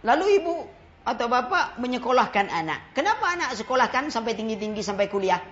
Lalu 0.09 0.41
ibu 0.41 0.57
atau 1.05 1.28
bapak 1.28 1.84
menyekolahkan 1.84 2.49
anak. 2.49 2.97
Kenapa 2.97 3.28
anak 3.28 3.61
sekolahkan 3.61 4.09
sampai 4.09 4.32
tinggi-tinggi 4.32 4.80
sampai 4.80 5.12
kuliah? 5.12 5.45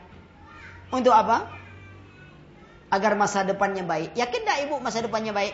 Untuk 0.89 1.13
apa? 1.13 1.45
Agar 2.89 3.21
masa 3.21 3.45
depannya 3.45 3.85
baik. 3.85 4.17
Yakin 4.17 4.41
tidak 4.49 4.65
ibu 4.65 4.81
masa 4.81 5.05
depannya 5.05 5.37
baik? 5.37 5.53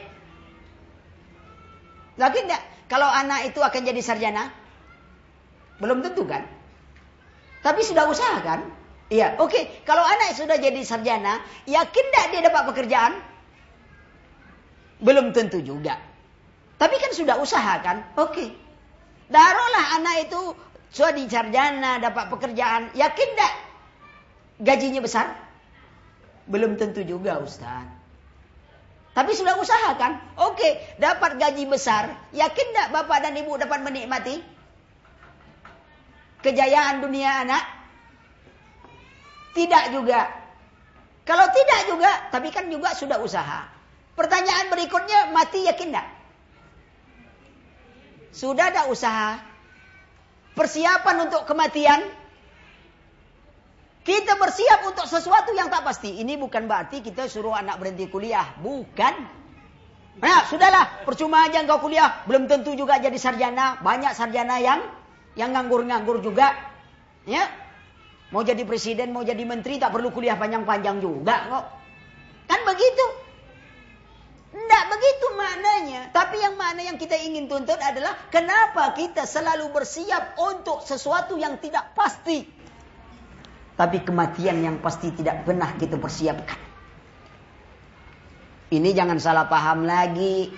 Yakin 2.15 2.47
tidak? 2.47 2.63
Kalau 2.87 3.11
anak 3.11 3.51
itu 3.51 3.59
akan 3.59 3.83
jadi 3.83 3.99
sarjana? 4.07 4.55
Belum 5.83 5.99
tentu 5.99 6.23
kan? 6.31 6.54
Tapi 7.65 7.81
sudah 7.81 8.05
usaha 8.13 8.45
kan? 8.45 8.61
Iya, 9.09 9.41
oke. 9.41 9.49
Okay. 9.49 9.63
Kalau 9.89 10.05
anak 10.05 10.37
sudah 10.37 10.61
jadi 10.61 10.85
sarjana, 10.85 11.41
yakin 11.65 12.05
tidak 12.13 12.27
dia 12.29 12.41
dapat 12.45 12.63
pekerjaan? 12.69 13.13
Belum 15.01 15.33
tentu 15.33 15.65
juga. 15.65 15.97
Tapi 16.77 17.01
kan 17.01 17.17
sudah 17.17 17.41
usaha 17.41 17.81
kan? 17.81 18.05
Oke. 18.21 18.37
Okay. 18.37 18.49
Darolah 19.33 19.97
anak 19.97 20.29
itu 20.29 20.53
sudah 20.93 21.17
di 21.17 21.25
sarjana, 21.25 21.97
dapat 22.05 22.29
pekerjaan. 22.29 22.93
Yakin 22.93 23.29
tidak 23.33 23.53
gajinya 24.61 25.01
besar? 25.01 25.33
Belum 26.45 26.77
tentu 26.77 27.01
juga 27.01 27.41
Ustaz. 27.41 27.89
Tapi 29.15 29.31
sudah 29.33 29.57
usaha 29.57 29.95
kan? 29.95 30.19
Oke, 30.43 30.59
okay. 30.59 30.73
dapat 30.99 31.39
gaji 31.39 31.65
besar. 31.71 32.13
Yakin 32.35 32.67
tidak 32.75 32.93
bapak 32.93 33.23
dan 33.23 33.39
ibu 33.39 33.55
dapat 33.55 33.81
menikmati? 33.81 34.43
Kejayaan 36.45 37.01
dunia 37.01 37.49
anak? 37.49 37.65
Tidak 39.57 39.85
juga. 39.97 40.29
Kalau 41.25 41.49
tidak 41.49 41.81
juga, 41.89 42.13
tapi 42.29 42.53
kan 42.53 42.69
juga 42.69 42.93
sudah 42.93 43.17
usaha. 43.25 43.65
Pertanyaan 44.13 44.69
berikutnya, 44.69 45.33
mati 45.33 45.65
yakin 45.65 45.89
tidak? 45.89 46.07
Sudah 48.35 48.69
ada 48.69 48.93
usaha. 48.93 49.41
Persiapan 50.53 51.17
untuk 51.31 51.49
kematian. 51.49 52.05
Kita 54.05 54.37
bersiap 54.37 54.85
untuk 54.85 55.09
sesuatu 55.09 55.57
yang 55.57 55.73
tak 55.73 55.81
pasti. 55.81 56.21
Ini 56.21 56.37
bukan 56.37 56.69
berarti 56.69 57.01
kita 57.01 57.25
suruh 57.25 57.57
anak 57.57 57.81
berhenti 57.81 58.05
kuliah. 58.13 58.53
Bukan. 58.61 59.15
Nah, 60.21 60.45
sudahlah. 60.45 61.09
Percuma 61.09 61.49
aja 61.49 61.65
engkau 61.65 61.81
kuliah. 61.81 62.21
Belum 62.29 62.45
tentu 62.45 62.77
juga 62.77 63.01
jadi 63.01 63.17
sarjana. 63.17 63.81
Banyak 63.81 64.13
sarjana 64.13 64.61
yang 64.61 64.85
yang 65.35 65.55
nganggur-nganggur 65.55 66.23
juga. 66.23 66.55
Ya. 67.27 67.51
Mau 68.35 68.43
jadi 68.43 68.67
presiden, 68.67 69.15
mau 69.15 69.23
jadi 69.23 69.47
menteri 69.47 69.79
tak 69.79 69.95
perlu 69.95 70.11
kuliah 70.11 70.35
panjang-panjang 70.35 70.99
juga 70.99 71.35
kok. 71.51 71.65
Kan 72.51 72.61
begitu. 72.67 73.07
Tidak 74.55 74.85
begitu 74.91 75.27
maknanya. 75.35 76.11
Tapi 76.15 76.39
yang 76.39 76.55
mana 76.55 76.83
yang 76.83 76.99
kita 76.99 77.19
ingin 77.19 77.51
tuntut 77.51 77.79
adalah 77.79 78.15
kenapa 78.31 78.95
kita 78.95 79.27
selalu 79.27 79.71
bersiap 79.75 80.39
untuk 80.39 80.83
sesuatu 80.83 81.35
yang 81.39 81.59
tidak 81.59 81.95
pasti. 81.99 82.47
Tapi 83.75 83.99
kematian 84.07 84.63
yang 84.63 84.77
pasti 84.79 85.11
tidak 85.11 85.43
pernah 85.43 85.75
kita 85.75 85.99
persiapkan. 85.99 86.59
Ini 88.71 88.91
jangan 88.95 89.19
salah 89.19 89.47
paham 89.51 89.87
lagi. 89.87 90.51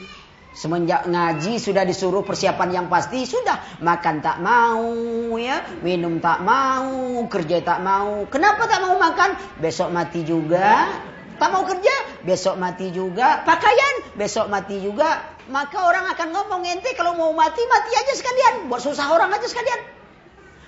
Semenjak 0.57 1.05
ngaji 1.05 1.61
sudah 1.61 1.85
disuruh 1.85 2.25
persiapan 2.25 2.73
yang 2.73 2.87
pasti 2.89 3.29
sudah 3.29 3.77
makan 3.85 4.25
tak 4.25 4.41
mau 4.41 4.89
ya, 5.37 5.61
minum 5.85 6.17
tak 6.17 6.41
mau, 6.41 7.21
kerja 7.29 7.61
tak 7.61 7.85
mau. 7.85 8.25
Kenapa 8.33 8.65
tak 8.65 8.81
mau 8.81 8.97
makan? 8.97 9.37
Besok 9.61 9.93
mati 9.93 10.25
juga. 10.25 10.89
Tak 11.37 11.53
mau 11.53 11.69
kerja, 11.69 12.25
besok 12.25 12.57
mati 12.57 12.89
juga. 12.89 13.45
Pakaian, 13.45 14.17
besok 14.17 14.49
mati 14.49 14.81
juga. 14.81 15.37
Maka 15.53 15.77
orang 15.85 16.09
akan 16.17 16.33
ngomong 16.33 16.65
ente 16.65 16.97
kalau 16.97 17.13
mau 17.13 17.37
mati 17.37 17.61
mati 17.69 17.93
aja 17.93 18.13
sekalian, 18.17 18.73
buat 18.73 18.81
susah 18.81 19.13
orang 19.13 19.37
aja 19.37 19.45
sekalian. 19.45 19.81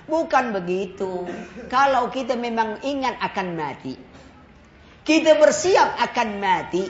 Bukan 0.05 0.53
begitu. 0.53 1.25
Kalau 1.73 2.13
kita 2.13 2.37
memang 2.37 2.77
ingat 2.85 3.17
akan 3.25 3.57
mati, 3.57 3.97
kita 5.01 5.41
bersiap 5.41 5.97
akan 5.97 6.37
mati, 6.37 6.85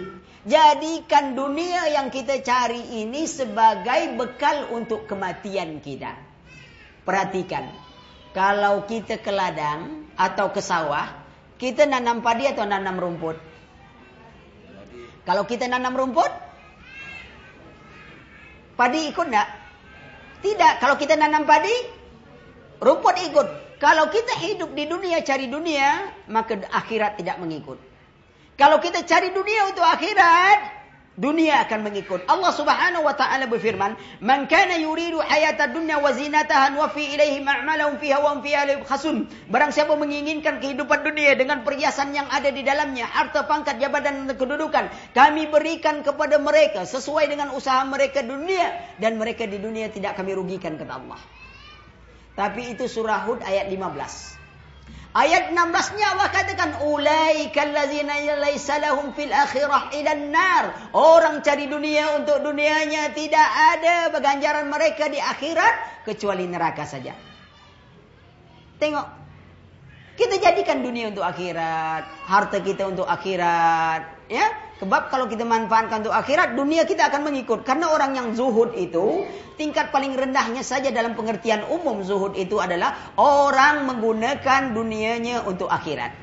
Jadikan 0.48 1.36
dunia 1.36 1.92
yang 1.92 2.08
kita 2.08 2.40
cari 2.40 3.04
ini 3.04 3.28
sebagai 3.28 4.16
bekal 4.16 4.72
untuk 4.72 5.04
kematian 5.04 5.84
kita. 5.84 6.16
Perhatikan, 7.04 7.68
kalau 8.32 8.88
kita 8.88 9.20
ke 9.20 9.32
ladang 9.36 10.08
atau 10.16 10.48
ke 10.56 10.64
sawah, 10.64 11.12
kita 11.60 11.84
nanam 11.84 12.24
padi 12.24 12.48
atau 12.48 12.64
nanam 12.64 12.96
rumput? 12.96 13.36
Kalau 15.28 15.44
kita 15.44 15.68
nanam 15.68 15.92
rumput, 15.92 16.32
padi 18.80 19.12
ikut 19.12 19.28
enggak? 19.28 19.50
Tidak. 20.40 20.74
Kalau 20.80 20.96
kita 20.96 21.20
nanam 21.20 21.44
padi, 21.44 21.76
rumput 22.80 23.16
ikut. 23.28 23.48
Kalau 23.76 24.08
kita 24.08 24.40
hidup 24.40 24.72
di 24.72 24.88
dunia 24.88 25.20
cari 25.20 25.52
dunia, 25.52 26.16
maka 26.32 26.64
akhirat 26.72 27.20
tidak 27.20 27.44
mengikut. 27.44 27.89
Kalau 28.60 28.84
kita 28.84 29.08
cari 29.08 29.32
dunia 29.32 29.72
untuk 29.72 29.88
akhirat, 29.88 30.80
dunia 31.20 31.68
akan 31.68 31.80
mengikut. 31.84 32.24
Allah 32.28 32.52
Subhanahu 32.56 33.04
wa 33.04 33.16
taala 33.16 33.48
berfirman, 33.48 33.96
"Man 34.24 34.48
kana 34.48 34.80
yuridu 34.80 35.20
hayata 35.20 35.72
dunya 35.72 36.00
wa 36.00 36.12
zinataha 36.16 36.76
wa 36.80 36.88
fi 36.92 37.12
ilaihi 37.12 37.44
ma'malahum 37.44 38.00
fiha 38.00 38.20
wa 38.24 38.40
fiha 38.40 38.84
khasun." 38.88 39.28
Barang 39.52 39.76
siapa 39.76 39.96
menginginkan 40.00 40.64
kehidupan 40.64 41.04
dunia 41.04 41.36
dengan 41.36 41.68
perhiasan 41.68 42.16
yang 42.16 42.28
ada 42.32 42.52
di 42.52 42.64
dalamnya, 42.64 43.08
harta, 43.08 43.44
pangkat, 43.48 43.84
jabatan 43.84 44.28
dan 44.28 44.36
kedudukan, 44.40 44.88
kami 45.12 45.52
berikan 45.52 46.04
kepada 46.04 46.40
mereka 46.40 46.88
sesuai 46.88 47.28
dengan 47.28 47.52
usaha 47.52 47.84
mereka 47.84 48.24
dunia 48.24 48.96
dan 49.00 49.20
mereka 49.20 49.44
di 49.44 49.60
dunia 49.60 49.92
tidak 49.92 50.16
kami 50.16 50.32
rugikan 50.36 50.80
kata 50.80 51.04
Allah. 51.04 51.20
Tapi 52.40 52.72
itu 52.72 52.88
surah 52.88 53.28
Hud 53.28 53.44
ayat 53.44 53.68
15. 53.68 54.39
Ayat 55.10 55.58
16-nya 55.58 56.06
Allah 56.14 56.30
katakan 56.30 56.86
ulaikal 56.86 57.74
ladzina 57.74 58.14
laisa 58.38 58.78
lahum 58.78 59.10
fil 59.18 59.34
akhirah 59.34 59.90
ilan 59.98 60.30
nar. 60.30 60.94
Orang 60.94 61.42
cari 61.42 61.66
dunia 61.66 62.14
untuk 62.22 62.46
dunianya 62.46 63.10
tidak 63.18 63.50
ada 63.74 64.14
ganjaran 64.22 64.70
mereka 64.70 65.10
di 65.10 65.18
akhirat 65.18 66.06
kecuali 66.06 66.46
neraka 66.46 66.86
saja. 66.86 67.18
Tengok. 68.78 69.08
Kita 70.14 70.36
jadikan 70.36 70.84
dunia 70.84 71.10
untuk 71.10 71.24
akhirat, 71.24 72.04
harta 72.28 72.60
kita 72.60 72.92
untuk 72.92 73.08
akhirat, 73.08 74.30
ya. 74.30 74.69
Sebab 74.80 75.12
kalau 75.12 75.28
kita 75.28 75.44
manfaatkan 75.44 76.08
untuk 76.08 76.16
akhirat, 76.16 76.56
dunia 76.56 76.88
kita 76.88 77.12
akan 77.12 77.28
mengikut. 77.28 77.68
Karena 77.68 77.92
orang 77.92 78.16
yang 78.16 78.28
zuhud 78.32 78.72
itu, 78.80 79.28
tingkat 79.60 79.92
paling 79.92 80.16
rendahnya 80.16 80.64
saja 80.64 80.88
dalam 80.88 81.20
pengertian 81.20 81.68
umum 81.68 82.00
zuhud 82.00 82.40
itu 82.40 82.64
adalah 82.64 83.12
orang 83.20 83.84
menggunakan 83.92 84.72
dunianya 84.72 85.44
untuk 85.44 85.68
akhirat. 85.68 86.16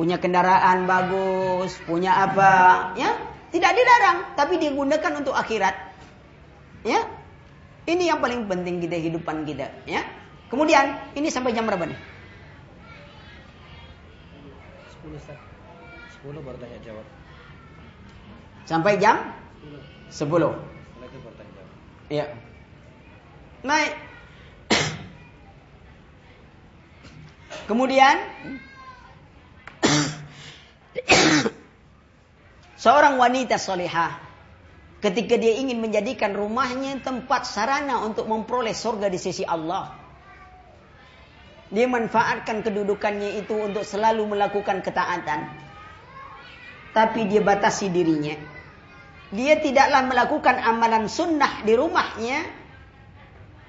Punya 0.00 0.16
kendaraan 0.16 0.88
bagus, 0.88 1.76
punya 1.84 2.16
apa, 2.16 2.92
ya 2.96 3.12
tidak 3.52 3.72
dilarang, 3.76 4.18
tapi 4.32 4.56
digunakan 4.56 5.12
untuk 5.20 5.36
akhirat. 5.36 5.76
Ya, 6.80 7.04
ini 7.84 8.08
yang 8.08 8.24
paling 8.24 8.48
penting 8.48 8.80
kita 8.80 8.96
hidupan 8.96 9.44
kita. 9.44 9.68
Ya, 9.84 10.04
kemudian 10.48 10.96
ini 11.12 11.28
sampai 11.28 11.52
jam 11.52 11.68
berapa 11.68 11.88
nih? 11.88 11.98
10 15.04 15.16
Ustaz. 15.16 15.55
10 16.26 16.42
baru 16.42 16.58
tanya 16.58 16.82
jawab. 16.82 17.06
Sampai 18.66 18.98
jam 18.98 19.30
10. 20.10 20.26
10. 20.26 20.26
Setelah 20.26 21.06
itu 21.06 21.18
baru 21.22 21.34
tanya 21.38 21.52
jawab. 21.54 21.70
Ya. 22.10 22.26
Baik. 23.62 23.94
Kemudian 27.70 28.14
seorang 32.82 33.18
wanita 33.22 33.58
solehah 33.58 34.18
ketika 35.02 35.38
dia 35.38 35.54
ingin 35.62 35.78
menjadikan 35.78 36.34
rumahnya 36.34 36.98
tempat 37.06 37.46
sarana 37.46 38.02
untuk 38.02 38.26
memperoleh 38.26 38.74
surga 38.74 39.06
di 39.06 39.18
sisi 39.22 39.46
Allah. 39.46 39.94
Dia 41.70 41.86
manfaatkan 41.86 42.66
kedudukannya 42.66 43.42
itu 43.42 43.54
untuk 43.58 43.82
selalu 43.82 44.26
melakukan 44.34 44.82
ketaatan. 44.82 45.65
Tapi 46.96 47.28
dia 47.28 47.44
batasi 47.44 47.92
dirinya. 47.92 48.32
Dia 49.28 49.60
tidaklah 49.60 50.08
melakukan 50.08 50.56
amalan 50.64 51.12
sunnah 51.12 51.60
di 51.60 51.76
rumahnya 51.76 52.40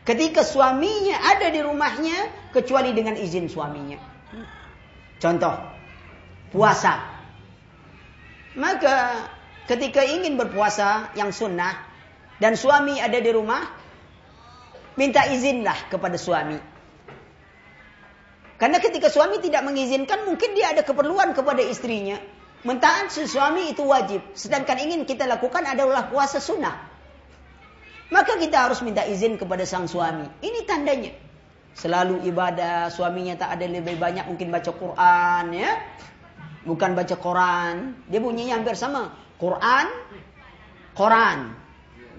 ketika 0.07 0.47
suaminya 0.47 1.19
ada 1.35 1.51
di 1.51 1.59
rumahnya 1.59 2.31
kecuali 2.55 2.95
dengan 2.95 3.19
izin 3.19 3.51
suaminya. 3.51 3.99
Contoh, 5.19 5.59
puasa. 6.55 7.03
Maka 8.55 9.27
ketika 9.67 10.07
ingin 10.07 10.39
berpuasa 10.39 11.11
yang 11.19 11.35
sunnah 11.35 11.83
dan 12.39 12.55
suami 12.55 13.03
ada 13.03 13.19
di 13.19 13.31
rumah, 13.35 13.67
minta 14.95 15.27
izinlah 15.27 15.91
kepada 15.91 16.15
suami. 16.15 16.55
Karena 18.55 18.79
ketika 18.79 19.11
suami 19.11 19.43
tidak 19.43 19.67
mengizinkan, 19.67 20.23
mungkin 20.23 20.55
dia 20.55 20.71
ada 20.71 20.81
keperluan 20.81 21.35
kepada 21.35 21.61
istrinya. 21.61 22.36
Mentaati 22.67 23.23
suami 23.23 23.71
itu 23.71 23.87
wajib. 23.87 24.35
Sedangkan 24.35 24.75
ingin 24.75 25.07
kita 25.07 25.23
lakukan 25.23 25.63
adalah 25.63 26.11
puasa 26.11 26.43
sunnah. 26.43 26.75
Maka 28.11 28.35
kita 28.35 28.67
harus 28.67 28.83
minta 28.83 29.07
izin 29.07 29.39
kepada 29.39 29.63
sang 29.63 29.87
suami. 29.87 30.27
Ini 30.43 30.67
tandanya. 30.67 31.15
Selalu 31.79 32.27
ibadah, 32.27 32.91
suaminya 32.91 33.39
tak 33.39 33.55
ada 33.55 33.71
lebih 33.71 33.95
banyak 33.95 34.27
mungkin 34.27 34.51
baca 34.51 34.71
Quran 34.75 35.45
ya. 35.55 35.71
Bukan 36.67 36.91
baca 36.91 37.15
Quran. 37.15 38.03
Dia 38.11 38.19
bunyinya 38.19 38.59
hampir 38.59 38.75
sama. 38.75 39.15
Quran, 39.39 39.87
Quran. 40.91 41.55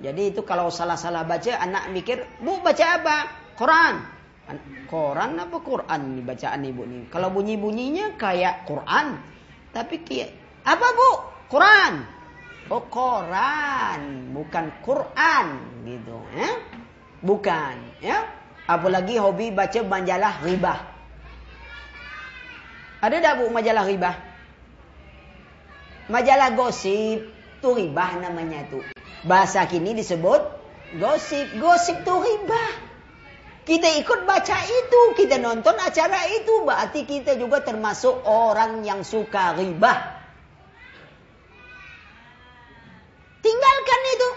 Jadi 0.00 0.32
itu 0.32 0.46
kalau 0.48 0.72
salah-salah 0.72 1.28
baca 1.28 1.58
anak 1.60 1.92
mikir, 1.92 2.24
"Bu 2.40 2.62
baca 2.64 2.84
apa?" 3.02 3.16
Quran. 3.58 3.94
Quran 4.88 5.30
apa 5.36 5.56
Quran 5.60 6.00
nih 6.16 6.24
bacaan 6.24 6.60
ibu 6.64 6.82
nih? 6.88 7.02
Kalau 7.12 7.28
bunyi-bunyinya 7.28 8.16
kayak 8.16 8.64
Quran, 8.64 9.20
tapi 9.74 10.00
apa 10.68 10.86
bu? 10.92 11.10
Quran. 11.48 11.94
Oh 12.68 12.84
Quran, 12.92 14.28
bukan 14.36 14.68
Quran 14.84 15.46
gitu, 15.88 16.20
ya? 16.36 16.52
Bukan, 17.24 17.76
ya? 18.04 18.28
Apalagi 18.68 19.16
hobi 19.16 19.48
baca 19.48 19.80
majalah 19.80 20.44
ribah. 20.44 20.76
Ada 23.00 23.24
tak 23.24 23.34
bu 23.40 23.48
majalah 23.48 23.88
ribah? 23.88 24.20
Majalah 26.12 26.52
gosip, 26.52 27.24
tuh 27.64 27.72
ribah 27.80 28.20
namanya 28.20 28.68
tuh. 28.68 28.84
Bahasa 29.24 29.64
kini 29.64 29.96
disebut 29.96 30.44
gosip. 31.00 31.48
Gosip 31.56 32.04
tuh 32.04 32.20
ribah. 32.20 32.70
Kita 33.64 33.88
ikut 33.96 34.24
baca 34.28 34.58
itu, 34.64 35.00
kita 35.16 35.40
nonton 35.40 35.76
acara 35.76 36.24
itu, 36.32 36.64
berarti 36.64 37.04
kita 37.04 37.36
juga 37.36 37.64
termasuk 37.64 38.24
orang 38.24 38.84
yang 38.84 39.04
suka 39.04 39.56
ribah. 39.56 40.16
Tinggalkan 43.44 44.00
itu. 44.16 44.30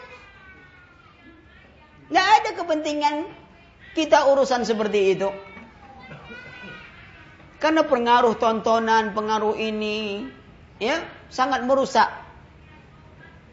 Gak 2.12 2.28
ada 2.52 2.68
kepentingan 2.68 3.32
kita 3.96 4.28
urusan 4.28 4.68
seperti 4.68 5.16
itu. 5.16 5.32
Karena 7.64 7.88
pengaruh 7.88 8.36
tontonan, 8.36 9.16
pengaruh 9.16 9.56
ini, 9.56 10.28
ya 10.76 11.00
sangat 11.32 11.64
merusak. 11.64 12.12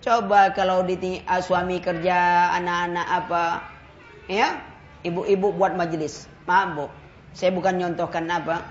Coba 0.03 0.51
kalau 0.51 0.83
di 0.83 1.23
suami 1.47 1.79
kerja, 1.79 2.51
anak-anak 2.59 3.07
apa, 3.07 3.45
ya 4.27 4.59
Ibu-ibu 5.07 5.55
buat 5.55 5.79
majelis. 5.79 6.27
Maaf 6.51 6.69
bu, 6.75 6.85
saya 7.31 7.55
bukan 7.55 7.79
nyontohkan 7.79 8.27
apa. 8.27 8.67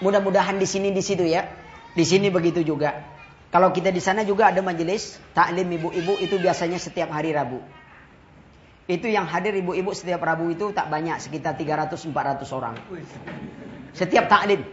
Mudah-mudahan 0.00 0.56
di 0.56 0.64
sini 0.64 0.88
di 0.88 1.04
situ 1.04 1.28
ya. 1.28 1.44
Di 1.92 2.00
sini 2.00 2.32
begitu 2.32 2.64
juga. 2.64 2.96
Kalau 3.52 3.76
kita 3.76 3.92
di 3.92 4.00
sana 4.00 4.24
juga 4.24 4.48
ada 4.48 4.64
majelis 4.64 5.20
taklim 5.36 5.68
ibu-ibu 5.68 6.16
itu 6.16 6.40
biasanya 6.40 6.80
setiap 6.80 7.12
hari 7.12 7.36
Rabu. 7.36 7.60
Itu 8.88 9.04
yang 9.04 9.28
hadir 9.28 9.52
ibu-ibu 9.52 9.92
setiap 9.92 10.24
Rabu 10.24 10.48
itu 10.48 10.72
tak 10.72 10.88
banyak, 10.88 11.20
sekitar 11.20 11.60
300-400 11.60 12.56
orang. 12.56 12.74
Setiap 13.92 14.32
taklim. 14.32 14.64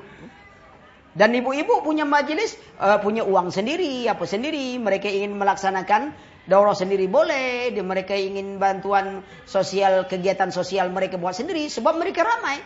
Dan 1.15 1.35
ibu-ibu 1.35 1.83
punya 1.83 2.07
majelis, 2.07 2.55
uh, 2.79 2.99
punya 3.03 3.27
uang 3.27 3.51
sendiri, 3.51 4.07
apa 4.07 4.23
sendiri. 4.23 4.79
Mereka 4.79 5.11
ingin 5.11 5.35
melaksanakan 5.35 6.15
daurah 6.47 6.75
sendiri 6.75 7.11
boleh. 7.11 7.75
Mereka 7.75 8.15
ingin 8.15 8.55
bantuan 8.55 9.23
sosial, 9.43 10.07
kegiatan 10.07 10.47
sosial 10.47 10.91
mereka 10.95 11.19
buat 11.19 11.35
sendiri. 11.35 11.67
Sebab 11.67 11.99
mereka 11.99 12.23
ramai. 12.23 12.59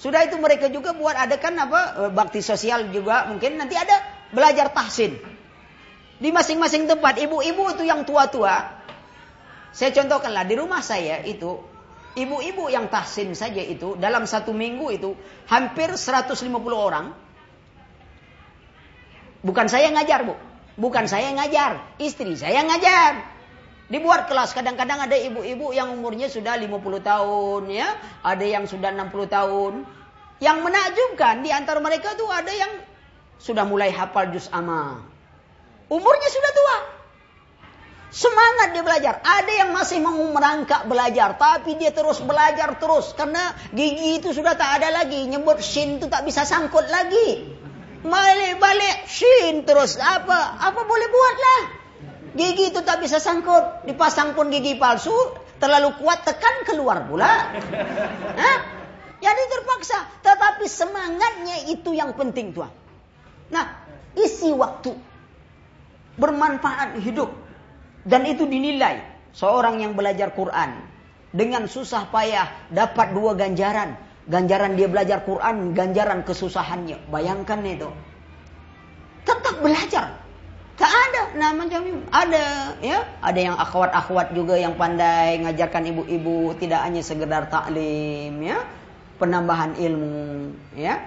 Sudah 0.00 0.20
itu 0.24 0.36
mereka 0.36 0.68
juga 0.68 0.92
buat 0.92 1.16
ada 1.16 1.36
kan 1.40 1.56
apa 1.56 1.80
eh, 1.96 2.10
bakti 2.12 2.44
sosial 2.44 2.92
juga 2.92 3.24
mungkin 3.30 3.56
nanti 3.56 3.78
ada 3.78 4.04
belajar 4.34 4.68
tahsin 4.74 5.16
di 6.20 6.28
masing-masing 6.28 6.84
tempat 6.84 7.16
ibu-ibu 7.24 7.72
itu 7.72 7.88
yang 7.88 8.04
tua-tua. 8.04 8.83
Saya 9.74 9.90
contohkanlah 9.90 10.46
di 10.46 10.54
rumah 10.54 10.78
saya 10.86 11.18
itu 11.26 11.58
ibu-ibu 12.14 12.70
yang 12.70 12.86
tahsin 12.86 13.34
saja 13.34 13.58
itu 13.58 13.98
dalam 13.98 14.22
satu 14.22 14.54
minggu 14.54 14.86
itu 14.94 15.18
hampir 15.50 15.90
150 15.90 16.46
orang. 16.70 17.10
Bukan 19.42 19.66
saya 19.66 19.90
ngajar 19.90 20.24
bu, 20.24 20.38
bukan 20.78 21.10
saya 21.10 21.34
ngajar, 21.34 21.82
istri 21.98 22.38
saya 22.38 22.62
ngajar. 22.64 23.34
Dibuat 23.84 24.30
kelas, 24.30 24.56
kadang-kadang 24.56 25.04
ada 25.04 25.12
ibu-ibu 25.12 25.68
yang 25.76 25.92
umurnya 25.92 26.32
sudah 26.32 26.56
50 26.56 27.04
tahun 27.04 27.62
ya, 27.68 27.92
ada 28.24 28.44
yang 28.46 28.64
sudah 28.64 28.88
60 28.94 29.28
tahun. 29.28 29.84
Yang 30.40 30.58
menakjubkan 30.64 31.44
di 31.44 31.50
antara 31.52 31.84
mereka 31.84 32.16
tuh 32.16 32.30
ada 32.32 32.48
yang 32.48 32.72
sudah 33.36 33.68
mulai 33.68 33.92
hafal 33.92 34.32
juz 34.32 34.48
amma. 34.48 35.04
Umurnya 35.92 36.28
sudah 36.32 36.50
tua. 36.56 36.78
Semangat 38.14 38.70
dia 38.70 38.86
belajar. 38.86 39.18
Ada 39.26 39.52
yang 39.66 39.74
masih 39.74 39.98
mau 39.98 40.14
merangkak 40.14 40.86
belajar, 40.86 41.34
tapi 41.34 41.74
dia 41.74 41.90
terus 41.90 42.22
belajar 42.22 42.78
terus 42.78 43.10
karena 43.18 43.50
gigi 43.74 44.22
itu 44.22 44.30
sudah 44.30 44.54
tak 44.54 44.78
ada 44.78 44.94
lagi. 45.02 45.26
Nyebut 45.26 45.58
shin 45.58 45.98
itu 45.98 46.06
tak 46.06 46.22
bisa 46.22 46.46
sangkut 46.46 46.86
lagi. 46.86 47.42
Balik-balik 48.06 49.10
shin 49.10 49.66
terus 49.66 49.98
apa? 49.98 50.62
Apa 50.62 50.86
boleh 50.86 51.10
buatlah. 51.10 51.62
Gigi 52.38 52.70
itu 52.70 52.86
tak 52.86 53.02
bisa 53.02 53.18
sangkut. 53.18 53.82
Dipasang 53.82 54.38
pun 54.38 54.46
gigi 54.54 54.78
palsu, 54.78 55.34
terlalu 55.58 55.98
kuat 55.98 56.22
tekan 56.22 56.62
keluar 56.70 57.02
pula. 57.10 57.50
Hah? 58.38 58.58
Jadi 59.18 59.42
terpaksa. 59.50 60.22
Tetapi 60.22 60.70
semangatnya 60.70 61.66
itu 61.66 61.90
yang 61.90 62.14
penting 62.14 62.54
tuan. 62.54 62.70
Nah, 63.50 63.74
isi 64.14 64.54
waktu. 64.54 64.94
Bermanfaat 66.14 66.94
hidup. 67.02 67.43
Dan 68.04 68.28
itu 68.28 68.44
dinilai. 68.44 69.00
Seorang 69.34 69.80
yang 69.80 69.96
belajar 69.96 70.30
Quran. 70.36 70.78
Dengan 71.34 71.66
susah 71.66 72.06
payah 72.12 72.46
dapat 72.70 73.10
dua 73.16 73.34
ganjaran. 73.34 73.98
Ganjaran 74.24 74.78
dia 74.78 74.88
belajar 74.88 75.26
Quran, 75.26 75.74
ganjaran 75.74 76.22
kesusahannya. 76.22 77.10
Bayangkan 77.10 77.60
itu. 77.66 77.90
Tetap 79.26 79.60
belajar. 79.60 80.24
Tak 80.74 80.90
ada 80.90 81.22
nama 81.38 81.54
macam 81.54 81.86
Ada 82.10 82.74
ya, 82.82 83.06
ada 83.22 83.40
yang 83.40 83.54
akhwat-akhwat 83.54 84.34
juga 84.34 84.58
yang 84.58 84.74
pandai 84.74 85.38
ngajarkan 85.38 85.86
ibu-ibu 85.94 86.50
tidak 86.58 86.82
hanya 86.82 86.98
sekedar 86.98 87.46
taklim 87.46 88.42
ya, 88.42 88.58
penambahan 89.22 89.78
ilmu 89.78 90.50
ya. 90.74 90.98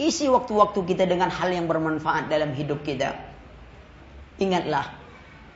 Isi 0.00 0.28
waktu-waktu 0.32 0.80
kita 0.92 1.04
dengan 1.04 1.28
hal 1.28 1.52
yang 1.52 1.68
bermanfaat 1.68 2.32
dalam 2.32 2.56
hidup 2.56 2.84
kita. 2.84 3.16
Ingatlah, 4.40 4.92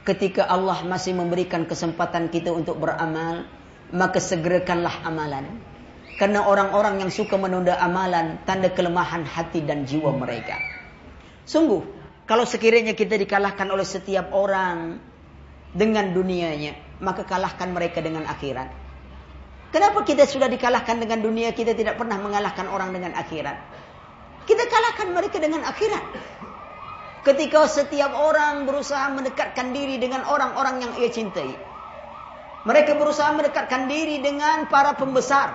ketika 0.05 0.49
Allah 0.49 0.81
masih 0.85 1.13
memberikan 1.13 1.69
kesempatan 1.69 2.33
kita 2.33 2.53
untuk 2.53 2.81
beramal, 2.81 3.45
maka 3.93 4.19
segerakanlah 4.23 5.05
amalan. 5.05 5.61
Karena 6.17 6.45
orang-orang 6.45 7.01
yang 7.01 7.11
suka 7.13 7.41
menunda 7.41 7.81
amalan, 7.81 8.41
tanda 8.45 8.69
kelemahan 8.69 9.25
hati 9.25 9.65
dan 9.65 9.89
jiwa 9.89 10.13
mereka. 10.13 10.61
Sungguh, 11.49 11.81
kalau 12.29 12.45
sekiranya 12.45 12.93
kita 12.93 13.17
dikalahkan 13.17 13.67
oleh 13.73 13.89
setiap 13.89 14.31
orang 14.37 15.01
dengan 15.73 16.13
dunianya, 16.13 17.01
maka 17.01 17.25
kalahkan 17.25 17.73
mereka 17.73 18.05
dengan 18.05 18.29
akhirat. 18.29 18.69
Kenapa 19.71 20.03
kita 20.03 20.27
sudah 20.27 20.51
dikalahkan 20.51 20.99
dengan 20.99 21.23
dunia, 21.23 21.55
kita 21.55 21.73
tidak 21.79 21.97
pernah 21.97 22.19
mengalahkan 22.19 22.67
orang 22.69 22.91
dengan 22.91 23.15
akhirat? 23.15 23.57
Kita 24.45 24.67
kalahkan 24.67 25.15
mereka 25.15 25.39
dengan 25.39 25.63
akhirat. 25.63 26.05
Ketika 27.21 27.69
setiap 27.69 28.17
orang 28.17 28.65
berusaha 28.65 29.13
mendekatkan 29.13 29.77
diri 29.77 30.01
dengan 30.01 30.25
orang-orang 30.25 30.81
yang 30.81 30.93
ia 30.97 31.13
cintai. 31.13 31.53
Mereka 32.65 32.97
berusaha 32.97 33.29
mendekatkan 33.37 33.89
diri 33.89 34.25
dengan 34.25 34.69
para 34.73 34.97
pembesar. 34.97 35.53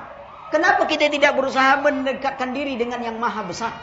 Kenapa 0.53 0.85
kita 0.85 1.09
tidak 1.09 1.33
berusaha 1.33 1.81
mendekatkan 1.81 2.53
diri 2.53 2.77
dengan 2.77 3.01
yang 3.01 3.17
maha 3.17 3.41
besar? 3.45 3.73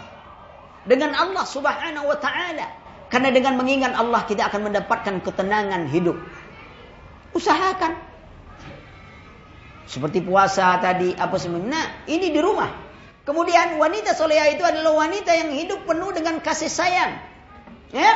Dengan 0.87 1.15
Allah 1.15 1.43
subhanahu 1.43 2.07
wa 2.07 2.19
ta'ala. 2.19 2.67
Karena 3.11 3.35
dengan 3.35 3.59
mengingat 3.59 3.99
Allah 3.99 4.27
kita 4.31 4.47
akan 4.47 4.71
mendapatkan 4.71 5.19
ketenangan 5.23 5.91
hidup. 5.91 6.19
Usahakan. 7.35 7.99
Seperti 9.91 10.23
puasa 10.23 10.79
tadi, 10.79 11.13
apa 11.19 11.35
semuanya. 11.37 11.69
Nah, 11.77 11.87
ini 12.07 12.31
di 12.31 12.39
rumah. 12.39 12.71
Kemudian 13.27 13.79
wanita 13.79 14.15
soleha 14.15 14.51
itu 14.51 14.63
adalah 14.67 15.07
wanita 15.07 15.31
yang 15.35 15.51
hidup 15.51 15.87
penuh 15.87 16.11
dengan 16.15 16.39
kasih 16.43 16.71
sayang. 16.71 17.32
Ya. 17.93 18.13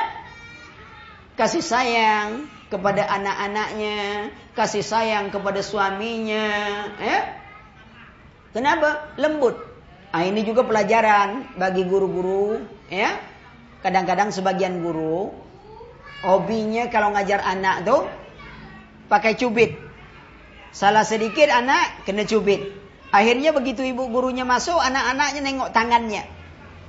Kasih 1.36 1.60
sayang 1.60 2.48
kepada 2.72 3.04
anak-anaknya, 3.12 4.32
kasih 4.56 4.80
sayang 4.80 5.28
kepada 5.28 5.60
suaminya, 5.60 6.48
ya. 6.96 7.18
Kenapa? 8.56 9.12
Lembut. 9.20 9.60
Ah 10.16 10.24
ini 10.24 10.48
juga 10.48 10.64
pelajaran 10.64 11.44
bagi 11.60 11.84
guru-guru, 11.84 12.64
ya. 12.88 13.20
Kadang-kadang 13.84 14.32
sebagian 14.32 14.80
guru 14.80 15.30
hobinya 16.24 16.88
kalau 16.88 17.12
ngajar 17.12 17.44
anak 17.44 17.84
tuh 17.84 18.08
pakai 19.06 19.36
cubit. 19.36 19.76
Salah 20.72 21.04
sedikit 21.06 21.48
anak 21.52 22.02
kena 22.08 22.24
cubit. 22.24 22.72
Akhirnya 23.14 23.54
begitu 23.54 23.80
ibu 23.86 24.10
gurunya 24.10 24.42
masuk, 24.42 24.76
anak-anaknya 24.76 25.40
nengok 25.40 25.70
tangannya. 25.72 26.26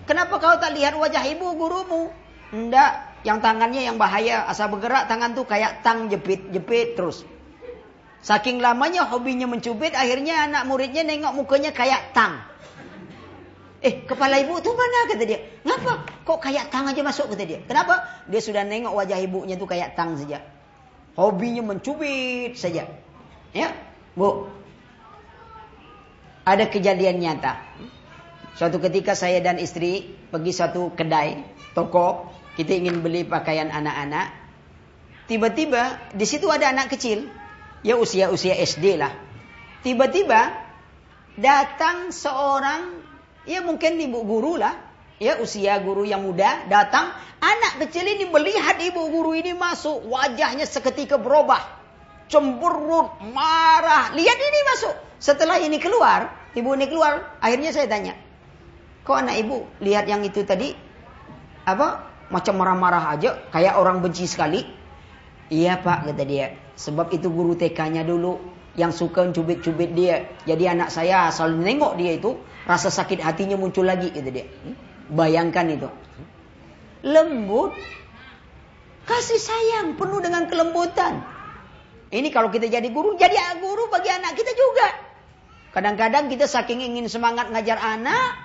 Kenapa 0.10 0.40
kau 0.42 0.56
tak 0.58 0.76
lihat 0.76 0.98
wajah 0.98 1.24
ibu 1.30 1.56
gurumu? 1.56 2.10
Enggak, 2.52 3.20
yang 3.28 3.44
tangannya 3.44 3.84
yang 3.84 4.00
bahaya. 4.00 4.48
Asal 4.48 4.72
bergerak 4.72 5.12
tangan 5.12 5.36
tuh 5.36 5.44
kayak 5.44 5.84
tang 5.84 6.08
jepit-jepit 6.08 6.96
terus. 6.96 7.28
Saking 8.24 8.60
lamanya 8.60 9.08
hobinya 9.08 9.46
mencubit, 9.48 9.94
akhirnya 9.94 10.50
anak 10.50 10.64
muridnya 10.68 11.06
nengok 11.06 11.36
mukanya 11.38 11.72
kayak 11.72 12.12
tang. 12.12 12.44
Eh, 13.78 14.04
kepala 14.10 14.42
ibu 14.42 14.58
tuh 14.58 14.74
mana 14.74 15.06
kata 15.06 15.24
dia? 15.24 15.40
Ngapa? 15.62 16.26
Kok 16.26 16.40
kayak 16.42 16.74
tang 16.74 16.90
aja 16.90 17.02
masuk 17.06 17.30
kata 17.30 17.44
dia? 17.46 17.60
Kenapa? 17.62 18.26
Dia 18.26 18.42
sudah 18.42 18.66
nengok 18.66 18.92
wajah 18.98 19.22
ibunya 19.22 19.54
tuh 19.54 19.70
kayak 19.70 19.94
tang 19.94 20.18
saja. 20.18 20.42
Hobinya 21.14 21.62
mencubit 21.62 22.58
saja. 22.58 22.90
Ya, 23.54 23.70
Bu. 24.18 24.50
Ada 26.48 26.68
kejadian 26.74 27.22
nyata. 27.22 27.60
Suatu 28.58 28.82
ketika 28.82 29.14
saya 29.14 29.38
dan 29.46 29.62
istri 29.62 30.18
pergi 30.34 30.52
satu 30.58 30.90
kedai, 30.98 31.46
toko, 31.78 32.34
kita 32.58 32.74
ingin 32.74 33.06
beli 33.06 33.22
pakaian 33.22 33.70
anak-anak. 33.70 34.34
Tiba-tiba 35.30 36.10
di 36.18 36.26
situ 36.26 36.50
ada 36.50 36.74
anak 36.74 36.90
kecil. 36.90 37.30
Ya 37.86 37.94
usia-usia 38.02 38.58
SD 38.58 38.98
lah. 38.98 39.14
Tiba-tiba 39.86 40.58
datang 41.38 42.10
seorang 42.10 43.06
ya 43.46 43.62
mungkin 43.62 44.02
ibu 44.02 44.26
guru 44.26 44.58
lah. 44.58 44.74
Ya 45.22 45.38
usia 45.38 45.78
guru 45.86 46.02
yang 46.02 46.26
muda 46.26 46.66
datang. 46.66 47.14
Anak 47.38 47.86
kecil 47.86 48.10
ini 48.10 48.26
melihat 48.26 48.82
ibu 48.82 49.06
guru 49.14 49.38
ini 49.38 49.54
masuk. 49.54 50.10
Wajahnya 50.10 50.66
seketika 50.66 51.22
berubah. 51.22 51.62
Cemberut, 52.26 53.22
marah. 53.22 54.18
Lihat 54.18 54.38
ini 54.42 54.60
masuk. 54.74 54.96
Setelah 55.22 55.62
ini 55.62 55.78
keluar, 55.78 56.34
ibu 56.58 56.74
ini 56.74 56.90
keluar. 56.90 57.38
Akhirnya 57.38 57.70
saya 57.70 57.86
tanya. 57.86 58.18
Kok 59.06 59.16
anak 59.16 59.46
ibu 59.46 59.64
lihat 59.80 60.10
yang 60.10 60.26
itu 60.26 60.42
tadi? 60.42 60.74
Apa? 61.64 62.17
Macam 62.28 62.60
marah-marah 62.60 63.16
aja, 63.16 63.40
kayak 63.52 63.80
orang 63.80 64.04
benci 64.04 64.28
sekali. 64.28 64.64
Iya 65.48 65.80
pak, 65.80 66.12
kata 66.12 66.24
dia. 66.28 66.60
Sebab 66.76 67.16
itu 67.16 67.32
guru 67.32 67.56
TK-nya 67.56 68.04
dulu 68.04 68.36
yang 68.76 68.92
suka 68.92 69.32
cubit-cubit 69.32 69.96
dia. 69.96 70.28
Jadi 70.44 70.68
anak 70.68 70.92
saya 70.92 71.32
selalu 71.32 71.64
nengok 71.64 71.94
dia 71.96 72.20
itu, 72.20 72.36
rasa 72.68 72.92
sakit 72.92 73.24
hatinya 73.24 73.56
muncul 73.56 73.88
lagi, 73.88 74.12
kata 74.12 74.30
dia. 74.30 74.46
Hmm? 74.46 74.76
Bayangkan 75.08 75.66
itu. 75.72 75.90
Lembut, 77.08 77.72
kasih 79.08 79.40
sayang, 79.40 79.96
penuh 79.96 80.20
dengan 80.20 80.52
kelembutan. 80.52 81.24
Ini 82.12 82.28
kalau 82.32 82.52
kita 82.52 82.68
jadi 82.68 82.88
guru, 82.92 83.16
jadi 83.16 83.36
guru 83.64 83.88
bagi 83.88 84.12
anak 84.12 84.36
kita 84.36 84.52
juga. 84.52 84.88
Kadang-kadang 85.72 86.28
kita 86.28 86.48
saking 86.48 86.84
ingin 86.84 87.08
semangat 87.08 87.52
ngajar 87.52 87.80
anak, 87.80 88.36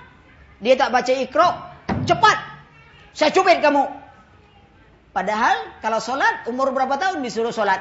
dia 0.63 0.79
tak 0.79 0.91
baca 0.91 1.11
ikro, 1.11 1.49
cepat 2.07 2.52
saya 3.13 3.29
cubit 3.29 3.61
kamu. 3.61 3.85
Padahal 5.13 5.77
kalau 5.85 6.01
sholat 6.01 6.49
umur 6.49 6.73
berapa 6.73 6.97
tahun 6.97 7.21
disuruh 7.21 7.53
sholat? 7.53 7.79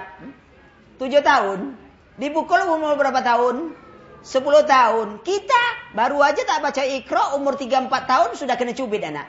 Tujuh 1.01 1.25
tahun. 1.25 1.75
Dipukul 2.21 2.61
umur 2.69 3.01
berapa 3.01 3.25
tahun? 3.25 3.73
Sepuluh 4.21 4.69
tahun. 4.69 5.25
Kita 5.25 5.97
baru 5.97 6.21
aja 6.21 6.45
tak 6.45 6.61
baca 6.61 6.85
ikro 6.85 7.41
umur 7.41 7.57
tiga 7.57 7.81
empat 7.81 8.05
tahun 8.05 8.31
sudah 8.37 8.61
kena 8.61 8.77
cubit 8.77 9.01
anak. 9.03 9.27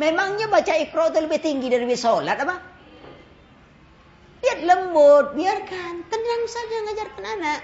Memangnya 0.00 0.48
baca 0.48 0.72
ikro 0.80 1.12
itu 1.12 1.20
lebih 1.20 1.44
tinggi 1.44 1.68
dari 1.68 1.84
sholat 1.92 2.40
apa? 2.40 2.56
Lihat 4.40 4.60
lembut, 4.64 5.36
biarkan. 5.36 5.94
Tenang 6.08 6.42
saja 6.48 6.76
ngajarkan 6.88 7.24
anak 7.36 7.60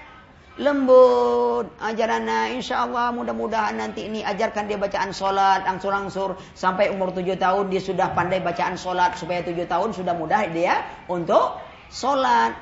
lembut 0.57 1.69
ajar 1.77 2.17
anak 2.17 2.57
insya 2.57 2.81
Allah 2.89 3.13
mudah-mudahan 3.13 3.77
nanti 3.77 4.09
ini 4.09 4.25
ajarkan 4.25 4.65
dia 4.65 4.81
bacaan 4.81 5.13
solat 5.13 5.61
angsur-angsur 5.69 6.33
sampai 6.57 6.89
umur 6.89 7.13
tujuh 7.13 7.37
tahun 7.37 7.69
dia 7.69 7.81
sudah 7.81 8.17
pandai 8.17 8.41
bacaan 8.41 8.73
solat 8.73 9.13
supaya 9.21 9.45
tujuh 9.45 9.69
tahun 9.69 9.93
sudah 9.93 10.17
mudah 10.17 10.49
dia 10.49 10.81
untuk 11.05 11.61
solat 11.93 12.57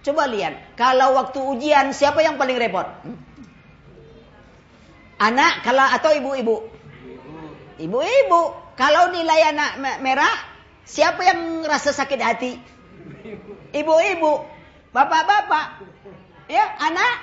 coba 0.00 0.24
lihat 0.32 0.76
kalau 0.80 1.12
waktu 1.20 1.36
ujian 1.36 1.92
siapa 1.92 2.24
yang 2.24 2.40
paling 2.40 2.56
repot? 2.56 2.88
Anak 5.16 5.64
kalau 5.64 5.84
atau 5.84 6.12
ibu-ibu? 6.12 6.56
Ibu-ibu. 7.80 8.42
Kalau 8.76 9.08
nilai 9.08 9.56
anak 9.56 10.00
merah 10.04 10.36
siapa 10.84 11.24
yang 11.24 11.64
rasa 11.64 11.96
sakit 11.96 12.20
hati? 12.20 12.52
Ibu-ibu. 13.72 14.32
Bapak-bapak 14.92 15.95
Ya, 16.46 16.64
anak, 16.78 17.14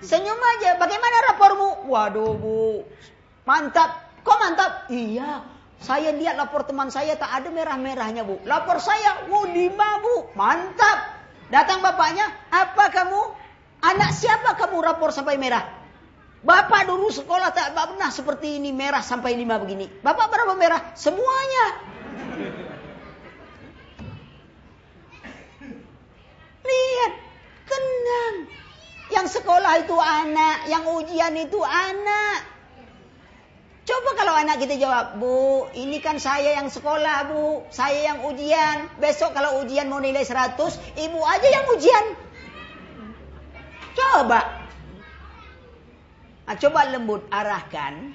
senyum 0.00 0.40
aja. 0.56 0.80
Bagaimana 0.80 1.16
rapormu? 1.32 1.84
Waduh, 1.88 2.32
Bu. 2.36 2.84
Mantap. 3.44 4.08
Kok 4.24 4.38
mantap? 4.40 4.72
Iya. 4.88 5.44
Saya 5.80 6.12
lihat 6.12 6.36
lapor 6.36 6.68
teman 6.68 6.92
saya 6.92 7.16
tak 7.16 7.32
ada 7.32 7.48
merah-merahnya, 7.48 8.24
Bu. 8.24 8.40
Lapor 8.44 8.80
saya, 8.80 9.28
wow, 9.28 9.48
lima, 9.48 10.00
Bu. 10.00 10.32
Mantap. 10.36 11.20
Datang 11.52 11.84
bapaknya, 11.84 12.24
apa 12.48 12.88
kamu? 12.92 13.20
Anak 13.80 14.12
siapa 14.12 14.54
kamu 14.60 14.76
rapor 14.84 15.10
sampai 15.10 15.40
merah? 15.40 15.64
Bapak 16.40 16.88
dulu 16.88 17.12
sekolah 17.12 17.52
tak 17.52 17.76
pernah 17.76 18.08
seperti 18.08 18.56
ini 18.56 18.72
merah 18.72 19.04
sampai 19.04 19.36
lima 19.36 19.60
begini. 19.60 19.84
Bapak 20.00 20.32
berapa 20.32 20.56
merah? 20.56 20.96
Semuanya. 20.96 21.66
Lihat, 26.64 27.12
tenang. 27.68 28.36
Yang 29.10 29.42
sekolah 29.42 29.82
itu 29.82 29.96
anak, 29.98 30.70
yang 30.70 30.86
ujian 30.86 31.34
itu 31.34 31.58
anak. 31.62 32.46
Coba 33.82 34.10
kalau 34.14 34.34
anak 34.38 34.62
kita 34.62 34.78
jawab, 34.78 35.18
Bu, 35.18 35.66
ini 35.74 35.98
kan 35.98 36.22
saya 36.22 36.54
yang 36.62 36.70
sekolah, 36.70 37.26
Bu. 37.26 37.66
Saya 37.74 38.14
yang 38.14 38.22
ujian. 38.22 38.86
Besok 39.02 39.34
kalau 39.34 39.66
ujian 39.66 39.90
mau 39.90 39.98
nilai 39.98 40.22
100, 40.22 40.54
ibu 40.94 41.20
aja 41.26 41.48
yang 41.50 41.66
ujian. 41.74 42.04
Coba. 43.98 44.62
Nah, 46.46 46.58
coba 46.58 46.80
lembut 46.90 47.26
arahkan. 47.30 48.14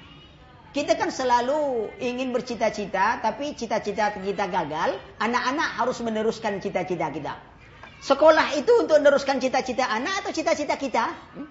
Kita 0.76 0.92
kan 0.96 1.08
selalu 1.08 1.88
ingin 2.04 2.36
bercita-cita, 2.36 3.24
tapi 3.24 3.56
cita-cita 3.56 4.12
kita 4.12 4.44
gagal. 4.48 4.96
Anak-anak 5.20 5.68
harus 5.80 6.00
meneruskan 6.04 6.60
cita-cita 6.60 7.08
kita. 7.08 7.55
Sekolah 8.00 8.54
itu 8.56 8.72
untuk 8.76 9.00
meneruskan 9.00 9.40
cita-cita 9.40 9.88
anak 9.88 10.24
atau 10.24 10.32
cita-cita 10.32 10.76
kita? 10.76 11.04
Hmm? 11.36 11.48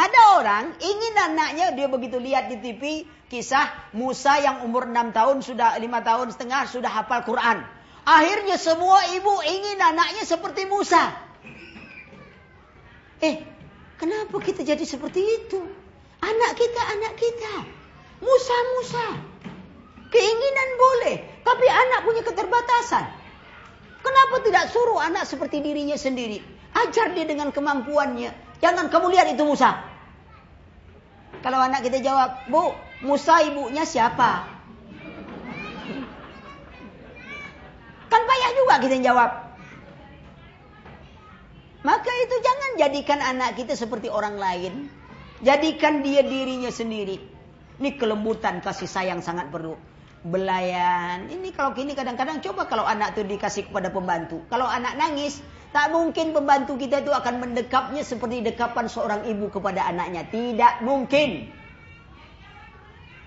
Ada 0.00 0.20
orang 0.40 0.64
ingin 0.80 1.14
anaknya 1.18 1.76
dia 1.76 1.90
begitu 1.90 2.16
lihat 2.16 2.48
di 2.48 2.56
TV 2.62 3.04
kisah 3.28 3.92
Musa 3.92 4.40
yang 4.40 4.64
umur 4.64 4.88
6 4.88 5.12
tahun 5.12 5.36
sudah 5.44 5.76
5 5.76 6.08
tahun 6.08 6.26
setengah 6.32 6.62
sudah 6.72 6.90
hafal 6.90 7.20
Quran. 7.26 7.60
Akhirnya 8.08 8.56
semua 8.56 9.04
ibu 9.12 9.34
ingin 9.44 9.76
anaknya 9.76 10.24
seperti 10.24 10.64
Musa. 10.64 11.12
Eh, 13.20 13.44
kenapa 14.00 14.40
kita 14.40 14.64
jadi 14.64 14.80
seperti 14.88 15.20
itu? 15.20 15.60
Anak 16.24 16.52
kita, 16.56 16.82
anak 16.96 17.14
kita. 17.20 17.54
Musa, 18.24 18.56
Musa. 18.76 19.06
Keinginan 20.10 20.70
boleh, 20.80 21.16
tapi 21.44 21.66
anak 21.68 22.00
punya 22.08 22.22
keterbatasan. 22.24 23.19
Kenapa 24.00 24.36
tidak 24.40 24.64
suruh 24.72 25.00
anak 25.00 25.28
seperti 25.28 25.60
dirinya 25.60 25.96
sendiri? 25.96 26.40
Ajar 26.72 27.12
dia 27.12 27.26
dengan 27.28 27.52
kemampuannya. 27.52 28.32
Jangan 28.60 28.88
kamu 28.88 29.12
lihat 29.12 29.28
itu 29.32 29.42
Musa. 29.44 29.76
Kalau 31.40 31.60
anak 31.60 31.84
kita 31.84 32.04
jawab, 32.04 32.48
Bu, 32.48 32.76
Musa 33.00 33.40
ibunya 33.44 33.84
siapa? 33.88 34.44
Kan 38.10 38.22
payah 38.26 38.50
juga 38.56 38.74
kita 38.84 38.96
jawab. 39.00 39.30
Maka 41.80 42.12
itu 42.12 42.36
jangan 42.44 42.70
jadikan 42.76 43.20
anak 43.24 43.56
kita 43.56 43.72
seperti 43.72 44.12
orang 44.12 44.36
lain. 44.36 44.92
Jadikan 45.40 46.04
dia 46.04 46.20
dirinya 46.20 46.68
sendiri. 46.68 47.16
Ini 47.80 47.96
kelembutan 47.96 48.60
kasih 48.60 48.84
sayang 48.84 49.24
sangat 49.24 49.48
perlu. 49.48 49.89
Belayan. 50.20 51.32
Ini 51.32 51.48
kalau 51.56 51.72
gini 51.72 51.96
kadang-kadang 51.96 52.44
coba 52.44 52.68
kalau 52.68 52.84
anak 52.84 53.16
itu 53.16 53.24
dikasih 53.24 53.72
kepada 53.72 53.88
pembantu. 53.88 54.44
Kalau 54.52 54.68
anak 54.68 55.00
nangis, 55.00 55.40
tak 55.72 55.88
mungkin 55.88 56.36
pembantu 56.36 56.76
kita 56.76 57.00
itu 57.00 57.08
akan 57.08 57.40
mendekapnya 57.40 58.04
seperti 58.04 58.44
dekapan 58.44 58.84
seorang 58.84 59.24
ibu 59.24 59.48
kepada 59.48 59.88
anaknya. 59.88 60.28
Tidak 60.28 60.84
mungkin. 60.84 61.48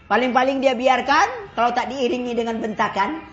Paling-paling 0.06 0.62
dia 0.62 0.78
biarkan 0.78 1.58
kalau 1.58 1.74
tak 1.74 1.90
diiringi 1.90 2.38
dengan 2.38 2.62
bentakan. 2.62 3.26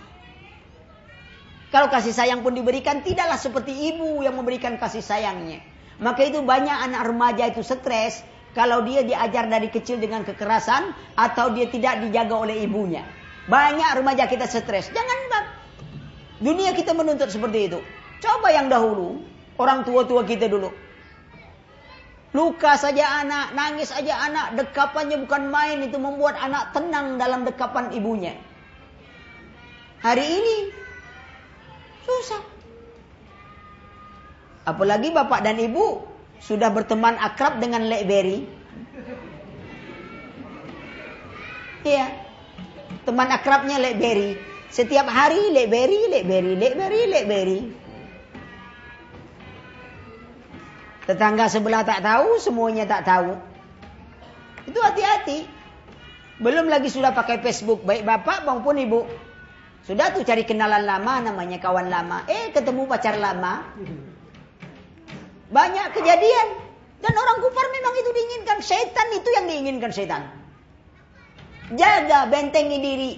Kalau 1.68 1.92
kasih 1.92 2.16
sayang 2.16 2.40
pun 2.40 2.56
diberikan 2.56 3.04
tidaklah 3.04 3.36
seperti 3.36 3.92
ibu 3.92 4.24
yang 4.24 4.40
memberikan 4.40 4.80
kasih 4.80 5.04
sayangnya. 5.04 5.60
Maka 6.00 6.24
itu 6.24 6.40
banyak 6.40 6.72
anak 6.88 7.12
remaja 7.12 7.52
itu 7.52 7.60
stres 7.60 8.24
kalau 8.56 8.80
dia 8.88 9.04
diajar 9.04 9.52
dari 9.52 9.68
kecil 9.68 10.00
dengan 10.00 10.24
kekerasan 10.24 10.96
atau 11.12 11.52
dia 11.52 11.68
tidak 11.68 12.08
dijaga 12.08 12.40
oleh 12.40 12.64
ibunya. 12.64 13.19
Banyak 13.50 13.90
remaja 13.98 14.30
kita 14.30 14.46
stres. 14.46 14.94
Jangan 14.94 15.18
bang. 15.26 15.46
Dunia 16.38 16.70
kita 16.70 16.94
menuntut 16.94 17.34
seperti 17.34 17.66
itu. 17.66 17.82
Coba 18.22 18.54
yang 18.54 18.70
dahulu. 18.70 19.26
Orang 19.58 19.82
tua-tua 19.82 20.22
kita 20.22 20.46
dulu. 20.46 20.70
Luka 22.30 22.78
saja 22.78 23.26
anak, 23.26 23.58
nangis 23.58 23.90
saja 23.90 24.14
anak, 24.30 24.54
dekapannya 24.54 25.18
bukan 25.26 25.50
main 25.50 25.82
itu 25.82 25.98
membuat 25.98 26.38
anak 26.38 26.70
tenang 26.70 27.18
dalam 27.18 27.42
dekapan 27.42 27.90
ibunya. 27.90 28.38
Hari 29.98 30.22
ini 30.22 30.56
susah. 32.06 32.42
Apalagi 34.62 35.10
bapak 35.10 35.42
dan 35.42 35.58
ibu 35.58 36.06
sudah 36.38 36.70
berteman 36.70 37.18
akrab 37.18 37.58
dengan 37.58 37.90
Lekberry? 37.90 38.46
Iya. 41.82 42.29
Teman 43.08 43.28
akrabnya 43.32 43.80
Lekberry. 43.80 44.36
Setiap 44.70 45.08
hari 45.10 45.50
Lekberry, 45.50 46.12
Lekberry, 46.12 46.52
Lekberry, 46.54 47.02
Lekberry. 47.10 47.60
Tetangga 51.10 51.50
sebelah 51.50 51.82
tak 51.82 52.06
tahu, 52.06 52.38
semuanya 52.38 52.86
tak 52.86 53.02
tahu. 53.02 53.34
Itu 54.70 54.78
hati-hati. 54.78 55.48
Belum 56.38 56.70
lagi 56.70 56.86
sudah 56.86 57.12
pakai 57.12 57.42
Facebook, 57.42 57.82
baik 57.82 58.06
bapak 58.06 58.46
maupun 58.46 58.78
ibu. 58.78 59.04
Sudah 59.84 60.14
tuh 60.14 60.22
cari 60.22 60.46
kenalan 60.46 60.86
lama, 60.86 61.18
namanya 61.24 61.58
kawan 61.58 61.90
lama. 61.90 62.24
Eh, 62.30 62.54
ketemu 62.54 62.86
pacar 62.86 63.18
lama. 63.18 63.64
Banyak 65.50 65.86
kejadian. 65.98 66.48
Dan 67.00 67.12
orang 67.16 67.38
kufar 67.42 67.66
memang 67.74 67.94
itu 67.96 68.10
diinginkan. 68.12 68.58
Setan 68.60 69.08
itu 69.16 69.28
yang 69.34 69.44
diinginkan 69.48 69.90
setan. 69.90 70.39
Jaga 71.74 72.26
bentengi 72.26 72.78
diri. 72.82 73.12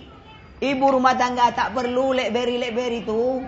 Ibu 0.62 0.86
rumah 0.94 1.18
tangga 1.18 1.50
tak 1.50 1.74
perlu 1.74 2.14
lekberi-lekberi 2.14 3.02
itu. 3.02 3.42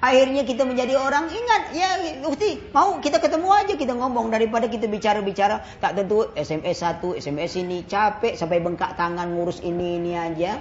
Akhirnya 0.00 0.48
kita 0.48 0.64
menjadi 0.64 0.96
orang 0.96 1.28
ingat 1.28 1.62
ya 1.76 1.90
Ukti 2.24 2.72
mau 2.72 3.04
kita 3.04 3.20
ketemu 3.20 3.52
aja 3.52 3.76
kita 3.76 3.92
ngomong 3.92 4.32
daripada 4.32 4.64
kita 4.64 4.88
bicara-bicara 4.88 5.60
tak 5.76 5.92
tentu 5.92 6.24
SMS 6.32 6.80
satu 6.80 7.12
SMS 7.12 7.60
ini 7.60 7.84
capek 7.84 8.32
sampai 8.32 8.64
bengkak 8.64 8.96
tangan 8.96 9.28
ngurus 9.28 9.60
ini 9.60 10.00
ini 10.00 10.16
aja 10.16 10.56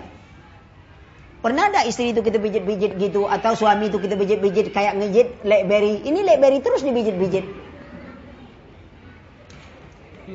Pernah 1.40 1.72
ada 1.72 1.88
istri 1.88 2.12
itu 2.12 2.20
kita 2.20 2.36
pijit-pijit 2.36 3.00
gitu 3.00 3.24
atau 3.24 3.56
suami 3.56 3.88
itu 3.88 3.96
kita 3.96 4.20
pijit-pijit 4.20 4.76
kayak 4.76 5.00
ngejit 5.00 5.40
lekberry. 5.48 6.04
Ini 6.04 6.20
lekberry 6.20 6.60
terus 6.60 6.84
dipijit-pijit. 6.84 7.48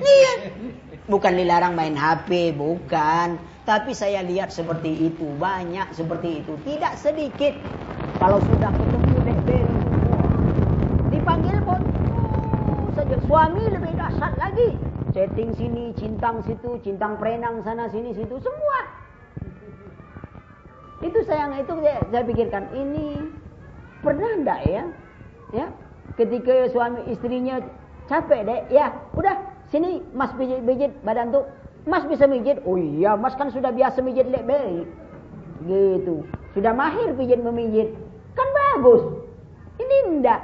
Iya. 0.01 0.33
Bukan 1.05 1.37
dilarang 1.37 1.77
main 1.77 1.93
HP, 1.93 2.57
bukan. 2.57 3.37
Tapi 3.69 3.93
saya 3.93 4.25
lihat 4.25 4.53
seperti 4.53 5.13
itu, 5.13 5.25
banyak 5.37 5.93
seperti 5.93 6.45
itu, 6.45 6.57
tidak 6.65 6.97
sedikit. 7.01 7.53
Kalau 8.21 8.41
sudah 8.41 8.71
ketemu 8.73 9.17
lekberry 9.25 9.79
dipanggil 11.13 11.57
pun 11.65 11.81
oh, 12.13 12.89
saja 12.93 13.17
suami 13.25 13.65
lebih 13.69 13.93
dahsyat 13.97 14.35
lagi. 14.37 14.77
Chatting 15.15 15.55
sini, 15.55 15.95
cintang 15.95 16.43
situ, 16.43 16.77
cintang 16.83 17.17
perenang 17.17 17.63
sana 17.63 17.87
sini 17.89 18.11
situ, 18.13 18.35
semua 18.43 19.05
itu 21.05 21.21
sayang 21.29 21.53
itu 21.61 21.73
saya, 21.85 22.01
saya 22.09 22.25
pikirkan 22.25 22.65
ini 22.73 23.29
pernah 24.01 24.31
enggak 24.41 24.61
ya? 24.65 24.83
Ya, 25.53 25.67
ketika 26.17 26.67
suami 26.73 27.05
istrinya 27.13 27.61
capek 28.09 28.41
deh, 28.49 28.61
ya 28.73 28.91
udah 29.15 29.37
sini 29.75 29.99
Mas 30.15 30.31
pijit-pijit 30.39 31.03
badan 31.03 31.35
tuh. 31.35 31.43
Mas 31.85 32.07
bisa 32.07 32.31
mijit? 32.31 32.63
Oh 32.63 32.79
iya, 32.79 33.19
Mas 33.19 33.35
kan 33.35 33.51
sudah 33.51 33.75
biasa 33.75 33.99
mijit 34.01 34.31
baik. 34.31 34.87
Gitu. 35.67 36.23
Sudah 36.55 36.71
mahir 36.71 37.11
pijit 37.19 37.43
memijit. 37.43 37.91
Kan 38.39 38.49
bagus. 38.55 39.03
Ini 39.83 39.97
enggak. 40.15 40.41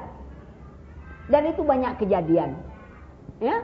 Dan 1.30 1.54
itu 1.54 1.62
banyak 1.62 1.94
kejadian. 2.02 2.58
Ya, 3.38 3.62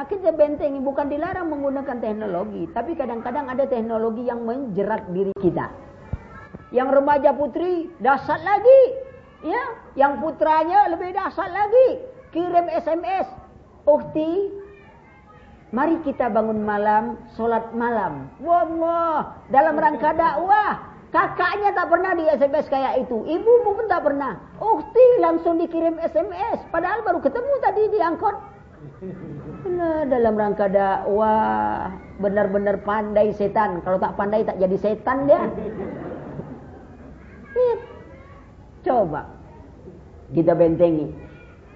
Akhirnya 0.00 0.32
bentengi 0.32 0.80
bukan 0.80 1.12
dilarang 1.12 1.52
menggunakan 1.52 2.00
teknologi, 2.00 2.64
tapi 2.72 2.96
kadang-kadang 2.96 3.52
ada 3.52 3.68
teknologi 3.68 4.24
yang 4.24 4.40
menjerat 4.40 5.04
diri 5.12 5.36
kita. 5.36 5.68
Yang 6.72 6.88
remaja 6.96 7.36
putri 7.36 7.92
dasar 8.00 8.40
lagi, 8.40 8.80
ya. 9.44 9.62
Yang 9.92 10.24
putranya 10.24 10.88
lebih 10.88 11.12
dasar 11.12 11.52
lagi, 11.52 12.00
kirim 12.32 12.72
SMS. 12.72 13.41
Ukti, 13.82 14.30
mari 15.74 15.98
kita 16.06 16.30
bangun 16.30 16.62
malam, 16.62 17.18
sholat 17.34 17.74
malam. 17.74 18.30
Wallah, 18.38 19.42
dalam 19.50 19.74
rangka 19.74 20.14
dakwah. 20.14 20.92
Kakaknya 21.12 21.76
tak 21.76 21.92
pernah 21.92 22.16
di 22.16 22.24
SMS 22.24 22.72
kayak 22.72 23.04
itu. 23.04 23.20
Ibu 23.28 23.68
pun 23.68 23.84
tak 23.84 24.00
pernah. 24.00 24.40
Ukti 24.56 25.20
langsung 25.20 25.60
dikirim 25.60 26.00
SMS. 26.00 26.64
Padahal 26.72 27.04
baru 27.04 27.20
ketemu 27.20 27.52
tadi 27.60 27.82
di 27.92 27.98
angkot. 28.00 28.36
Nah, 29.68 30.08
dalam 30.08 30.32
rangka 30.40 30.72
dakwah 30.72 31.92
benar-benar 32.16 32.80
pandai 32.80 33.28
setan. 33.36 33.84
Kalau 33.84 34.00
tak 34.00 34.16
pandai 34.16 34.40
tak 34.40 34.56
jadi 34.56 34.76
setan 34.80 35.28
dia. 35.28 35.52
Coba 38.82 39.28
kita 40.32 40.56
bentengi. 40.56 41.12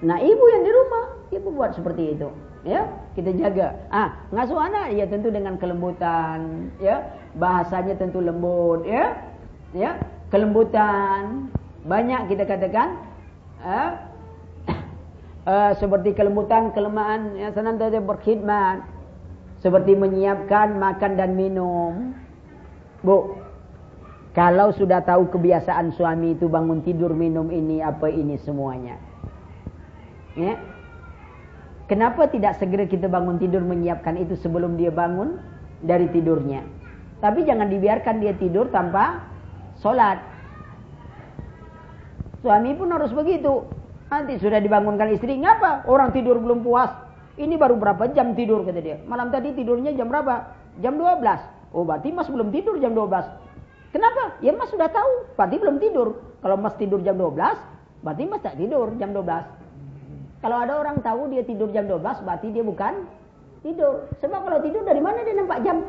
Nah, 0.01 0.17
ibu 0.17 0.45
yang 0.49 0.63
di 0.65 0.73
rumah, 0.73 1.05
ibu 1.35 1.49
buat 1.51 1.75
seperti 1.75 2.19
itu. 2.19 2.29
Ya, 2.67 2.87
kita 3.15 3.31
jaga. 3.39 3.79
Ah, 3.95 4.27
ngasuh 4.35 4.59
anak 4.59 4.95
ya 4.99 5.07
tentu 5.07 5.31
dengan 5.31 5.55
kelembutan, 5.55 6.71
ya. 6.83 7.03
Bahasanya 7.39 7.95
tentu 7.95 8.19
lembut, 8.19 8.83
ya. 8.87 9.15
Ya, 9.71 9.99
kelembutan. 10.35 11.51
Banyak 11.87 12.27
kita 12.27 12.43
katakan, 12.43 12.99
eh, 13.63 13.91
uh, 15.47 15.73
seperti 15.81 16.19
kelembutan, 16.19 16.75
kelemahan, 16.75 17.39
yang 17.39 17.55
senantiasa 17.55 18.03
berkhidmat, 18.03 18.83
seperti 19.63 19.95
menyiapkan 19.95 20.75
makan 20.75 21.13
dan 21.15 21.39
minum. 21.39 22.11
Bu, 23.07 23.39
kalau 24.35 24.75
sudah 24.75 25.01
tahu 25.07 25.31
kebiasaan 25.31 25.95
suami 25.95 26.35
itu 26.35 26.51
bangun 26.51 26.83
tidur 26.83 27.15
minum 27.15 27.49
ini 27.49 27.79
apa 27.81 28.11
ini 28.11 28.37
semuanya. 28.43 28.99
Ya. 30.35 30.76
Kenapa 31.87 32.27
tidak 32.27 32.59
segera 32.59 32.83
kita 32.83 33.07
bangun 33.07 33.39
tidur 33.39 33.63
menyiapkan 33.63 34.19
itu 34.19 34.35
sebelum 34.43 34.75
dia 34.75 34.91
bangun 34.91 35.39
dari 35.87 36.11
tidurnya? 36.11 36.67
Tapi 37.23 37.47
jangan 37.47 37.71
dibiarkan 37.71 38.19
dia 38.19 38.35
tidur 38.35 38.67
tanpa 38.75 39.23
sholat. 39.79 40.19
Suami 42.43 42.75
pun 42.75 42.91
harus 42.91 43.15
begitu. 43.15 43.71
Nanti 44.11 44.39
sudah 44.39 44.59
dibangunkan 44.59 45.15
istri, 45.15 45.39
ngapa? 45.39 45.87
Orang 45.87 46.11
tidur 46.11 46.43
belum 46.43 46.67
puas. 46.67 46.91
Ini 47.39 47.55
baru 47.55 47.79
berapa 47.79 48.11
jam 48.15 48.35
tidur 48.35 48.67
kata 48.67 48.81
dia. 48.83 48.99
Malam 49.07 49.31
tadi 49.31 49.55
tidurnya 49.55 49.95
jam 49.95 50.11
berapa? 50.11 50.51
Jam 50.83 50.99
12. 50.99 51.23
Oh 51.71 51.87
berarti 51.87 52.11
mas 52.11 52.27
belum 52.27 52.51
tidur 52.51 52.83
jam 52.83 52.97
12. 52.97 53.93
Kenapa? 53.95 54.41
Ya 54.43 54.51
mas 54.57 54.73
sudah 54.75 54.91
tahu. 54.91 55.39
Berarti 55.39 55.57
belum 55.61 55.77
tidur. 55.79 56.09
Kalau 56.43 56.57
mas 56.59 56.75
tidur 56.81 56.99
jam 57.05 57.15
12, 57.15 57.37
berarti 58.03 58.23
mas 58.27 58.43
tak 58.43 58.57
tidur 58.59 58.91
jam 58.99 59.13
12. 59.13 59.66
Kalau 60.47 60.63
ada 60.63 60.79
orang 60.79 61.03
tahu 61.03 61.27
dia 61.27 61.43
tidur 61.43 61.75
jam 61.75 61.91
12, 61.91 62.23
berarti 62.23 62.55
dia 62.55 62.63
bukan 62.63 63.03
tidur. 63.67 64.07
Sebab 64.23 64.47
kalau 64.47 64.63
tidur 64.63 64.87
dari 64.87 65.03
mana 65.03 65.27
dia 65.27 65.35
nampak 65.35 65.59
jam? 65.67 65.83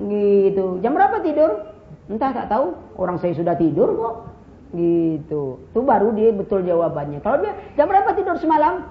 Gitu. 0.00 0.80
Jam 0.80 0.96
berapa 0.96 1.20
tidur? 1.20 1.76
Entah 2.08 2.32
tak 2.32 2.48
tahu. 2.48 2.72
Orang 2.96 3.20
saya 3.20 3.36
sudah 3.36 3.52
tidur 3.52 3.92
kok. 3.92 4.32
Gitu. 4.72 5.60
Itu 5.60 5.80
baru 5.84 6.08
dia 6.16 6.32
betul 6.32 6.64
jawabannya. 6.64 7.20
Kalau 7.20 7.44
dia 7.44 7.52
jam 7.76 7.84
berapa 7.84 8.16
tidur 8.16 8.40
semalam? 8.40 8.88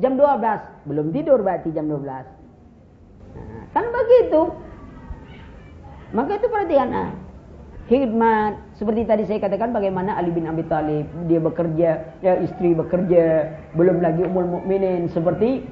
Jam 0.00 0.16
12. 0.16 0.88
Belum 0.88 1.12
tidur 1.12 1.44
berarti 1.44 1.68
jam 1.76 1.84
12. 1.84 2.00
Nah, 2.08 2.24
kan 3.76 3.84
begitu. 3.92 4.40
Maka 6.16 6.40
itu 6.40 6.48
perhatian. 6.48 6.88
Nah, 6.88 7.12
khidmat. 7.86 8.56
Seperti 8.76 9.04
tadi 9.04 9.22
saya 9.28 9.38
katakan 9.42 9.72
bagaimana 9.72 10.16
Ali 10.16 10.32
bin 10.32 10.48
Abi 10.48 10.64
Thalib 10.66 11.06
dia 11.28 11.40
bekerja 11.40 11.90
ya 12.24 12.32
istri 12.40 12.72
bekerja 12.72 13.54
belum 13.76 14.00
lagi 14.00 14.24
umul 14.24 14.60
mukminin. 14.60 15.08
Seperti 15.12 15.64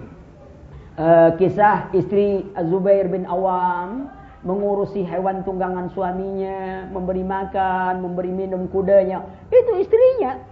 uh, 1.01 1.35
kisah 1.41 1.93
istri 1.97 2.47
Zubair 2.69 3.09
bin 3.09 3.25
Awam 3.25 4.13
mengurusi 4.43 5.07
hewan 5.07 5.47
tunggangan 5.47 5.95
suaminya 5.95 6.91
memberi 6.91 7.23
makan 7.23 8.03
memberi 8.03 8.33
minum 8.35 8.67
kudanya. 8.69 9.23
Itu 9.49 9.79
istrinya. 9.79 10.51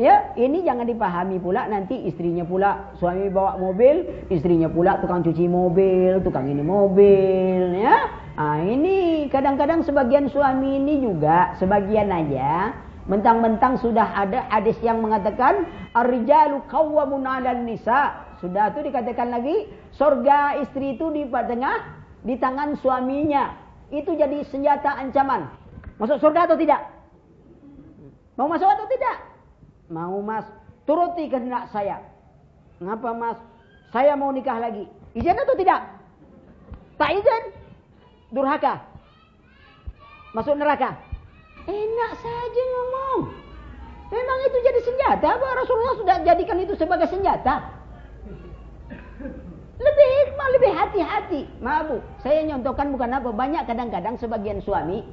Ya, 0.00 0.32
ini 0.40 0.64
jangan 0.64 0.88
dipahami 0.88 1.36
pula 1.36 1.68
nanti 1.68 1.92
istrinya 2.08 2.48
pula 2.48 2.96
suami 2.96 3.28
bawa 3.28 3.60
mobil, 3.60 4.24
istrinya 4.32 4.64
pula 4.72 4.96
tukang 5.04 5.20
cuci 5.20 5.44
mobil, 5.44 6.16
tukang 6.24 6.48
ini 6.48 6.64
mobil, 6.64 7.76
ya. 7.76 8.08
Ah 8.32 8.64
ini 8.64 9.28
kadang-kadang 9.28 9.84
sebagian 9.84 10.32
suami 10.32 10.80
ini 10.80 11.04
juga 11.04 11.52
sebagian 11.60 12.08
aja 12.08 12.72
mentang-mentang 13.04 13.76
sudah 13.76 14.08
ada 14.14 14.46
hadis 14.48 14.78
yang 14.80 15.04
mengatakan 15.04 15.68
ar-rijalu 15.92 16.64
qawwamun 16.70 17.28
'alan 17.28 17.68
nisa. 17.68 18.24
Sudah 18.40 18.74
itu 18.74 18.88
dikatakan 18.90 19.30
lagi 19.30 19.70
surga 19.94 20.64
istri 20.64 20.98
itu 20.98 21.12
di 21.12 21.28
tengah 21.28 21.78
di 22.24 22.34
tangan 22.40 22.78
suaminya. 22.80 23.54
Itu 23.92 24.16
jadi 24.16 24.42
senjata 24.48 24.96
ancaman. 24.96 25.52
Masuk 26.00 26.18
surga 26.18 26.48
atau 26.48 26.56
tidak? 26.56 26.80
Mau 28.40 28.48
masuk 28.48 28.64
atau 28.64 28.88
tidak? 28.88 29.16
Mau 29.92 30.24
mas, 30.24 30.48
turuti 30.88 31.28
kehendak 31.28 31.68
saya. 31.68 32.00
Ngapa 32.80 33.12
mas? 33.12 33.38
Saya 33.92 34.16
mau 34.16 34.32
nikah 34.32 34.56
lagi. 34.56 34.88
Izin 35.12 35.36
atau 35.36 35.52
tidak? 35.52 35.84
Tak 36.96 37.12
izin? 37.12 37.61
Durhaka. 38.32 38.80
Masuk 40.32 40.56
neraka. 40.56 40.96
Enak 41.68 42.12
saja 42.18 42.62
ngomong. 42.72 43.20
Memang 44.08 44.38
itu 44.48 44.58
jadi 44.64 44.80
senjata. 44.80 45.26
Apa 45.36 45.46
Rasulullah 45.60 45.96
sudah 46.00 46.16
jadikan 46.24 46.58
itu 46.60 46.72
sebagai 46.76 47.08
senjata? 47.12 47.60
Lebih 49.82 50.08
hikmah, 50.24 50.48
lebih 50.56 50.70
hati-hati. 50.72 51.40
Maaf 51.60 51.82
bu, 51.88 51.96
saya 52.24 52.40
nyontohkan 52.48 52.92
bukan 52.92 53.12
apa. 53.12 53.28
Banyak 53.32 53.64
kadang-kadang 53.68 54.16
sebagian 54.16 54.60
suami. 54.64 55.04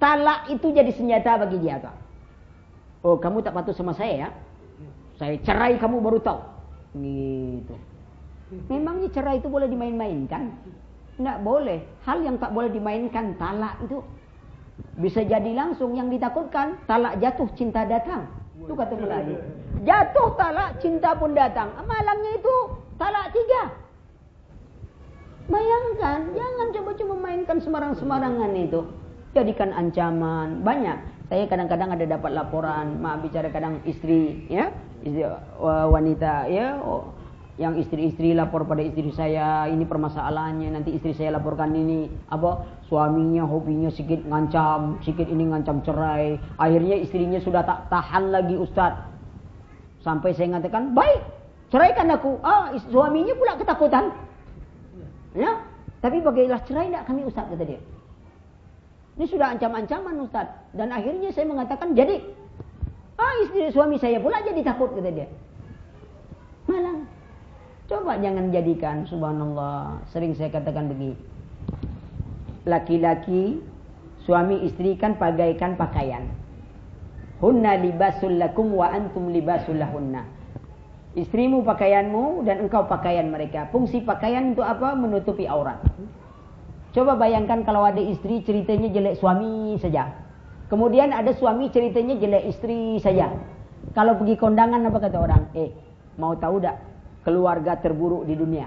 Talak 0.00 0.48
itu 0.48 0.72
jadi 0.72 0.92
senjata 0.92 1.40
bagi 1.40 1.60
dia. 1.60 1.80
Pak. 1.80 1.96
Oh 3.00 3.16
kamu 3.16 3.40
tak 3.40 3.56
patuh 3.56 3.72
sama 3.72 3.96
saya 3.96 4.28
ya? 4.28 4.30
Saya 5.16 5.36
cerai 5.44 5.76
kamu 5.76 6.00
baru 6.00 6.20
tahu. 6.20 6.40
Gitu. 6.96 7.76
Memangnya 8.68 9.08
cerai 9.12 9.40
itu 9.40 9.48
boleh 9.48 9.68
dimain-mainkan? 9.68 10.56
Tidak 11.20 11.44
boleh. 11.44 11.84
Hal 12.08 12.24
yang 12.24 12.40
tak 12.40 12.56
boleh 12.56 12.72
dimainkan 12.72 13.36
talak 13.36 13.76
itu 13.84 14.00
bisa 14.96 15.20
jadi 15.20 15.52
langsung 15.52 15.92
yang 15.92 16.08
ditakutkan 16.08 16.80
talak 16.88 17.20
jatuh 17.20 17.44
cinta 17.52 17.84
datang. 17.84 18.24
Itu 18.56 18.72
kata 18.72 18.96
Melayu. 18.96 19.36
Jatuh 19.84 20.32
talak 20.40 20.80
cinta 20.80 21.12
pun 21.12 21.36
datang. 21.36 21.76
Malangnya 21.84 22.40
itu 22.40 22.56
talak 22.96 23.36
tiga. 23.36 23.68
Bayangkan, 25.44 26.32
jangan 26.32 26.66
coba-coba 26.72 27.14
mainkan 27.20 27.58
sembarang-sembarangan 27.60 28.52
itu. 28.56 28.80
Jadikan 29.36 29.76
ancaman. 29.76 30.64
Banyak. 30.64 31.28
Saya 31.28 31.44
kadang-kadang 31.52 32.00
ada 32.00 32.16
dapat 32.16 32.32
laporan, 32.32 32.96
maaf 32.96 33.20
bicara 33.20 33.52
kadang 33.52 33.84
istri, 33.84 34.48
ya, 34.48 34.72
istri, 35.04 35.28
wanita, 35.62 36.48
ya, 36.48 36.80
oh, 36.80 37.12
yang 37.60 37.76
istri-istri 37.76 38.32
lapor 38.32 38.64
pada 38.64 38.80
istri 38.80 39.12
saya, 39.12 39.68
ini 39.68 39.84
permasalahannya, 39.84 40.80
nanti 40.80 40.96
istri 40.96 41.12
saya 41.12 41.36
laporkan 41.36 41.76
ini, 41.76 42.08
apa, 42.32 42.64
suaminya 42.88 43.44
hobinya 43.44 43.92
sedikit 43.92 44.24
ngancam, 44.24 44.96
sedikit 45.04 45.28
ini 45.28 45.44
ngancam 45.52 45.84
cerai, 45.84 46.40
akhirnya 46.56 46.96
istrinya 46.96 47.36
sudah 47.36 47.60
tak 47.60 47.92
tahan 47.92 48.32
lagi 48.32 48.56
Ustadz, 48.56 49.04
sampai 50.00 50.32
saya 50.32 50.56
mengatakan, 50.56 50.96
baik, 50.96 51.20
ceraikan 51.68 52.08
aku, 52.16 52.40
ah, 52.40 52.72
suaminya 52.88 53.36
pula 53.36 53.60
ketakutan, 53.60 54.08
ya, 55.36 55.60
tapi 56.00 56.24
bagaimana 56.24 56.64
cerai 56.64 56.88
tidak 56.88 57.04
kami 57.04 57.28
Ustadz 57.28 57.52
kata 57.52 57.64
dia. 57.68 57.80
Ini 59.20 59.28
sudah 59.28 59.52
ancam-ancaman 59.52 60.16
Ustaz. 60.24 60.48
Dan 60.72 60.88
akhirnya 60.96 61.28
saya 61.36 61.44
mengatakan 61.44 61.92
jadi. 61.92 62.24
Ah 63.20 63.36
istri 63.44 63.68
suami 63.68 64.00
saya 64.00 64.16
pula 64.16 64.40
jadi 64.40 64.64
takut 64.64 64.96
kata 64.96 65.12
dia. 65.12 65.28
Coba 67.90 68.14
jangan 68.22 68.54
jadikan 68.54 69.02
subhanallah. 69.02 69.98
Sering 70.14 70.30
saya 70.38 70.46
katakan 70.54 70.94
begini. 70.94 71.18
Laki-laki 72.62 73.58
suami 74.22 74.62
istri 74.62 74.94
kan 74.94 75.18
bagaikan 75.18 75.74
pakaian. 75.74 76.22
Hunna 77.42 77.74
libasul 77.82 78.38
lakum 78.38 78.78
wa 78.78 78.94
antum 78.94 79.34
libasul 79.34 79.74
lahunna. 79.74 80.22
Istrimu 81.18 81.66
pakaianmu 81.66 82.46
dan 82.46 82.62
engkau 82.62 82.86
pakaian 82.86 83.26
mereka. 83.26 83.66
Fungsi 83.74 84.06
pakaian 84.06 84.54
untuk 84.54 84.62
apa? 84.62 84.94
Menutupi 84.94 85.50
aurat. 85.50 85.82
Coba 86.94 87.18
bayangkan 87.18 87.66
kalau 87.66 87.82
ada 87.82 87.98
istri 87.98 88.46
ceritanya 88.46 88.86
jelek 88.86 89.18
suami 89.18 89.74
saja. 89.82 90.14
Kemudian 90.70 91.10
ada 91.10 91.34
suami 91.34 91.66
ceritanya 91.74 92.14
jelek 92.14 92.54
istri 92.54 93.02
saja. 93.02 93.34
Kalau 93.98 94.14
pergi 94.14 94.38
kondangan 94.38 94.86
apa 94.86 94.98
kata 95.02 95.18
orang? 95.18 95.42
Eh, 95.58 95.74
mau 96.14 96.38
tahu 96.38 96.62
tak 96.62 96.89
keluarga 97.30 97.78
terburuk 97.78 98.26
di 98.26 98.34
dunia? 98.34 98.66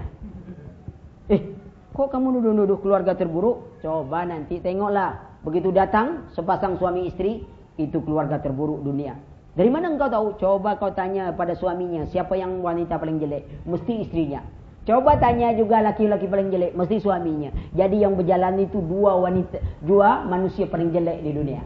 Eh, 1.28 1.52
kok 1.92 2.08
kamu 2.08 2.40
nuduh-nuduh 2.40 2.80
keluarga 2.80 3.12
terburuk? 3.12 3.84
Coba 3.84 4.24
nanti 4.24 4.56
tengoklah. 4.64 5.36
Begitu 5.44 5.68
datang 5.68 6.32
sepasang 6.32 6.80
suami 6.80 7.12
istri, 7.12 7.44
itu 7.76 8.00
keluarga 8.00 8.40
terburuk 8.40 8.80
dunia. 8.80 9.20
Dari 9.52 9.68
mana 9.68 9.92
engkau 9.92 10.08
tahu? 10.08 10.40
Coba 10.40 10.80
kau 10.80 10.96
tanya 10.96 11.30
pada 11.36 11.52
suaminya, 11.52 12.08
siapa 12.08 12.34
yang 12.40 12.64
wanita 12.64 12.96
paling 12.96 13.20
jelek? 13.20 13.68
Mesti 13.68 14.08
istrinya. 14.08 14.40
Coba 14.88 15.20
tanya 15.20 15.52
juga 15.52 15.80
laki-laki 15.84 16.24
paling 16.24 16.48
jelek, 16.48 16.72
mesti 16.72 17.00
suaminya. 17.00 17.52
Jadi 17.72 18.00
yang 18.04 18.16
berjalan 18.16 18.64
itu 18.64 18.80
dua 18.84 19.16
wanita, 19.16 19.60
dua 19.84 20.24
manusia 20.24 20.64
paling 20.68 20.92
jelek 20.92 21.20
di 21.20 21.30
dunia. 21.32 21.60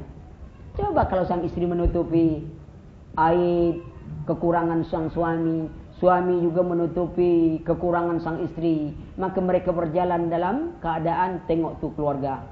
Coba 0.79 1.07
kalau 1.07 1.27
sang 1.27 1.43
istri 1.43 1.67
menutupi 1.67 2.47
aib, 3.19 3.83
kekurangan 4.27 4.87
sang 4.87 5.11
suami, 5.11 5.67
suami 5.99 6.41
juga 6.41 6.63
menutupi 6.63 7.63
kekurangan 7.63 8.23
sang 8.23 8.39
istri, 8.43 8.95
maka 9.19 9.39
mereka 9.43 9.75
berjalan 9.75 10.31
dalam 10.31 10.79
keadaan 10.79 11.43
tengok 11.51 11.83
tuh 11.83 11.93
keluarga. 11.99 12.47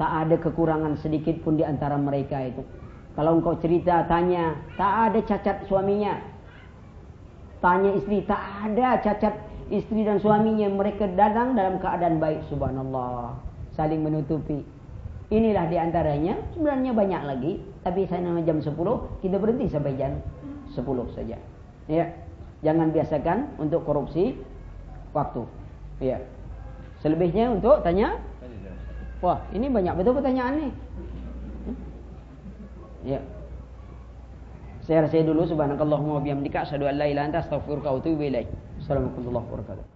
Tak 0.00 0.10
ada 0.26 0.36
kekurangan 0.40 0.98
sedikit 0.98 1.38
pun 1.44 1.60
di 1.60 1.64
antara 1.64 1.94
mereka 2.00 2.40
itu. 2.40 2.64
Kalau 3.12 3.36
engkau 3.36 3.60
cerita, 3.60 4.08
tanya, 4.08 4.56
tak 4.80 5.12
ada 5.12 5.20
cacat 5.20 5.68
suaminya, 5.68 6.16
Tanya 7.62 7.94
istri, 7.94 8.26
tak 8.26 8.42
ada 8.42 8.98
cacat 8.98 9.38
istri 9.70 10.02
dan 10.02 10.18
suaminya. 10.18 10.66
Mereka 10.66 11.14
datang 11.14 11.54
dalam 11.54 11.78
keadaan 11.78 12.18
baik. 12.18 12.42
Subhanallah. 12.50 13.38
Saling 13.78 14.02
menutupi. 14.02 14.66
Inilah 15.30 15.70
di 15.70 15.78
antaranya. 15.78 16.34
Sebenarnya 16.58 16.90
banyak 16.90 17.22
lagi. 17.22 17.52
Tapi 17.86 18.10
saya 18.10 18.26
nama 18.26 18.42
jam 18.42 18.58
10. 18.58 18.74
Kita 19.22 19.36
berhenti 19.38 19.70
sampai 19.70 19.94
jam 19.94 20.18
10 20.74 21.14
saja. 21.14 21.38
Ya. 21.90 22.12
Jangan 22.62 22.94
biasakan 22.94 23.58
untuk 23.58 23.82
korupsi 23.82 24.38
waktu. 25.10 25.42
Ya. 25.98 26.22
Selebihnya 27.02 27.50
untuk 27.50 27.82
tanya. 27.82 28.22
Wah, 29.22 29.38
ini 29.54 29.70
banyak 29.70 29.94
betul 29.98 30.18
pertanyaan 30.18 30.54
nih. 30.66 30.72
Ya. 33.02 33.20
Saya 34.82 35.06
rasa 35.06 35.22
dulu 35.22 35.46
subhanakallahumma 35.46 36.18
wa 36.18 36.22
bihamdika 36.22 36.66
asyhadu 36.66 36.90
an 36.90 36.98
la 36.98 37.06
ilaha 37.06 37.10
illa 37.10 37.22
anta 37.30 37.38
astaghfiruka 37.42 37.86
wa 37.90 37.98
atubu 38.02 38.22
ilaik. 38.26 38.50
Assalamualaikum 38.82 39.22
warahmatullahi 39.22 39.46
wabarakatuh. 39.46 39.91